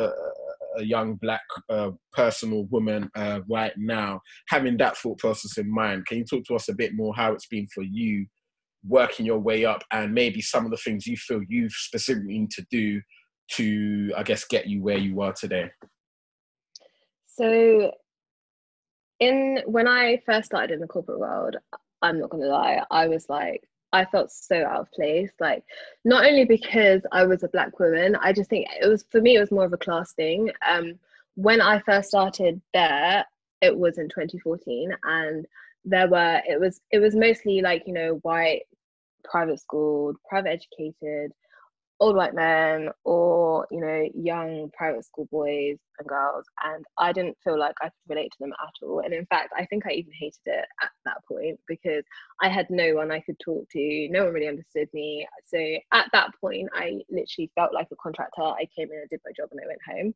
a 0.78 0.84
young 0.84 1.16
black 1.16 1.42
uh, 1.70 1.92
person 2.14 2.54
or 2.54 2.66
woman 2.66 3.10
uh, 3.16 3.42
right 3.50 3.74
now, 3.78 4.22
having 4.50 4.78
that 4.78 4.98
thought 4.98 5.18
process 5.20 5.58
in 5.58 5.74
mind, 5.74 6.06
can 6.06 6.20
you 6.20 6.26
talk 6.26 6.44
to 6.46 6.56
us 6.56 6.70
a 6.70 6.76
bit 6.76 6.94
more 6.96 7.14
how 7.16 7.34
it's 7.34 7.48
been 7.48 7.68
for 7.74 7.84
you 7.84 8.26
working 8.88 9.26
your 9.26 9.40
way 9.40 9.66
up 9.66 9.84
and 9.92 10.14
maybe 10.14 10.42
some 10.42 10.66
of 10.66 10.72
the 10.72 10.78
things 10.78 11.08
you 11.08 11.18
feel 11.18 11.42
you've 11.48 11.72
specifically 11.72 12.40
need 12.40 12.52
to 12.52 12.66
do 12.70 13.02
to 13.52 14.12
i 14.16 14.24
guess 14.24 14.46
get 14.46 14.68
you 14.68 14.82
where 14.82 14.98
you 14.98 15.22
are 15.22 15.34
today? 15.34 15.70
So 17.26 17.92
in 19.20 19.62
when 19.66 19.88
i 19.88 20.22
first 20.26 20.48
started 20.48 20.74
in 20.74 20.80
the 20.80 20.88
corporate 20.88 21.20
world 21.20 21.56
i'm 22.02 22.20
not 22.20 22.30
gonna 22.30 22.48
lie 22.48 22.84
i 22.92 23.08
was 23.08 23.28
like 23.30 23.64
i 23.94 24.04
felt 24.06 24.32
so 24.32 24.66
out 24.66 24.82
of 24.82 24.92
place 24.92 25.32
like 25.40 25.64
not 26.04 26.26
only 26.26 26.46
because 26.46 27.02
i 27.12 27.26
was 27.26 27.44
a 27.44 27.50
black 27.50 27.80
woman 27.80 28.16
i 28.22 28.32
just 28.34 28.50
think 28.50 28.68
it 28.82 28.88
was 28.88 29.06
for 29.10 29.22
me 29.22 29.36
it 29.36 29.40
was 29.40 29.52
more 29.52 29.66
of 29.66 29.74
a 29.74 29.78
class 29.78 30.14
thing. 30.14 30.50
Um 30.68 31.00
when 31.36 31.62
i 31.62 31.80
first 31.80 32.10
started 32.10 32.62
there 32.74 33.26
it 33.62 33.76
was 33.76 33.98
in 33.98 34.08
2014 34.10 34.96
and 35.04 35.46
there 35.84 36.08
were 36.08 36.42
it 36.48 36.60
was 36.60 36.82
it 36.92 37.00
was 37.00 37.16
mostly 37.16 37.62
like 37.62 37.84
you 37.86 37.94
know 37.94 38.16
white 38.24 38.64
private 39.30 39.60
schooled, 39.60 40.18
private 40.28 40.50
educated, 40.50 41.32
old 42.00 42.16
white 42.16 42.34
men 42.36 42.90
or 43.06 43.66
you 43.72 43.80
know 43.80 44.08
young 44.14 44.70
private 44.78 45.06
school 45.06 45.28
boys 45.32 45.78
and 45.98 46.08
girls 46.08 46.46
and 46.66 46.84
i 46.98 47.14
didn't 47.14 47.38
feel 47.44 47.58
like 47.58 47.76
i 47.82 47.86
could 47.86 48.10
relate 48.10 48.30
to 48.32 48.38
them 48.40 48.52
at 48.62 48.86
all. 48.86 49.00
And 49.00 49.14
in 49.14 49.26
fact 49.28 49.54
i 49.58 49.66
think 49.66 49.86
i 49.86 49.92
even 49.92 50.12
hated 50.20 50.40
it 50.46 50.66
at 50.84 50.90
that 51.06 51.18
point 51.28 51.60
because 51.68 52.04
i 52.42 52.50
had 52.50 52.70
no 52.70 52.96
one 52.96 53.12
i 53.12 53.22
could 53.22 53.40
talk 53.40 53.70
to 53.72 54.08
no 54.12 54.26
one 54.26 54.34
really 54.34 54.48
understood 54.48 54.90
me. 54.94 55.26
So 55.46 55.58
at 55.94 56.10
that 56.12 56.32
point 56.42 56.70
i 56.74 57.00
literally 57.10 57.52
felt 57.56 57.74
like 57.74 57.88
a 57.92 57.96
contractor. 57.96 58.42
I 58.42 58.68
came 58.76 58.92
in 58.92 59.00
and 59.00 59.10
did 59.10 59.22
my 59.26 59.32
job 59.36 59.50
and 59.52 59.62
i 59.64 59.68
went 59.68 59.82
home. 59.88 60.16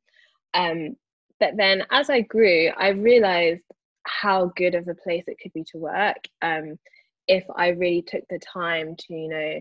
Um 0.53 0.95
but 1.39 1.55
then 1.55 1.85
as 1.89 2.09
I 2.09 2.21
grew, 2.21 2.69
I 2.77 2.89
realized 2.89 3.63
how 4.05 4.51
good 4.55 4.75
of 4.75 4.87
a 4.87 4.95
place 4.95 5.23
it 5.27 5.37
could 5.41 5.53
be 5.53 5.63
to 5.71 5.77
work 5.77 6.17
um, 6.41 6.77
if 7.27 7.43
I 7.55 7.69
really 7.69 8.01
took 8.01 8.23
the 8.29 8.39
time 8.39 8.95
to, 8.97 9.13
you 9.13 9.29
know, 9.29 9.59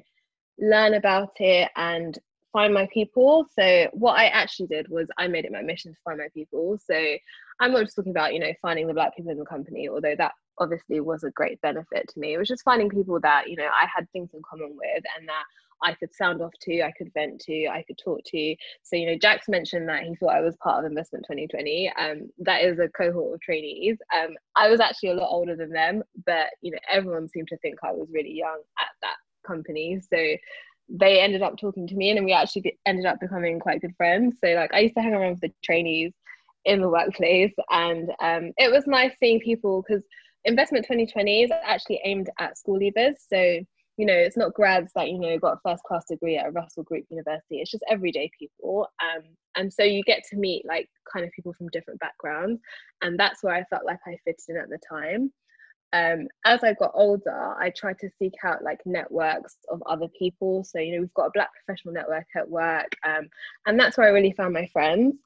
learn 0.58 0.94
about 0.94 1.32
it 1.38 1.70
and 1.76 2.18
find 2.52 2.72
my 2.72 2.88
people. 2.92 3.46
So 3.58 3.88
what 3.92 4.18
I 4.18 4.26
actually 4.26 4.68
did 4.68 4.88
was 4.88 5.08
I 5.18 5.28
made 5.28 5.44
it 5.44 5.52
my 5.52 5.62
mission 5.62 5.92
to 5.92 6.00
find 6.04 6.18
my 6.18 6.28
people. 6.34 6.78
So 6.84 7.16
I'm 7.60 7.72
not 7.72 7.84
just 7.84 7.96
talking 7.96 8.10
about, 8.10 8.34
you 8.34 8.40
know, 8.40 8.52
finding 8.62 8.86
the 8.86 8.94
black 8.94 9.16
people 9.16 9.32
in 9.32 9.38
the 9.38 9.44
company, 9.44 9.88
although 9.88 10.14
that 10.16 10.32
obviously 10.58 11.00
was 11.00 11.24
a 11.24 11.30
great 11.30 11.60
benefit 11.60 12.08
to 12.08 12.18
me. 12.18 12.34
It 12.34 12.38
was 12.38 12.48
just 12.48 12.64
finding 12.64 12.88
people 12.88 13.20
that, 13.20 13.48
you 13.48 13.56
know, 13.56 13.68
I 13.68 13.86
had 13.94 14.10
things 14.10 14.30
in 14.34 14.42
common 14.48 14.76
with 14.76 15.04
and 15.16 15.28
that 15.28 15.44
I 15.84 15.94
could 15.94 16.12
sound 16.12 16.42
off 16.42 16.52
to, 16.62 16.82
I 16.82 16.92
could 16.98 17.12
vent 17.14 17.40
to, 17.42 17.68
I 17.68 17.84
could 17.86 17.98
talk 17.98 18.20
to. 18.26 18.56
So, 18.82 18.96
you 18.96 19.06
know, 19.06 19.16
Jax 19.16 19.48
mentioned 19.48 19.88
that 19.88 20.02
he 20.02 20.16
thought 20.16 20.34
I 20.34 20.40
was 20.40 20.56
part 20.56 20.84
of 20.84 20.90
Investment 20.90 21.26
2020. 21.30 21.92
Um, 21.96 22.30
that 22.38 22.62
is 22.62 22.80
a 22.80 22.88
cohort 22.88 23.34
of 23.34 23.40
trainees. 23.40 23.98
Um, 24.16 24.34
I 24.56 24.68
was 24.68 24.80
actually 24.80 25.10
a 25.10 25.14
lot 25.14 25.30
older 25.30 25.54
than 25.54 25.70
them, 25.70 26.02
but, 26.26 26.48
you 26.62 26.72
know, 26.72 26.78
everyone 26.90 27.28
seemed 27.28 27.48
to 27.48 27.58
think 27.58 27.76
I 27.84 27.92
was 27.92 28.08
really 28.10 28.32
young 28.32 28.60
at 28.80 28.88
that 29.02 29.16
company. 29.46 30.00
So 30.00 30.36
they 30.88 31.20
ended 31.20 31.42
up 31.42 31.58
talking 31.58 31.86
to 31.86 31.94
me 31.94 32.10
and 32.10 32.24
we 32.24 32.32
actually 32.32 32.78
ended 32.86 33.06
up 33.06 33.20
becoming 33.20 33.60
quite 33.60 33.80
good 33.80 33.94
friends. 33.96 34.36
So 34.42 34.52
like 34.52 34.72
I 34.72 34.80
used 34.80 34.94
to 34.94 35.02
hang 35.02 35.14
around 35.14 35.32
with 35.32 35.40
the 35.40 35.52
trainees 35.62 36.12
in 36.64 36.80
the 36.80 36.88
workplace 36.88 37.52
and 37.70 38.10
um, 38.20 38.52
it 38.56 38.72
was 38.72 38.86
nice 38.86 39.12
seeing 39.20 39.40
people 39.40 39.82
because 39.86 40.02
investment 40.44 40.84
2020 40.84 41.42
is 41.42 41.50
actually 41.62 42.00
aimed 42.04 42.30
at 42.38 42.56
school 42.56 42.78
leavers. 42.78 43.14
So, 43.30 43.60
you 43.96 44.06
know, 44.06 44.14
it's 44.14 44.36
not 44.36 44.54
grads 44.54 44.92
that, 44.94 45.08
you 45.08 45.18
know, 45.18 45.38
got 45.38 45.58
a 45.58 45.60
first 45.68 45.82
class 45.84 46.04
degree 46.08 46.38
at 46.38 46.46
a 46.46 46.52
Russell 46.52 46.84
Group 46.84 47.04
University. 47.10 47.60
It's 47.60 47.70
just 47.70 47.84
everyday 47.90 48.30
people. 48.38 48.88
Um, 49.02 49.24
and 49.56 49.72
so 49.72 49.82
you 49.82 50.02
get 50.04 50.22
to 50.30 50.36
meet 50.36 50.64
like 50.66 50.88
kind 51.12 51.24
of 51.26 51.32
people 51.32 51.52
from 51.52 51.68
different 51.68 52.00
backgrounds. 52.00 52.60
And 53.02 53.18
that's 53.18 53.42
where 53.42 53.54
I 53.54 53.64
felt 53.64 53.84
like 53.84 54.00
I 54.06 54.16
fitted 54.24 54.40
in 54.48 54.56
at 54.56 54.70
the 54.70 54.78
time 54.88 55.32
um, 55.92 56.28
as 56.44 56.62
I 56.62 56.74
got 56.74 56.92
older, 56.94 57.54
I 57.58 57.70
tried 57.70 57.98
to 58.00 58.10
seek 58.18 58.34
out 58.44 58.62
like 58.62 58.80
networks 58.84 59.56
of 59.70 59.82
other 59.86 60.08
people. 60.18 60.64
So, 60.64 60.78
you 60.78 60.94
know, 60.94 61.00
we've 61.00 61.14
got 61.14 61.26
a 61.26 61.32
Black 61.32 61.50
professional 61.64 61.94
network 61.94 62.26
at 62.36 62.48
work, 62.48 62.92
um, 63.06 63.28
and 63.66 63.78
that's 63.80 63.96
where 63.96 64.06
I 64.06 64.10
really 64.10 64.32
found 64.32 64.52
my 64.52 64.66
friends. 64.72 65.16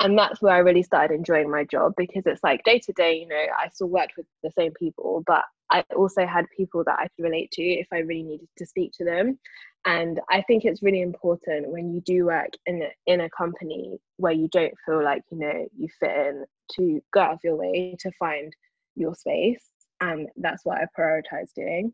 And 0.00 0.18
that's 0.18 0.42
where 0.42 0.54
I 0.54 0.58
really 0.58 0.82
started 0.82 1.14
enjoying 1.14 1.50
my 1.50 1.64
job 1.64 1.94
because 1.96 2.24
it's 2.26 2.44
like 2.44 2.62
day 2.64 2.78
to 2.80 2.92
day, 2.92 3.18
you 3.18 3.28
know, 3.28 3.34
I 3.58 3.68
still 3.70 3.88
worked 3.88 4.12
with 4.18 4.26
the 4.42 4.50
same 4.50 4.72
people, 4.78 5.22
but 5.26 5.42
I 5.70 5.84
also 5.96 6.26
had 6.26 6.44
people 6.54 6.84
that 6.84 6.98
I 6.98 7.08
could 7.08 7.24
relate 7.24 7.50
to 7.52 7.62
if 7.62 7.86
I 7.90 8.00
really 8.00 8.22
needed 8.22 8.48
to 8.58 8.66
speak 8.66 8.92
to 8.98 9.06
them. 9.06 9.38
And 9.86 10.20
I 10.30 10.42
think 10.42 10.66
it's 10.66 10.82
really 10.82 11.00
important 11.00 11.70
when 11.70 11.94
you 11.94 12.02
do 12.02 12.26
work 12.26 12.50
in 12.66 12.82
a, 12.82 12.90
in 13.06 13.22
a 13.22 13.30
company 13.30 13.98
where 14.18 14.34
you 14.34 14.48
don't 14.48 14.74
feel 14.84 15.02
like, 15.02 15.22
you 15.30 15.38
know, 15.38 15.66
you 15.74 15.88
fit 15.98 16.14
in 16.14 16.44
to 16.72 17.00
go 17.14 17.20
out 17.20 17.32
of 17.32 17.40
your 17.42 17.56
way 17.56 17.96
to 18.00 18.10
find 18.18 18.52
your 18.96 19.14
space 19.14 19.64
and 20.00 20.28
that's 20.36 20.64
what 20.64 20.78
I 20.78 20.86
prioritize 20.98 21.52
doing. 21.54 21.92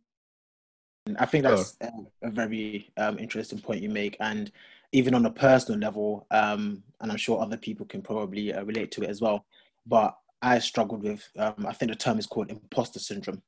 I 1.18 1.26
think 1.26 1.44
that's 1.44 1.76
oh. 1.82 2.06
a 2.22 2.30
very 2.30 2.92
um, 2.96 3.18
interesting 3.18 3.58
point 3.58 3.82
you 3.82 3.90
make, 3.90 4.16
and 4.20 4.50
even 4.92 5.14
on 5.14 5.26
a 5.26 5.30
personal 5.30 5.80
level, 5.80 6.26
um, 6.30 6.82
and 7.00 7.10
I'm 7.10 7.16
sure 7.16 7.40
other 7.40 7.56
people 7.56 7.86
can 7.86 8.02
probably 8.02 8.52
uh, 8.52 8.64
relate 8.64 8.92
to 8.92 9.02
it 9.02 9.10
as 9.10 9.20
well. 9.20 9.44
But 9.86 10.16
I 10.42 10.58
struggled 10.60 11.02
with, 11.02 11.26
um, 11.38 11.66
I 11.66 11.72
think 11.72 11.90
the 11.90 11.96
term 11.96 12.18
is 12.18 12.26
called 12.26 12.50
imposter 12.50 13.00
syndrome, 13.00 13.42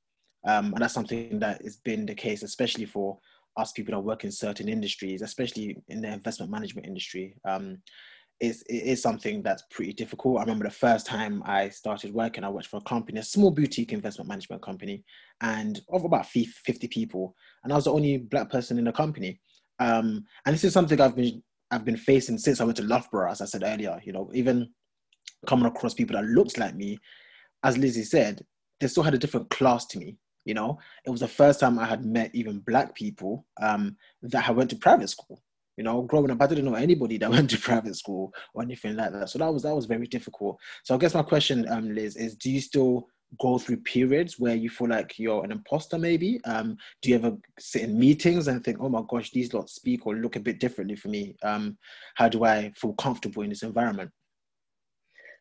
um, 0.45 0.73
and 0.73 0.79
that's 0.83 0.95
something 0.95 1.39
that 1.39 1.63
has 1.63 1.77
been 1.77 2.07
the 2.07 2.15
case, 2.15 2.43
especially 2.43 2.87
for 2.87 3.19
us 3.57 3.71
people 3.71 3.95
that 3.95 4.01
work 4.01 4.25
in 4.25 4.33
certain 4.33 4.69
industries, 4.69 5.23
especially 5.23 5.77
in 5.89 6.01
the 6.01 6.13
investment 6.13 6.51
management 6.51 6.89
industry. 6.89 7.37
Um, 8.43 8.49
is 8.49 8.63
is 8.69 9.03
something 9.03 9.43
that's 9.43 9.65
pretty 9.71 9.93
difficult. 9.93 10.39
I 10.39 10.43
remember 10.43 10.65
the 10.65 10.71
first 10.71 11.07
time 11.07 11.43
I 11.45 11.69
started 11.69 12.13
working, 12.13 12.45
I 12.45 12.49
worked 12.49 12.67
for 12.67 12.79
a 12.79 12.89
company, 12.89 13.21
a 13.21 13.25
small 13.25 13.51
boutique 13.51 13.93
investment 13.93 14.29
management 14.29 14.63
company, 14.63 15.05
and 15.41 15.81
of 15.91 16.05
about 16.05 16.27
50 16.27 16.89
people, 16.89 17.35
and 17.63 17.73
I 17.73 17.77
was 17.77 17.85
the 17.85 17.93
only 17.93 18.19
black 18.19 18.51
person 18.51 18.79
in 18.79 18.85
the 18.85 18.93
company. 18.93 19.41
Um, 19.79 20.25
and 20.47 20.55
this 20.55 20.65
is 20.65 20.73
something 20.73 21.01
I've 21.01 21.17
been 21.17 21.43
I've 21.71 21.85
been 21.85 21.97
facing 21.97 22.39
since 22.39 22.61
I 22.61 22.65
went 22.65 22.77
to 22.79 22.85
Loughborough, 22.85 23.31
as 23.31 23.41
I 23.41 23.47
said 23.47 23.63
earlier. 23.65 24.01
You 24.05 24.13
know, 24.13 24.31
even 24.35 24.71
coming 25.47 25.67
across 25.67 25.95
people 25.95 26.17
that 26.17 26.25
looked 26.25 26.59
like 26.59 26.75
me, 26.75 26.99
as 27.63 27.79
Lizzie 27.79 28.05
said, 28.05 28.45
they 28.81 28.89
still 28.89 29.03
had 29.03 29.15
a 29.15 29.19
different 29.19 29.51
class 29.51 29.87
to 29.87 29.99
me. 29.99 30.19
You 30.45 30.55
know, 30.55 30.79
it 31.07 31.11
was 31.11 31.21
the 31.21 31.29
first 31.29 31.61
time 31.61 31.79
I 31.79 31.87
had 31.87 32.05
met 32.05 32.31
even 32.35 32.61
black 32.61 32.95
people 32.95 33.47
um, 33.63 33.97
that 34.23 34.43
had 34.43 34.57
went 34.57 34.71
to 34.71 34.77
private 34.77 35.09
school 35.09 35.43
you 35.77 35.85
know, 35.85 36.03
growing 36.03 36.31
up, 36.31 36.43
I 36.43 36.47
didn't 36.47 36.65
know 36.65 36.75
anybody 36.75 37.19
that 37.19 37.31
went 37.37 37.51
to 37.51 37.59
private 37.59 37.97
school 37.97 38.33
or 38.55 38.63
anything 38.63 38.97
like 38.97 39.13
that. 39.13 39.31
So 39.31 39.39
that 39.39 39.53
was 39.53 39.63
that 39.63 39.75
was 39.75 39.87
very 39.87 40.07
difficult. 40.07 40.59
So 40.83 40.95
I 40.95 40.99
guess 40.99 41.15
my 41.15 41.23
question, 41.23 41.67
um, 41.69 41.95
Liz, 41.95 42.17
is 42.17 42.37
do 42.37 42.51
you 42.51 42.61
still 42.61 43.09
go 43.41 43.59
through 43.59 43.79
periods 43.79 44.39
where 44.39 44.55
you 44.55 44.71
feel 44.71 44.89
like 44.89 45.19
you're 45.19 45.45
an 45.45 45.51
imposter 45.51 45.99
maybe 45.99 46.41
um, 46.45 46.77
do 47.03 47.11
you 47.11 47.17
ever 47.17 47.33
sit 47.59 47.83
in 47.83 47.99
meetings 47.99 48.49
and 48.49 48.63
think 48.63 48.79
oh 48.81 48.89
my 48.89 49.03
gosh 49.09 49.31
these 49.33 49.53
lots 49.53 49.75
speak 49.75 50.07
or 50.07 50.15
look 50.15 50.37
a 50.37 50.41
bit 50.41 50.61
differently 50.61 50.95
for 50.95 51.09
me 51.09 51.35
um, 51.43 51.77
how 52.15 52.29
do 52.29 52.45
i 52.45 52.71
feel 52.77 52.93
comfortable 52.95 53.43
in 53.43 53.49
this 53.49 53.63
environment 53.63 54.11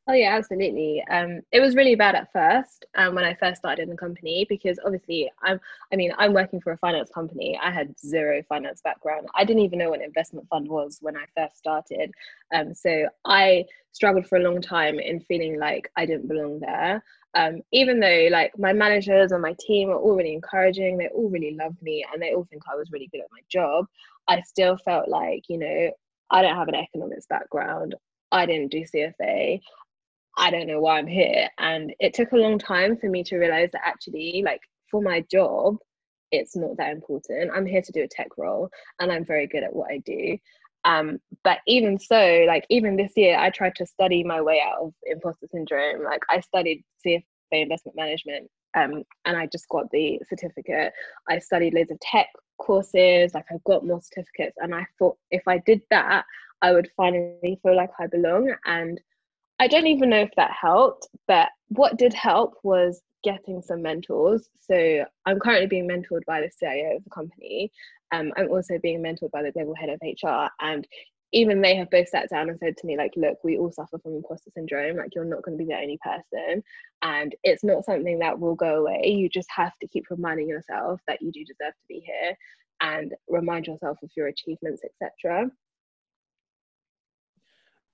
Oh 0.05 0.13
yeah, 0.13 0.35
absolutely. 0.35 1.01
Um, 1.09 1.39
it 1.53 1.61
was 1.61 1.77
really 1.77 1.95
bad 1.95 2.13
at 2.15 2.29
first 2.33 2.85
um, 2.95 3.15
when 3.15 3.23
I 3.23 3.35
first 3.35 3.59
started 3.59 3.83
in 3.83 3.89
the 3.89 3.95
company 3.95 4.45
because 4.49 4.77
obviously 4.85 5.31
I'm. 5.41 5.61
I 5.93 5.95
mean, 5.95 6.11
I'm 6.17 6.33
working 6.33 6.59
for 6.59 6.73
a 6.73 6.77
finance 6.77 7.09
company. 7.09 7.57
I 7.61 7.71
had 7.71 7.97
zero 7.97 8.43
finance 8.49 8.81
background. 8.83 9.27
I 9.33 9.45
didn't 9.45 9.63
even 9.63 9.79
know 9.79 9.91
what 9.91 9.99
an 9.99 10.05
investment 10.05 10.47
fund 10.49 10.67
was 10.67 10.97
when 10.99 11.15
I 11.15 11.23
first 11.37 11.57
started. 11.57 12.11
Um, 12.53 12.73
so 12.73 13.07
I 13.23 13.63
struggled 13.93 14.27
for 14.27 14.37
a 14.37 14.43
long 14.43 14.61
time 14.61 14.99
in 14.99 15.21
feeling 15.21 15.57
like 15.57 15.89
I 15.95 16.05
didn't 16.05 16.27
belong 16.27 16.59
there. 16.59 17.01
Um, 17.35 17.61
even 17.71 18.01
though 18.01 18.27
like 18.29 18.51
my 18.59 18.73
managers 18.73 19.31
and 19.31 19.41
my 19.41 19.55
team 19.57 19.89
are 19.89 19.95
all 19.95 20.15
really 20.17 20.33
encouraging, 20.33 20.97
they 20.97 21.07
all 21.15 21.29
really 21.29 21.55
loved 21.55 21.81
me, 21.81 22.05
and 22.11 22.21
they 22.21 22.33
all 22.33 22.45
think 22.49 22.63
I 22.69 22.75
was 22.75 22.91
really 22.91 23.07
good 23.13 23.21
at 23.21 23.31
my 23.31 23.39
job. 23.49 23.85
I 24.27 24.41
still 24.41 24.75
felt 24.77 25.07
like 25.07 25.43
you 25.47 25.59
know 25.59 25.91
I 26.29 26.41
don't 26.41 26.57
have 26.57 26.67
an 26.67 26.75
economics 26.75 27.25
background. 27.27 27.95
I 28.31 28.45
didn't 28.47 28.71
do 28.71 28.83
CFA. 28.83 29.61
I 30.37 30.49
don't 30.51 30.67
know 30.67 30.79
why 30.79 30.97
I'm 30.97 31.07
here. 31.07 31.49
And 31.59 31.93
it 31.99 32.13
took 32.13 32.31
a 32.31 32.37
long 32.37 32.57
time 32.57 32.97
for 32.97 33.09
me 33.09 33.23
to 33.25 33.37
realize 33.37 33.69
that 33.73 33.85
actually, 33.85 34.43
like, 34.45 34.61
for 34.89 35.01
my 35.01 35.23
job, 35.31 35.77
it's 36.31 36.55
not 36.55 36.77
that 36.77 36.91
important. 36.91 37.51
I'm 37.53 37.65
here 37.65 37.81
to 37.81 37.91
do 37.91 38.03
a 38.03 38.07
tech 38.07 38.29
role 38.37 38.69
and 38.99 39.11
I'm 39.11 39.25
very 39.25 39.47
good 39.47 39.63
at 39.63 39.73
what 39.73 39.91
I 39.91 39.99
do. 39.99 40.37
Um, 40.85 41.19
but 41.43 41.59
even 41.67 41.99
so, 41.99 42.43
like, 42.47 42.65
even 42.69 42.95
this 42.95 43.13
year, 43.15 43.37
I 43.37 43.51
tried 43.51 43.75
to 43.75 43.85
study 43.85 44.23
my 44.23 44.41
way 44.41 44.61
out 44.65 44.81
of 44.81 44.93
imposter 45.05 45.47
syndrome. 45.51 46.03
Like, 46.03 46.21
I 46.29 46.39
studied 46.39 46.83
CFA 47.05 47.23
investment 47.51 47.95
management 47.95 48.49
um, 48.75 49.03
and 49.25 49.37
I 49.37 49.45
just 49.45 49.69
got 49.69 49.89
the 49.91 50.19
certificate. 50.27 50.91
I 51.29 51.39
studied 51.39 51.75
loads 51.75 51.91
of 51.91 51.99
tech 51.99 52.27
courses, 52.57 53.33
like, 53.33 53.45
I 53.51 53.55
got 53.65 53.85
more 53.85 54.01
certificates. 54.01 54.57
And 54.59 54.73
I 54.73 54.85
thought 54.97 55.17
if 55.31 55.47
I 55.47 55.59
did 55.59 55.81
that, 55.91 56.25
I 56.61 56.71
would 56.71 56.89
finally 56.97 57.59
feel 57.61 57.75
like 57.75 57.91
I 57.99 58.07
belong. 58.07 58.53
And 58.65 58.99
I 59.59 59.67
don't 59.67 59.87
even 59.87 60.09
know 60.09 60.21
if 60.21 60.31
that 60.35 60.51
helped, 60.51 61.07
but 61.27 61.49
what 61.69 61.97
did 61.97 62.13
help 62.13 62.55
was 62.63 63.01
getting 63.23 63.61
some 63.61 63.81
mentors. 63.81 64.49
So 64.59 65.05
I'm 65.25 65.39
currently 65.39 65.67
being 65.67 65.87
mentored 65.87 66.25
by 66.25 66.41
the 66.41 66.51
CIO 66.59 66.97
of 66.97 67.03
the 67.03 67.09
company. 67.09 67.71
Um, 68.11 68.31
I'm 68.37 68.49
also 68.49 68.77
being 68.77 69.01
mentored 69.01 69.31
by 69.31 69.43
the 69.43 69.51
global 69.51 69.75
head 69.75 69.89
of 69.89 69.99
HR. 70.01 70.49
And 70.59 70.87
even 71.31 71.61
they 71.61 71.75
have 71.75 71.89
both 71.89 72.09
sat 72.09 72.29
down 72.29 72.49
and 72.49 72.59
said 72.59 72.77
to 72.77 72.85
me, 72.85 72.95
like, 72.95 73.13
look, 73.15 73.37
we 73.43 73.57
all 73.57 73.71
suffer 73.71 73.97
from 73.97 74.15
imposter 74.15 74.51
syndrome. 74.53 74.97
Like, 74.97 75.15
you're 75.15 75.25
not 75.25 75.41
going 75.41 75.57
to 75.57 75.63
be 75.63 75.69
the 75.69 75.79
only 75.79 75.99
person. 76.03 76.63
And 77.01 77.35
it's 77.43 77.63
not 77.63 77.85
something 77.85 78.19
that 78.19 78.39
will 78.39 78.55
go 78.55 78.81
away. 78.81 79.07
You 79.07 79.29
just 79.29 79.49
have 79.49 79.73
to 79.79 79.87
keep 79.87 80.05
reminding 80.11 80.47
yourself 80.47 81.01
that 81.07 81.21
you 81.21 81.31
do 81.31 81.43
deserve 81.43 81.73
to 81.73 81.87
be 81.87 82.03
here 82.05 82.37
and 82.81 83.13
remind 83.27 83.65
yourself 83.65 83.97
of 84.03 84.11
your 84.15 84.27
achievements, 84.27 84.83
etc. 84.83 85.49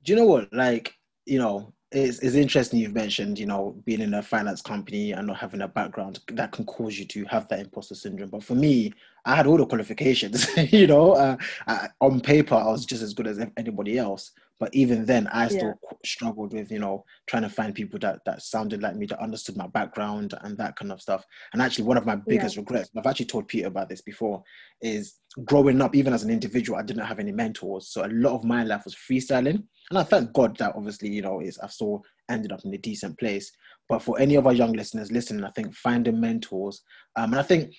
Do 0.04 0.14
you 0.14 0.18
know 0.18 0.26
what? 0.26 0.52
Like, 0.52 0.96
you 1.30 1.40
know, 1.40 1.74
it's, 1.92 2.20
it's 2.20 2.36
interesting 2.36 2.80
you've 2.80 2.94
mentioned, 2.94 3.40
you 3.40 3.46
know, 3.46 3.76
being 3.86 4.02
in 4.02 4.14
a 4.14 4.22
finance 4.22 4.62
company 4.62 5.12
and 5.12 5.28
not 5.28 5.38
having 5.38 5.62
a 5.62 5.68
background 5.68 6.20
that 6.28 6.52
can 6.52 6.66
cause 6.66 7.00
you 7.00 7.06
to 7.06 7.26
have 7.26 7.48
that 7.48 7.60
imposter 7.60 7.96
syndrome. 7.96 8.30
But 8.30 8.44
for 8.44 8.56
me, 8.56 8.94
I 9.26 9.36
had 9.36 9.48
all 9.48 9.58
the 9.58 9.66
qualifications, 9.66 10.48
you 10.72 10.88
know, 10.88 11.14
uh, 11.14 11.38
I, 11.68 11.88
on 12.02 12.22
paper, 12.22 12.56
I 12.56 12.72
was 12.72 12.86
just 12.86 13.04
as 13.04 13.14
good 13.14 13.28
as 13.28 13.40
anybody 13.58 13.98
else. 13.98 14.32
But 14.60 14.76
even 14.76 15.06
then, 15.06 15.28
I 15.28 15.48
still 15.48 15.74
yeah. 15.82 15.98
struggled 16.04 16.54
with, 16.54 16.70
you 16.70 16.80
know, 16.80 17.06
trying 17.28 17.44
to 17.44 17.50
find 17.50 17.74
people 17.74 17.98
that, 18.00 18.20
that 18.26 18.42
sounded 18.42 18.82
like 18.82 18.98
me, 18.98 19.06
that 19.06 19.22
understood 19.22 19.56
my 19.56 19.68
background 19.68 20.34
and 20.42 20.58
that 20.58 20.76
kind 20.76 20.92
of 20.92 21.02
stuff. 21.02 21.26
And 21.54 21.62
actually, 21.62 21.86
one 21.86 21.96
of 21.96 22.06
my 22.06 22.18
biggest 22.18 22.56
yeah. 22.56 22.62
regrets, 22.62 22.90
I've 22.98 23.06
actually 23.06 23.28
told 23.28 23.48
Peter 23.48 23.68
about 23.68 23.88
this 23.88 24.02
before, 24.02 24.44
is 24.82 25.16
growing 25.46 25.82
up, 25.82 25.96
even 25.96 26.14
as 26.14 26.24
an 26.24 26.30
individual, 26.30 26.78
I 26.78 26.84
didn't 26.84 27.06
have 27.06 27.20
any 27.20 27.32
mentors. 27.32 27.88
So 27.88 28.06
a 28.06 28.12
lot 28.12 28.34
of 28.34 28.44
my 28.44 28.66
life 28.66 28.84
was 28.84 28.96
freestyling. 28.96 29.64
And 29.90 29.98
I 29.98 30.04
thank 30.04 30.34
God 30.34 30.58
that 30.58 30.76
obviously, 30.76 31.10
you 31.10 31.22
know, 31.22 31.40
is 31.40 31.58
I've 31.60 31.72
still 31.72 32.04
ended 32.30 32.52
up 32.52 32.60
in 32.66 32.74
a 32.74 32.78
decent 32.78 33.18
place. 33.18 33.52
But 33.90 34.04
for 34.04 34.20
any 34.20 34.36
of 34.36 34.46
our 34.46 34.54
young 34.54 34.74
listeners 34.74 35.12
listening, 35.12 35.44
I 35.44 35.50
think 35.50 35.74
finding 35.74 36.22
mentors. 36.22 36.84
Um, 37.16 37.34
and 37.34 37.40
I 37.40 37.44
think, 37.44 37.74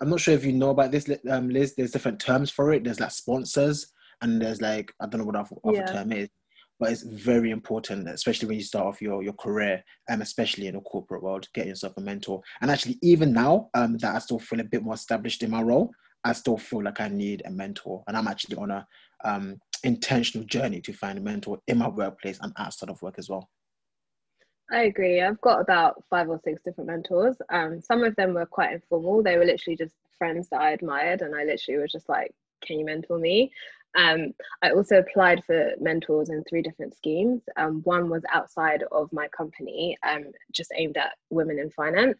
I'm 0.00 0.10
not 0.10 0.20
sure 0.20 0.34
if 0.34 0.44
you 0.44 0.52
know 0.52 0.70
about 0.70 0.92
this, 0.92 1.08
um, 1.30 1.48
Liz, 1.48 1.74
there's 1.74 1.90
different 1.90 2.20
terms 2.20 2.50
for 2.50 2.72
it. 2.72 2.84
There's 2.84 3.00
like 3.00 3.10
sponsors 3.10 3.90
and 4.20 4.40
there's 4.40 4.60
like 4.60 4.92
I 5.00 5.06
don't 5.06 5.20
know 5.20 5.24
what 5.24 5.36
other, 5.36 5.56
other 5.64 5.76
yeah. 5.78 5.86
term 5.86 6.12
is, 6.12 6.28
but 6.78 6.92
it's 6.92 7.02
very 7.02 7.50
important, 7.50 8.08
especially 8.08 8.48
when 8.48 8.58
you 8.58 8.64
start 8.64 8.86
off 8.86 9.00
your, 9.00 9.22
your 9.22 9.32
career, 9.32 9.82
um, 10.10 10.20
especially 10.20 10.66
in 10.66 10.74
the 10.74 10.80
corporate 10.80 11.22
world, 11.22 11.48
get 11.54 11.66
yourself 11.66 11.94
a 11.96 12.00
mentor. 12.00 12.42
And 12.60 12.70
actually, 12.70 12.98
even 13.02 13.32
now 13.32 13.70
um, 13.74 13.96
that 13.98 14.14
I 14.14 14.18
still 14.18 14.38
feel 14.38 14.60
a 14.60 14.64
bit 14.64 14.82
more 14.82 14.94
established 14.94 15.42
in 15.42 15.50
my 15.50 15.62
role, 15.62 15.92
I 16.24 16.32
still 16.32 16.58
feel 16.58 16.82
like 16.82 17.00
I 17.00 17.08
need 17.08 17.42
a 17.46 17.50
mentor. 17.50 18.02
And 18.06 18.16
I'm 18.16 18.28
actually 18.28 18.56
on 18.56 18.70
a 18.70 18.86
um, 19.24 19.58
intentional 19.82 20.46
journey 20.46 20.80
to 20.82 20.92
find 20.92 21.18
a 21.18 21.22
mentor 21.22 21.58
in 21.68 21.78
my 21.78 21.88
workplace 21.88 22.38
and 22.42 22.52
outside 22.58 22.90
of 22.90 23.00
work 23.02 23.14
as 23.18 23.30
well. 23.30 23.48
I 24.70 24.82
agree. 24.84 25.20
I've 25.20 25.40
got 25.40 25.60
about 25.60 26.02
five 26.08 26.28
or 26.28 26.40
six 26.42 26.62
different 26.62 26.88
mentors. 26.88 27.36
Um, 27.50 27.80
some 27.80 28.02
of 28.02 28.16
them 28.16 28.34
were 28.34 28.46
quite 28.46 28.72
informal. 28.72 29.22
They 29.22 29.36
were 29.36 29.44
literally 29.44 29.76
just 29.76 29.94
friends 30.18 30.48
that 30.50 30.60
I 30.60 30.70
admired, 30.70 31.20
and 31.22 31.34
I 31.34 31.44
literally 31.44 31.80
was 31.82 31.92
just 31.92 32.08
like, 32.08 32.34
"Can 32.62 32.78
you 32.78 32.84
mentor 32.86 33.18
me?" 33.18 33.52
Um, 33.96 34.34
I 34.62 34.70
also 34.70 34.98
applied 34.98 35.44
for 35.44 35.74
mentors 35.78 36.30
in 36.30 36.42
three 36.44 36.62
different 36.62 36.94
schemes. 36.96 37.42
Um, 37.56 37.82
one 37.82 38.08
was 38.08 38.24
outside 38.32 38.82
of 38.90 39.12
my 39.12 39.28
company, 39.28 39.96
um, 40.02 40.32
just 40.50 40.72
aimed 40.76 40.96
at 40.96 41.12
women 41.30 41.58
in 41.58 41.70
finance. 41.70 42.18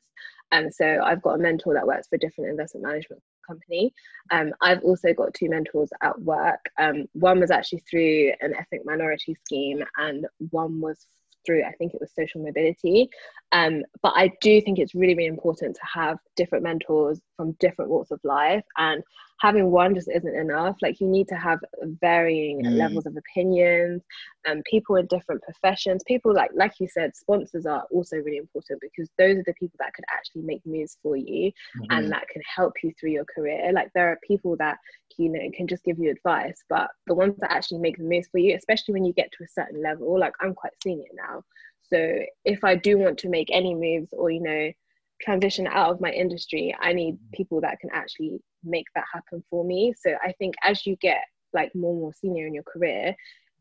And 0.52 0.72
so 0.72 1.00
I've 1.02 1.22
got 1.22 1.34
a 1.34 1.38
mentor 1.38 1.74
that 1.74 1.86
works 1.86 2.06
for 2.06 2.16
a 2.16 2.18
different 2.18 2.50
investment 2.50 2.86
management 2.86 3.22
company. 3.46 3.92
Um, 4.30 4.52
I've 4.60 4.82
also 4.84 5.12
got 5.14 5.34
two 5.34 5.48
mentors 5.48 5.90
at 6.02 6.20
work. 6.20 6.70
Um, 6.78 7.06
one 7.14 7.40
was 7.40 7.50
actually 7.50 7.80
through 7.80 8.32
an 8.40 8.54
ethnic 8.54 8.84
minority 8.84 9.34
scheme, 9.44 9.82
and 9.96 10.26
one 10.50 10.80
was 10.80 11.06
through 11.44 11.64
I 11.64 11.72
think 11.72 11.94
it 11.94 12.00
was 12.00 12.12
social 12.14 12.42
mobility. 12.42 13.08
Um, 13.52 13.82
but 14.02 14.12
I 14.16 14.32
do 14.40 14.60
think 14.60 14.78
it's 14.78 14.94
really, 14.94 15.14
really 15.14 15.28
important 15.28 15.76
to 15.76 15.82
have 15.94 16.18
different 16.36 16.64
mentors 16.64 17.20
from 17.36 17.52
different 17.60 17.90
walks 17.90 18.10
of 18.10 18.20
life 18.24 18.64
and 18.76 19.02
having 19.40 19.70
one 19.70 19.94
just 19.94 20.08
isn't 20.14 20.36
enough 20.36 20.76
like 20.80 21.00
you 21.00 21.06
need 21.06 21.28
to 21.28 21.34
have 21.34 21.58
varying 22.00 22.62
mm. 22.62 22.76
levels 22.76 23.06
of 23.06 23.16
opinions 23.16 24.02
and 24.46 24.58
um, 24.58 24.62
people 24.70 24.96
in 24.96 25.06
different 25.06 25.42
professions 25.42 26.02
people 26.06 26.32
like 26.32 26.50
like 26.54 26.72
you 26.78 26.88
said 26.88 27.14
sponsors 27.14 27.66
are 27.66 27.84
also 27.90 28.16
really 28.16 28.36
important 28.36 28.80
because 28.80 29.08
those 29.18 29.36
are 29.36 29.44
the 29.46 29.54
people 29.54 29.76
that 29.78 29.92
could 29.94 30.04
actually 30.12 30.42
make 30.42 30.64
moves 30.64 30.98
for 31.02 31.16
you 31.16 31.50
mm-hmm. 31.50 31.84
and 31.90 32.10
that 32.10 32.28
can 32.28 32.42
help 32.54 32.72
you 32.82 32.92
through 32.98 33.10
your 33.10 33.24
career 33.34 33.72
like 33.72 33.90
there 33.94 34.10
are 34.10 34.18
people 34.26 34.56
that 34.56 34.78
you 35.18 35.28
know 35.28 35.40
can 35.54 35.66
just 35.66 35.84
give 35.84 35.98
you 35.98 36.10
advice 36.10 36.62
but 36.68 36.88
the 37.06 37.14
ones 37.14 37.34
that 37.38 37.52
actually 37.52 37.78
make 37.78 37.96
the 37.96 38.04
moves 38.04 38.28
for 38.28 38.38
you 38.38 38.54
especially 38.54 38.92
when 38.92 39.04
you 39.04 39.12
get 39.12 39.30
to 39.32 39.44
a 39.44 39.48
certain 39.48 39.82
level 39.82 40.18
like 40.18 40.32
i'm 40.40 40.54
quite 40.54 40.72
senior 40.82 41.04
now 41.14 41.42
so 41.82 42.18
if 42.44 42.64
i 42.64 42.74
do 42.74 42.98
want 42.98 43.18
to 43.18 43.28
make 43.28 43.48
any 43.52 43.74
moves 43.74 44.08
or 44.12 44.30
you 44.30 44.42
know 44.42 44.70
transition 45.24 45.66
out 45.66 45.90
of 45.90 46.00
my 46.00 46.10
industry 46.10 46.74
i 46.80 46.92
need 46.92 47.16
people 47.32 47.60
that 47.60 47.78
can 47.80 47.90
actually 47.92 48.38
make 48.62 48.86
that 48.94 49.04
happen 49.12 49.42
for 49.48 49.64
me 49.64 49.92
so 49.98 50.14
i 50.22 50.32
think 50.38 50.54
as 50.62 50.86
you 50.86 50.96
get 50.96 51.22
like 51.52 51.74
more 51.74 51.92
and 51.92 52.00
more 52.00 52.12
senior 52.12 52.46
in 52.46 52.54
your 52.54 52.64
career 52.64 53.14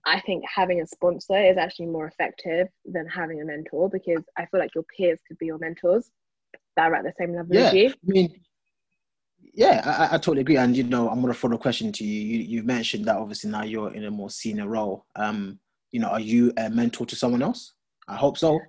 i 0.05 0.19
think 0.21 0.43
having 0.53 0.81
a 0.81 0.87
sponsor 0.87 1.37
is 1.37 1.57
actually 1.57 1.85
more 1.85 2.07
effective 2.07 2.67
than 2.85 3.07
having 3.07 3.41
a 3.41 3.45
mentor 3.45 3.89
because 3.89 4.23
i 4.37 4.45
feel 4.47 4.59
like 4.59 4.75
your 4.75 4.85
peers 4.95 5.19
could 5.27 5.37
be 5.37 5.45
your 5.45 5.59
mentors 5.59 6.09
that 6.75 6.91
are 6.91 6.95
at 6.95 7.03
the 7.03 7.13
same 7.17 7.35
level 7.35 7.55
yeah, 7.55 7.67
as 7.67 7.73
you 7.73 7.89
i 7.89 7.93
mean 8.05 8.33
yeah, 9.55 10.07
I, 10.09 10.15
I, 10.15 10.17
totally 10.17 10.41
agree. 10.41 10.57
And 10.57 10.75
you 10.75 10.83
know, 10.83 11.07
I'm 11.09 11.21
gonna 11.21 11.33
throw 11.35 11.51
a 11.51 11.57
question 11.59 11.91
to 11.91 12.03
you. 12.03 12.21
you. 12.21 12.39
You 12.39 12.63
mentioned 12.63 13.05
that 13.05 13.17
obviously 13.17 13.51
now 13.51 13.61
you're 13.61 13.93
in 13.93 14.05
a 14.05 14.09
more 14.09 14.31
senior 14.31 14.67
role. 14.67 15.05
Um, 15.15 15.59
you 15.91 15.99
know, 15.99 16.07
are 16.07 16.19
you 16.19 16.51
a 16.57 16.71
mentor 16.71 17.05
to 17.05 17.15
someone 17.15 17.43
else? 17.43 17.73
I 18.07 18.15
hope 18.15 18.37
so. 18.37 18.59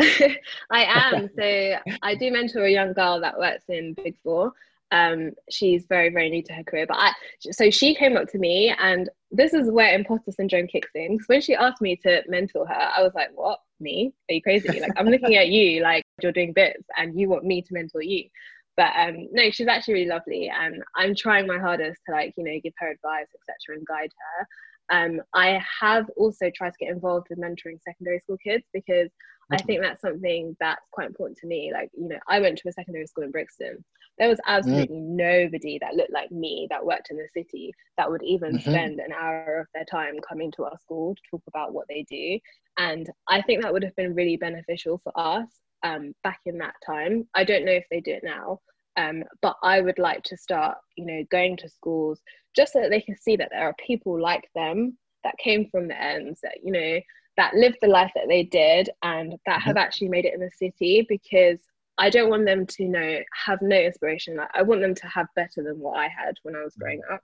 I 0.70 0.84
am. 0.84 1.30
So 1.38 1.76
I 2.02 2.14
do 2.14 2.30
mentor 2.30 2.64
a 2.64 2.70
young 2.70 2.92
girl 2.92 3.20
that 3.20 3.38
works 3.38 3.64
in 3.68 3.94
Big 3.94 4.16
Four. 4.22 4.52
Um, 4.92 5.32
she's 5.48 5.86
very, 5.86 6.10
very 6.10 6.30
new 6.30 6.42
to 6.42 6.52
her 6.52 6.64
career. 6.64 6.86
But 6.86 6.96
I, 6.98 7.12
so 7.52 7.70
she 7.70 7.94
came 7.94 8.16
up 8.16 8.28
to 8.30 8.38
me, 8.38 8.74
and 8.78 9.08
this 9.30 9.54
is 9.54 9.70
where 9.70 9.94
imposter 9.94 10.32
syndrome 10.32 10.66
kicks 10.66 10.90
in. 10.94 11.16
Because 11.16 11.28
when 11.28 11.40
she 11.40 11.54
asked 11.54 11.80
me 11.80 11.96
to 11.96 12.22
mentor 12.28 12.66
her, 12.66 12.74
I 12.74 13.02
was 13.02 13.12
like, 13.14 13.30
"What? 13.34 13.60
Me? 13.78 14.12
Are 14.28 14.34
you 14.34 14.42
crazy? 14.42 14.80
Like 14.80 14.92
I'm 14.96 15.06
looking 15.06 15.36
at 15.36 15.48
you, 15.48 15.82
like 15.82 16.04
you're 16.22 16.32
doing 16.32 16.52
bits, 16.52 16.84
and 16.96 17.18
you 17.18 17.28
want 17.28 17.44
me 17.44 17.62
to 17.62 17.72
mentor 17.74 18.02
you." 18.02 18.28
But 18.76 18.92
um, 18.96 19.28
no, 19.32 19.50
she's 19.50 19.68
actually 19.68 19.94
really 19.94 20.08
lovely, 20.08 20.50
and 20.50 20.82
I'm 20.96 21.14
trying 21.14 21.46
my 21.46 21.58
hardest 21.58 22.00
to 22.06 22.12
like 22.12 22.34
you 22.36 22.44
know 22.44 22.58
give 22.62 22.74
her 22.78 22.90
advice, 22.90 23.28
etc., 23.34 23.78
and 23.78 23.86
guide 23.86 24.10
her. 24.18 24.46
Um, 24.90 25.22
I 25.34 25.62
have 25.80 26.10
also 26.16 26.50
tried 26.54 26.70
to 26.70 26.78
get 26.80 26.90
involved 26.90 27.28
with 27.30 27.38
mentoring 27.38 27.80
secondary 27.84 28.18
school 28.20 28.38
kids 28.38 28.64
because 28.74 29.08
I 29.52 29.58
think 29.58 29.80
that's 29.80 30.02
something 30.02 30.56
that's 30.60 30.86
quite 30.92 31.08
important 31.08 31.38
to 31.38 31.46
me. 31.46 31.70
Like, 31.72 31.90
you 31.96 32.08
know, 32.08 32.18
I 32.28 32.40
went 32.40 32.58
to 32.58 32.68
a 32.68 32.72
secondary 32.72 33.06
school 33.06 33.24
in 33.24 33.30
Brixton. 33.30 33.84
There 34.18 34.28
was 34.28 34.38
absolutely 34.46 34.96
mm. 34.96 35.16
nobody 35.16 35.78
that 35.80 35.94
looked 35.94 36.12
like 36.12 36.30
me 36.30 36.66
that 36.70 36.84
worked 36.84 37.10
in 37.10 37.16
the 37.16 37.28
city 37.32 37.72
that 37.96 38.10
would 38.10 38.22
even 38.22 38.52
mm-hmm. 38.52 38.70
spend 38.70 39.00
an 39.00 39.12
hour 39.12 39.60
of 39.60 39.66
their 39.74 39.84
time 39.84 40.16
coming 40.28 40.52
to 40.52 40.64
our 40.64 40.78
school 40.78 41.14
to 41.14 41.22
talk 41.30 41.42
about 41.48 41.72
what 41.72 41.86
they 41.88 42.04
do. 42.08 42.38
And 42.78 43.08
I 43.28 43.42
think 43.42 43.62
that 43.62 43.72
would 43.72 43.82
have 43.82 43.96
been 43.96 44.14
really 44.14 44.36
beneficial 44.36 45.00
for 45.02 45.12
us 45.16 45.48
um, 45.82 46.14
back 46.22 46.40
in 46.46 46.58
that 46.58 46.74
time. 46.84 47.26
I 47.34 47.44
don't 47.44 47.64
know 47.64 47.72
if 47.72 47.86
they 47.90 48.00
do 48.00 48.12
it 48.12 48.24
now, 48.24 48.60
um, 48.96 49.24
but 49.42 49.56
I 49.62 49.80
would 49.80 49.98
like 49.98 50.22
to 50.24 50.36
start, 50.36 50.76
you 50.96 51.06
know, 51.06 51.24
going 51.30 51.56
to 51.58 51.68
schools 51.68 52.20
just 52.54 52.72
so 52.72 52.80
that 52.80 52.90
they 52.90 53.00
can 53.00 53.16
see 53.16 53.36
that 53.36 53.48
there 53.50 53.66
are 53.68 53.74
people 53.84 54.20
like 54.20 54.48
them 54.54 54.98
that 55.24 55.38
came 55.38 55.68
from 55.70 55.88
the 55.88 56.00
ends 56.00 56.40
that, 56.42 56.58
you 56.62 56.72
know, 56.72 57.00
that 57.36 57.54
lived 57.54 57.78
the 57.80 57.88
life 57.88 58.10
that 58.14 58.28
they 58.28 58.42
did 58.42 58.90
and 59.02 59.32
that 59.46 59.58
mm-hmm. 59.58 59.68
have 59.68 59.76
actually 59.76 60.08
made 60.08 60.24
it 60.24 60.34
in 60.34 60.40
the 60.40 60.50
city 60.50 61.06
because 61.08 61.58
I 61.98 62.10
don't 62.10 62.30
want 62.30 62.46
them 62.46 62.66
to 62.66 62.84
know 62.88 63.18
have 63.46 63.60
no 63.62 63.76
inspiration. 63.76 64.36
Like, 64.36 64.50
I 64.54 64.62
want 64.62 64.80
them 64.80 64.94
to 64.94 65.06
have 65.06 65.26
better 65.36 65.62
than 65.62 65.78
what 65.78 65.98
I 65.98 66.08
had 66.08 66.34
when 66.42 66.56
I 66.56 66.62
was 66.62 66.74
growing 66.74 67.02
up. 67.12 67.20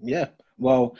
Yeah, 0.00 0.28
well, 0.58 0.96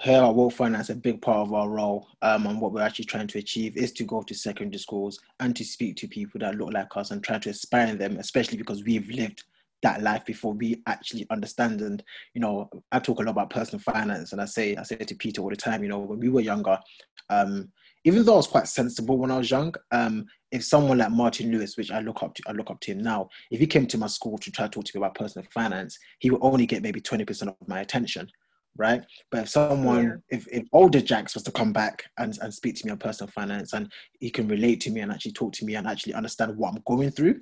here 0.00 0.22
at 0.22 0.34
Woke 0.34 0.52
Finance, 0.52 0.90
a 0.90 0.94
big 0.94 1.22
part 1.22 1.46
of 1.46 1.54
our 1.54 1.68
role 1.68 2.08
um, 2.22 2.46
and 2.46 2.60
what 2.60 2.72
we're 2.72 2.82
actually 2.82 3.04
trying 3.06 3.26
to 3.28 3.38
achieve 3.38 3.76
is 3.76 3.92
to 3.92 4.04
go 4.04 4.22
to 4.22 4.34
secondary 4.34 4.78
schools 4.78 5.20
and 5.40 5.54
to 5.56 5.64
speak 5.64 5.96
to 5.96 6.08
people 6.08 6.40
that 6.40 6.56
look 6.56 6.72
like 6.72 6.94
us 6.96 7.10
and 7.10 7.22
try 7.22 7.38
to 7.38 7.48
inspire 7.50 7.94
them, 7.94 8.18
especially 8.18 8.58
because 8.58 8.82
we've 8.84 9.08
lived 9.08 9.44
that 9.84 10.02
life 10.02 10.24
before 10.24 10.54
we 10.54 10.82
actually 10.88 11.26
understand. 11.30 11.80
And 11.82 12.02
you 12.34 12.40
know, 12.40 12.68
I 12.90 12.98
talk 12.98 13.20
a 13.20 13.22
lot 13.22 13.30
about 13.30 13.50
personal 13.50 13.80
finance, 13.80 14.32
and 14.32 14.40
I 14.40 14.46
say 14.46 14.74
I 14.76 14.82
say 14.82 14.96
to 14.96 15.14
Peter 15.14 15.40
all 15.40 15.50
the 15.50 15.56
time. 15.56 15.82
You 15.82 15.90
know, 15.90 16.00
when 16.00 16.18
we 16.18 16.28
were 16.28 16.40
younger, 16.40 16.78
um, 17.30 17.70
even 18.04 18.24
though 18.24 18.34
I 18.34 18.38
was 18.38 18.46
quite 18.48 18.66
sensible 18.66 19.18
when 19.18 19.30
I 19.30 19.38
was 19.38 19.50
young, 19.50 19.74
um, 19.92 20.24
if 20.50 20.64
someone 20.64 20.98
like 20.98 21.10
Martin 21.10 21.52
Lewis, 21.52 21.76
which 21.76 21.92
I 21.92 22.00
look 22.00 22.22
up 22.22 22.34
to, 22.34 22.42
I 22.48 22.52
look 22.52 22.70
up 22.70 22.80
to 22.80 22.92
him 22.92 22.98
now, 22.98 23.28
if 23.50 23.60
he 23.60 23.66
came 23.66 23.86
to 23.86 23.98
my 23.98 24.08
school 24.08 24.38
to 24.38 24.50
try 24.50 24.66
to 24.66 24.70
talk 24.70 24.84
to 24.84 24.92
me 24.94 25.00
about 25.00 25.14
personal 25.14 25.46
finance, 25.52 25.98
he 26.18 26.30
would 26.30 26.42
only 26.42 26.66
get 26.66 26.82
maybe 26.82 27.00
twenty 27.00 27.24
percent 27.24 27.50
of 27.50 27.68
my 27.68 27.80
attention 27.80 28.28
right? 28.76 29.04
But 29.30 29.42
if 29.42 29.48
someone, 29.50 30.04
yeah. 30.04 30.36
if, 30.36 30.48
if 30.50 30.66
older 30.72 31.00
Jax 31.00 31.34
was 31.34 31.44
to 31.44 31.52
come 31.52 31.72
back 31.72 32.02
and, 32.18 32.36
and 32.42 32.52
speak 32.52 32.74
to 32.76 32.86
me 32.86 32.90
on 32.90 32.98
personal 32.98 33.30
finance 33.30 33.72
and 33.72 33.88
he 34.18 34.30
can 34.30 34.48
relate 34.48 34.80
to 34.80 34.90
me 34.90 35.00
and 35.00 35.12
actually 35.12 35.30
talk 35.30 35.52
to 35.52 35.64
me 35.64 35.76
and 35.76 35.86
actually 35.86 36.14
understand 36.14 36.56
what 36.56 36.74
I'm 36.74 36.82
going 36.84 37.10
through, 37.10 37.40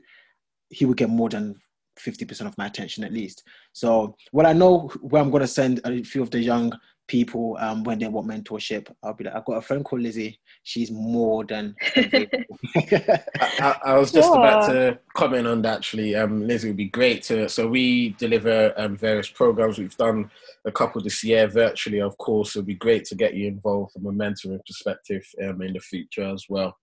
he 0.68 0.84
would 0.84 0.96
get 0.96 1.08
more 1.08 1.28
than 1.28 1.54
50% 1.98 2.46
of 2.46 2.56
my 2.58 2.66
attention 2.66 3.04
at 3.04 3.12
least. 3.12 3.44
So, 3.72 4.16
well, 4.32 4.46
I 4.46 4.52
know 4.52 4.88
where 5.00 5.22
I'm 5.22 5.30
going 5.30 5.42
to 5.42 5.46
send 5.46 5.80
a 5.84 6.02
few 6.02 6.22
of 6.22 6.30
the 6.30 6.40
young 6.40 6.72
people 7.08 7.58
um, 7.60 7.84
when 7.84 7.98
they 7.98 8.08
want 8.08 8.26
mentorship. 8.26 8.90
I'll 9.02 9.14
be 9.14 9.24
like, 9.24 9.34
I've 9.34 9.44
got 9.44 9.58
a 9.58 9.60
friend 9.62 9.84
called 9.84 10.02
Lizzie. 10.02 10.38
She's 10.62 10.90
more 10.90 11.44
than. 11.44 11.74
I, 11.96 13.76
I, 13.84 13.98
was 13.98 14.12
just 14.12 14.32
about 14.32 14.70
to 14.70 14.98
comment 15.14 15.46
on 15.46 15.62
that 15.62 15.78
actually. 15.78 16.14
Um, 16.16 16.46
Lizzie 16.46 16.68
would 16.68 16.76
be 16.76 16.86
great 16.88 17.22
to. 17.24 17.48
So 17.48 17.66
we 17.66 18.10
deliver 18.10 18.72
um, 18.76 18.96
various 18.96 19.28
programs. 19.28 19.78
We've 19.78 19.96
done 19.96 20.30
a 20.64 20.72
couple 20.72 21.02
this 21.02 21.22
year 21.22 21.46
virtually, 21.48 22.00
of 22.00 22.16
course. 22.18 22.54
It 22.54 22.60
would 22.60 22.66
be 22.66 22.74
great 22.74 23.04
to 23.06 23.14
get 23.14 23.34
you 23.34 23.46
involved 23.48 23.92
from 23.92 24.06
a 24.06 24.12
mentoring 24.12 24.64
perspective 24.66 25.26
um, 25.42 25.60
in 25.62 25.74
the 25.74 25.80
future 25.80 26.24
as 26.24 26.46
well. 26.48 26.76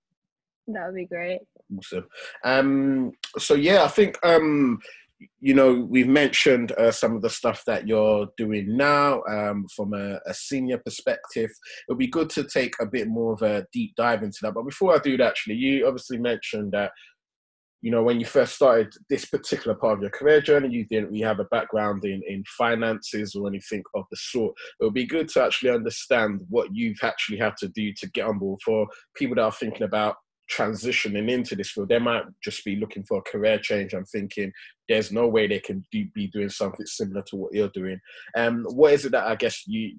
That 0.74 0.86
would 0.88 0.96
be 0.96 1.06
great. 1.06 1.40
Awesome. 1.78 2.08
Um, 2.44 3.12
so 3.38 3.56
yeah, 3.56 3.84
I 3.84 3.88
think 3.88 4.18
um, 4.24 4.80
you 5.40 5.54
know 5.54 5.74
we've 5.74 6.08
mentioned 6.08 6.72
uh, 6.74 6.92
some 6.92 7.16
of 7.16 7.22
the 7.22 7.30
stuff 7.30 7.64
that 7.66 7.88
you're 7.88 8.28
doing 8.38 8.78
now 8.78 9.22
um, 9.30 9.66
from 9.76 9.94
a, 9.94 10.20
a, 10.26 10.34
senior 10.34 10.78
perspective. 10.78 11.50
It'll 11.88 11.98
be 11.98 12.08
good 12.08 12.30
to 12.32 12.44
take 12.44 12.76
a 12.80 12.86
bit 12.86 13.08
more 13.08 13.34
of 13.34 13.42
a 13.42 13.66
deep 13.74 13.96
dive 13.96 14.24
into 14.24 14.40
that. 14.44 14.54
But 14.54 14.66
before 14.66 14.96
I 14.96 15.00
do 15.00 15.18
that, 15.18 15.28
actually, 15.28 15.56
you 15.56 15.88
obviously 15.88 16.18
mentioned 16.18 16.72
that 16.74 16.92
you 17.82 17.92
know 17.92 18.04
when 18.04 18.20
you 18.20 18.26
first 18.26 18.56
started 18.56 18.94
this 19.10 19.26
particular 19.26 19.76
part 19.76 19.98
of 19.98 20.02
your 20.02 20.12
career 20.12 20.42
journey, 20.42 20.70
you 20.70 20.86
didn't 20.86 21.10
really 21.10 21.22
have 21.22 21.40
a 21.40 21.46
background 21.46 22.06
in 22.06 22.22
in 22.28 22.44
finances 22.58 23.36
or 23.36 23.48
anything 23.48 23.84
of 23.96 24.06
the 24.12 24.18
sort. 24.18 24.54
It 24.80 24.84
would 24.84 24.94
be 24.94 25.08
good 25.08 25.30
to 25.30 25.44
actually 25.44 25.72
understand 25.72 26.42
what 26.50 26.70
you've 26.74 27.04
actually 27.04 27.40
had 27.40 27.58
to 27.58 27.70
do 27.70 27.92
to 27.94 28.10
get 28.12 28.26
on 28.26 28.38
board 28.38 28.60
for 28.64 28.88
people 29.16 29.36
that 29.36 29.44
are 29.44 29.52
thinking 29.52 29.84
about 29.84 30.16
transitioning 30.52 31.30
into 31.30 31.56
this 31.56 31.72
field, 31.72 31.90
they 31.90 32.00
might 32.00 32.24
just 32.44 32.64
be 32.66 32.76
looking 32.76 33.04
for 33.04 33.20
a 33.20 33.32
career 33.32 33.60
change. 33.60 33.94
I'm 33.94 34.06
thinking 34.06 34.52
there's 34.88 35.12
no 35.12 35.28
way 35.28 35.48
they 35.48 35.60
can 35.60 35.86
do, 35.92 36.06
be 36.14 36.28
doing 36.28 36.50
something 36.50 36.86
similar 36.86 37.24
to 37.28 37.36
what 37.36 37.54
you're 37.54 37.70
doing. 37.70 38.00
Um, 38.36 38.66
what 38.70 38.94
is 38.94 39.06
it 39.06 39.12
that 39.12 39.28
I 39.28 39.36
guess 39.36 39.64
you 39.68 39.96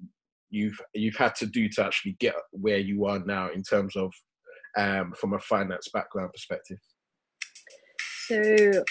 you've 0.49 0.79
you've 0.93 1.15
had 1.15 1.33
to 1.35 1.45
do 1.45 1.69
to 1.69 1.85
actually 1.85 2.17
get 2.19 2.35
where 2.51 2.77
you 2.77 3.05
are 3.05 3.19
now 3.19 3.49
in 3.51 3.63
terms 3.63 3.95
of 3.95 4.13
um, 4.77 5.13
from 5.13 5.33
a 5.33 5.39
finance 5.39 5.87
background 5.93 6.31
perspective? 6.33 6.77
So 8.27 8.83